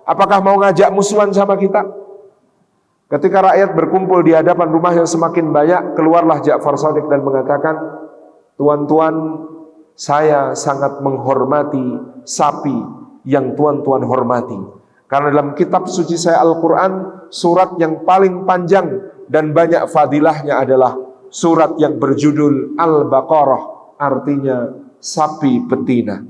Apakah 0.08 0.40
mau 0.40 0.56
ngajak 0.58 0.88
musuhan 0.90 1.30
sama 1.30 1.54
kita? 1.60 1.84
Ketika 3.12 3.52
rakyat 3.52 3.76
berkumpul 3.76 4.24
di 4.24 4.32
hadapan 4.32 4.72
rumah 4.72 4.96
yang 4.96 5.04
semakin 5.04 5.52
banyak, 5.52 5.94
keluarlah 5.94 6.40
Ja'far 6.40 6.80
Sadiq 6.80 7.04
dan 7.06 7.20
mengatakan, 7.20 7.99
Tuan-tuan, 8.60 9.14
saya 9.96 10.52
sangat 10.52 11.00
menghormati 11.00 11.96
sapi 12.28 12.76
yang 13.24 13.56
tuan-tuan 13.56 14.04
hormati. 14.04 14.60
Karena 15.08 15.32
dalam 15.32 15.56
kitab 15.56 15.88
suci 15.88 16.20
saya 16.20 16.44
Al-Quran, 16.44 17.24
surat 17.32 17.80
yang 17.80 18.04
paling 18.04 18.44
panjang 18.44 19.00
dan 19.32 19.56
banyak 19.56 19.88
fadilahnya 19.88 20.60
adalah 20.60 20.92
surat 21.32 21.80
yang 21.80 21.96
berjudul 21.96 22.76
Al-Baqarah, 22.76 23.96
artinya 23.96 24.76
sapi 25.00 25.64
betina. 25.64 26.20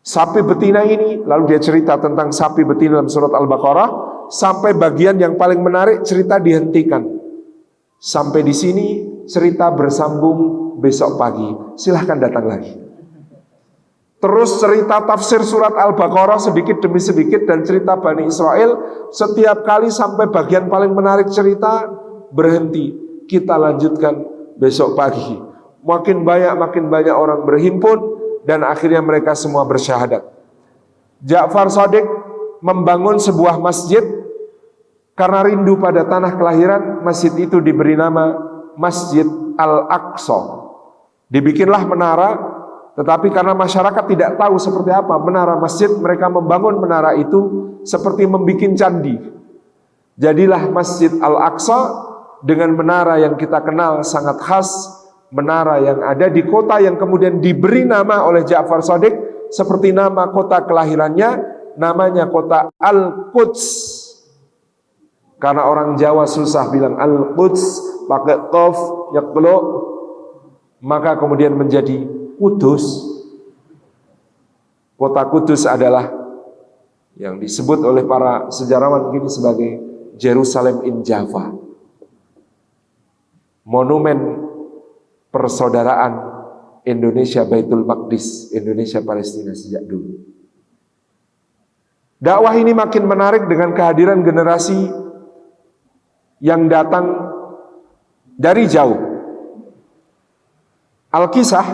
Sapi 0.00 0.46
betina 0.46 0.86
ini, 0.86 1.26
lalu 1.26 1.52
dia 1.52 1.60
cerita 1.60 1.98
tentang 1.98 2.30
sapi 2.30 2.62
betina 2.62 3.02
dalam 3.02 3.10
surat 3.10 3.34
Al-Baqarah, 3.34 3.88
sampai 4.30 4.78
bagian 4.78 5.18
yang 5.18 5.34
paling 5.34 5.58
menarik 5.58 6.06
cerita 6.06 6.38
dihentikan. 6.38 7.02
Sampai 7.98 8.46
di 8.46 8.54
sini 8.54 8.86
cerita 9.28 9.68
bersambung 9.74 10.69
besok 10.80 11.20
pagi. 11.20 11.46
Silahkan 11.76 12.16
datang 12.16 12.48
lagi. 12.48 12.72
Terus 14.20 14.60
cerita 14.60 15.00
tafsir 15.08 15.40
surat 15.40 15.72
Al-Baqarah 15.72 16.36
sedikit 16.36 16.76
demi 16.84 17.00
sedikit 17.00 17.48
dan 17.48 17.64
cerita 17.64 17.96
Bani 17.96 18.28
Israel 18.28 18.76
setiap 19.08 19.64
kali 19.64 19.88
sampai 19.88 20.28
bagian 20.28 20.68
paling 20.68 20.92
menarik 20.92 21.32
cerita 21.32 21.88
berhenti. 22.28 22.92
Kita 23.24 23.56
lanjutkan 23.56 24.20
besok 24.60 24.92
pagi. 24.92 25.40
Makin 25.80 26.20
banyak 26.28 26.52
makin 26.60 26.84
banyak 26.92 27.16
orang 27.16 27.48
berhimpun 27.48 27.98
dan 28.44 28.60
akhirnya 28.60 29.00
mereka 29.00 29.32
semua 29.32 29.64
bersyahadat. 29.64 30.20
Ja'far 31.24 31.72
Sadiq 31.72 32.04
membangun 32.60 33.16
sebuah 33.16 33.56
masjid 33.56 34.04
karena 35.16 35.44
rindu 35.44 35.76
pada 35.76 36.04
tanah 36.08 36.32
kelahiran, 36.36 37.04
masjid 37.04 37.28
itu 37.36 37.60
diberi 37.60 37.92
nama 37.92 38.36
Masjid 38.76 39.28
Al-Aqsa. 39.56 40.59
Dibikinlah 41.30 41.86
menara, 41.86 42.30
tetapi 42.98 43.30
karena 43.30 43.54
masyarakat 43.54 44.04
tidak 44.10 44.34
tahu 44.34 44.58
seperti 44.58 44.90
apa 44.90 45.14
menara 45.22 45.54
masjid, 45.56 45.86
mereka 45.86 46.26
membangun 46.26 46.82
menara 46.82 47.14
itu 47.14 47.70
seperti 47.86 48.26
membuat 48.26 48.74
candi. 48.74 49.16
Jadilah 50.20 50.68
Masjid 50.68 51.08
Al-Aqsa 51.16 51.78
dengan 52.44 52.76
menara 52.76 53.16
yang 53.16 53.40
kita 53.40 53.62
kenal 53.64 54.04
sangat 54.04 54.36
khas 54.42 54.68
menara 55.30 55.78
yang 55.80 56.02
ada 56.02 56.26
di 56.28 56.42
kota 56.44 56.82
yang 56.82 56.98
kemudian 56.98 57.38
diberi 57.38 57.86
nama 57.86 58.26
oleh 58.26 58.42
Ja'far 58.44 58.82
Sadiq 58.82 59.14
seperti 59.48 59.94
nama 59.94 60.28
kota 60.28 60.66
kelahirannya 60.66 61.40
namanya 61.78 62.26
kota 62.28 62.68
Al-Quds 62.76 63.62
karena 65.40 65.64
orang 65.64 65.96
Jawa 65.96 66.26
susah 66.28 66.68
bilang 66.68 66.98
Al-Quds 66.98 67.62
pakai 68.10 68.36
qaf 68.50 68.76
yaklo 69.16 69.56
maka 70.80 71.16
kemudian 71.20 71.54
menjadi 71.54 72.04
Kudus 72.40 73.04
kota 74.96 75.22
Kudus 75.28 75.68
adalah 75.68 76.08
yang 77.20 77.36
disebut 77.36 77.84
oleh 77.84 78.04
para 78.08 78.48
sejarawan 78.48 79.12
ini 79.12 79.28
sebagai 79.28 79.70
Jerusalem 80.16 80.84
in 80.88 81.04
Java 81.04 81.52
monumen 83.64 84.50
persaudaraan 85.30 86.12
Indonesia 86.82 87.46
Baitul 87.46 87.86
Maqdis, 87.86 88.50
Indonesia 88.50 88.98
Palestina 89.04 89.54
sejak 89.54 89.84
dulu. 89.86 90.16
Dakwah 92.20 92.52
ini 92.58 92.76
makin 92.76 93.08
menarik 93.08 93.48
dengan 93.48 93.72
kehadiran 93.72 94.20
generasi 94.20 94.76
yang 96.44 96.68
datang 96.68 97.16
dari 98.36 98.68
jauh. 98.68 99.09
Alkisah, 101.10 101.66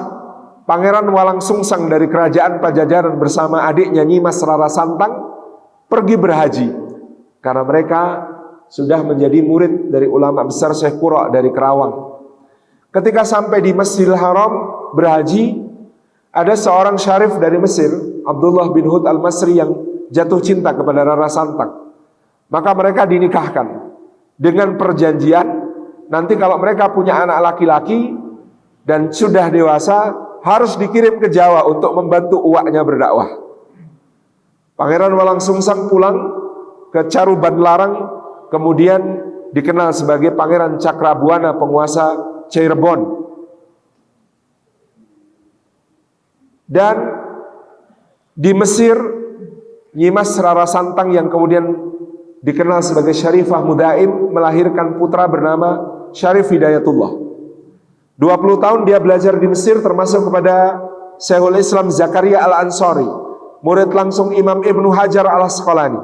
Pangeran 0.65 1.07
Walang 1.13 1.45
Sungsang 1.45 1.87
dari 1.93 2.09
kerajaan 2.09 2.59
Pajajaran 2.59 3.21
bersama 3.21 3.69
adiknya 3.69 4.03
Nyimas 4.03 4.41
Rara 4.41 4.67
Santang 4.73 5.13
pergi 5.87 6.17
berhaji 6.19 6.69
karena 7.45 7.63
mereka 7.63 8.03
sudah 8.67 9.05
menjadi 9.07 9.45
murid 9.45 9.93
dari 9.95 10.11
ulama 10.11 10.43
besar 10.43 10.75
Syekh 10.75 10.99
Qura 10.99 11.31
dari 11.31 11.55
Kerawang 11.55 12.17
Ketika 12.97 13.29
sampai 13.29 13.61
di 13.61 13.77
Masjidil 13.77 14.17
Haram 14.17 14.53
berhaji, 14.97 15.53
ada 16.33 16.57
seorang 16.57 16.97
syarif 16.97 17.37
dari 17.37 17.61
Mesir, 17.61 17.93
Abdullah 18.25 18.73
bin 18.73 18.89
Hud 18.89 19.05
al-Masri 19.05 19.61
yang 19.61 19.69
jatuh 20.09 20.41
cinta 20.41 20.73
kepada 20.73 21.05
Rara 21.05 21.29
Santang. 21.29 21.93
Maka 22.49 22.73
mereka 22.73 23.05
dinikahkan 23.05 23.93
dengan 24.41 24.81
perjanjian 24.81 25.45
nanti 26.09 26.41
kalau 26.41 26.57
mereka 26.57 26.89
punya 26.89 27.21
anak 27.21 27.53
laki-laki 27.53 28.17
dan 28.87 29.11
sudah 29.11 29.51
dewasa 29.51 30.15
harus 30.47 30.79
dikirim 30.79 31.19
ke 31.19 31.27
Jawa 31.27 31.67
untuk 31.67 31.91
membantu 31.99 32.39
uaknya 32.39 32.87
berdakwah. 32.87 33.43
Pangeran 34.79 35.11
Walang 35.19 35.43
Sungsang 35.43 35.91
pulang 35.91 36.17
ke 36.95 37.11
Caruban 37.11 37.59
Larang 37.59 37.95
kemudian 38.55 39.03
dikenal 39.51 39.91
sebagai 39.91 40.39
Pangeran 40.39 40.79
Cakrabuana 40.79 41.59
penguasa 41.59 42.15
Cirebon. 42.47 43.27
Dan 46.71 46.97
di 48.39 48.55
Mesir 48.55 48.95
Nyimas 49.99 50.31
Rara 50.39 50.67
Santang 50.69 51.11
yang 51.11 51.27
kemudian 51.27 51.65
dikenal 52.45 52.87
sebagai 52.87 53.17
Syarifah 53.17 53.67
Mudaim 53.67 54.31
melahirkan 54.31 54.95
putra 55.01 55.27
bernama 55.27 55.83
Syarif 56.15 56.53
Hidayatullah. 56.55 57.26
20 58.17 58.65
tahun 58.65 58.81
dia 58.89 58.97
belajar 58.97 59.37
di 59.37 59.45
Mesir 59.45 59.85
termasuk 59.85 60.33
kepada 60.33 60.81
Syekhul 61.21 61.61
Islam 61.61 61.93
Zakaria 61.93 62.41
Al-Ansari, 62.45 63.09
murid 63.61 63.93
langsung 63.93 64.33
Imam 64.33 64.65
Ibnu 64.65 64.89
Hajar 64.93 65.29
Al-Asqalani. 65.29 66.01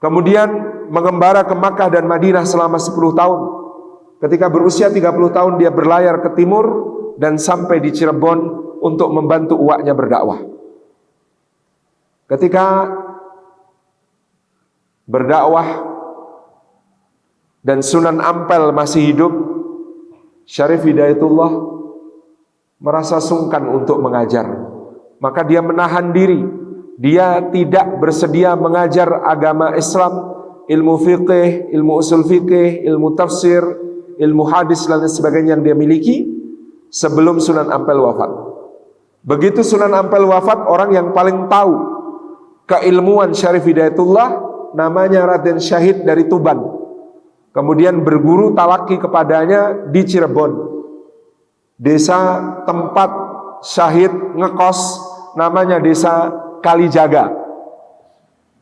Kemudian 0.00 0.48
mengembara 0.88 1.44
ke 1.44 1.52
Makkah 1.56 1.88
dan 1.88 2.04
Madinah 2.04 2.44
selama 2.44 2.76
10 2.76 2.92
tahun. 3.16 3.40
Ketika 4.20 4.48
berusia 4.48 4.88
30 4.88 5.36
tahun 5.36 5.52
dia 5.60 5.68
berlayar 5.68 6.20
ke 6.24 6.32
timur 6.36 6.64
dan 7.20 7.36
sampai 7.36 7.80
di 7.80 7.92
Cirebon 7.92 8.40
untuk 8.80 9.08
membantu 9.12 9.56
uaknya 9.60 9.92
berdakwah. 9.92 10.44
Ketika 12.24 12.88
berdakwah 15.04 15.92
dan 17.64 17.80
Sunan 17.84 18.20
Ampel 18.20 18.72
masih 18.72 19.12
hidup, 19.12 19.32
Syarif 20.44 20.84
Hidayatullah 20.84 21.50
merasa 22.80 23.16
sungkan 23.20 23.64
untuk 23.68 24.00
mengajar. 24.04 24.44
Maka 25.20 25.40
dia 25.44 25.64
menahan 25.64 26.12
diri. 26.12 26.44
Dia 26.94 27.42
tidak 27.50 27.98
bersedia 27.98 28.54
mengajar 28.54 29.24
agama 29.26 29.74
Islam, 29.74 30.14
ilmu 30.70 30.94
fikih, 31.02 31.74
ilmu 31.74 31.98
usul 31.98 32.22
fikih, 32.22 32.86
ilmu 32.86 33.18
tafsir, 33.18 33.64
ilmu 34.20 34.46
hadis 34.46 34.86
dan 34.86 35.02
sebagainya 35.08 35.58
yang 35.58 35.64
dia 35.64 35.74
miliki 35.74 36.28
sebelum 36.92 37.42
Sunan 37.42 37.72
Ampel 37.72 37.98
wafat. 37.98 38.30
Begitu 39.26 39.66
Sunan 39.66 39.90
Ampel 39.90 40.22
wafat, 40.22 40.68
orang 40.70 40.94
yang 40.94 41.10
paling 41.10 41.50
tahu 41.50 41.72
keilmuan 42.70 43.34
Syarif 43.34 43.64
Hidayatullah 43.66 44.28
namanya 44.76 45.24
Raden 45.24 45.58
Syahid 45.58 46.06
dari 46.06 46.28
Tuban. 46.30 46.83
Kemudian 47.54 48.02
berguru 48.02 48.50
talaki 48.50 48.98
kepadanya 48.98 49.86
di 49.94 50.02
Cirebon. 50.02 50.74
Desa 51.78 52.42
tempat 52.66 53.10
Syahid 53.62 54.10
ngekos 54.10 54.78
namanya 55.38 55.78
desa 55.78 56.34
Kalijaga. 56.58 57.30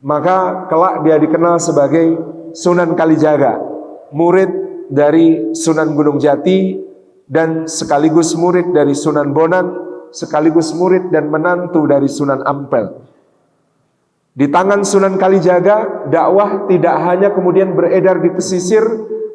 Maka 0.04 0.68
kelak 0.68 1.06
dia 1.06 1.16
dikenal 1.16 1.56
sebagai 1.56 2.20
Sunan 2.52 2.92
Kalijaga, 2.92 3.56
murid 4.12 4.50
dari 4.92 5.56
Sunan 5.56 5.96
Gunung 5.96 6.20
Jati 6.20 6.76
dan 7.24 7.64
sekaligus 7.64 8.36
murid 8.36 8.76
dari 8.76 8.92
Sunan 8.92 9.32
Bonan, 9.32 9.72
sekaligus 10.12 10.76
murid 10.76 11.08
dan 11.08 11.32
menantu 11.32 11.88
dari 11.88 12.10
Sunan 12.12 12.44
Ampel. 12.44 13.11
Di 14.32 14.48
tangan 14.48 14.80
Sunan 14.80 15.20
Kalijaga, 15.20 16.08
dakwah 16.08 16.64
tidak 16.64 16.96
hanya 17.04 17.28
kemudian 17.36 17.76
beredar 17.76 18.16
di 18.24 18.32
pesisir, 18.32 18.80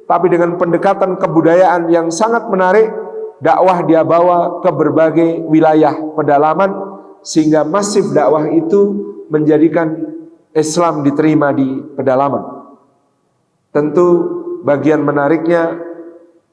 tapi 0.09 0.25
dengan 0.33 0.57
pendekatan 0.57 1.21
kebudayaan 1.21 1.85
yang 1.93 2.09
sangat 2.09 2.49
menarik, 2.49 2.89
dakwah 3.37 3.85
dia 3.85 4.01
bawa 4.01 4.57
ke 4.65 4.69
berbagai 4.73 5.45
wilayah 5.45 5.93
pedalaman, 6.17 6.73
sehingga 7.21 7.61
masif 7.61 8.09
dakwah 8.09 8.49
itu 8.49 9.05
menjadikan 9.29 10.17
Islam 10.57 11.05
diterima 11.05 11.53
di 11.53 11.77
pedalaman. 11.93 12.65
Tentu 13.69 14.07
bagian 14.65 15.05
menariknya 15.05 15.77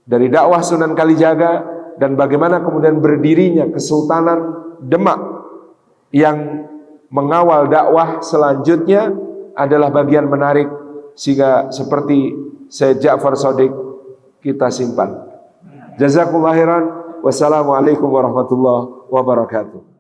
dari 0.05 0.29
dakwah 0.29 0.61
Sunan 0.61 0.93
Kalijaga 0.93 1.65
dan 1.97 2.13
bagaimana 2.13 2.61
kemudian 2.61 3.01
berdirinya 3.01 3.73
Kesultanan 3.73 4.53
Demak 4.85 5.17
yang 6.13 6.69
mengawal 7.15 7.71
dakwah 7.71 8.19
selanjutnya 8.19 9.15
adalah 9.55 9.95
bagian 9.95 10.27
menarik 10.27 10.67
sehingga 11.15 11.71
seperti 11.71 12.35
Syed 12.67 12.99
Ja'far 12.99 13.39
Sodik 13.39 13.71
kita 14.43 14.67
simpan. 14.75 15.15
Jazakumullah 15.95 16.59
khairan. 16.59 16.85
Wassalamualaikum 17.25 18.05
warahmatullahi 18.11 19.09
wabarakatuh. 19.09 19.94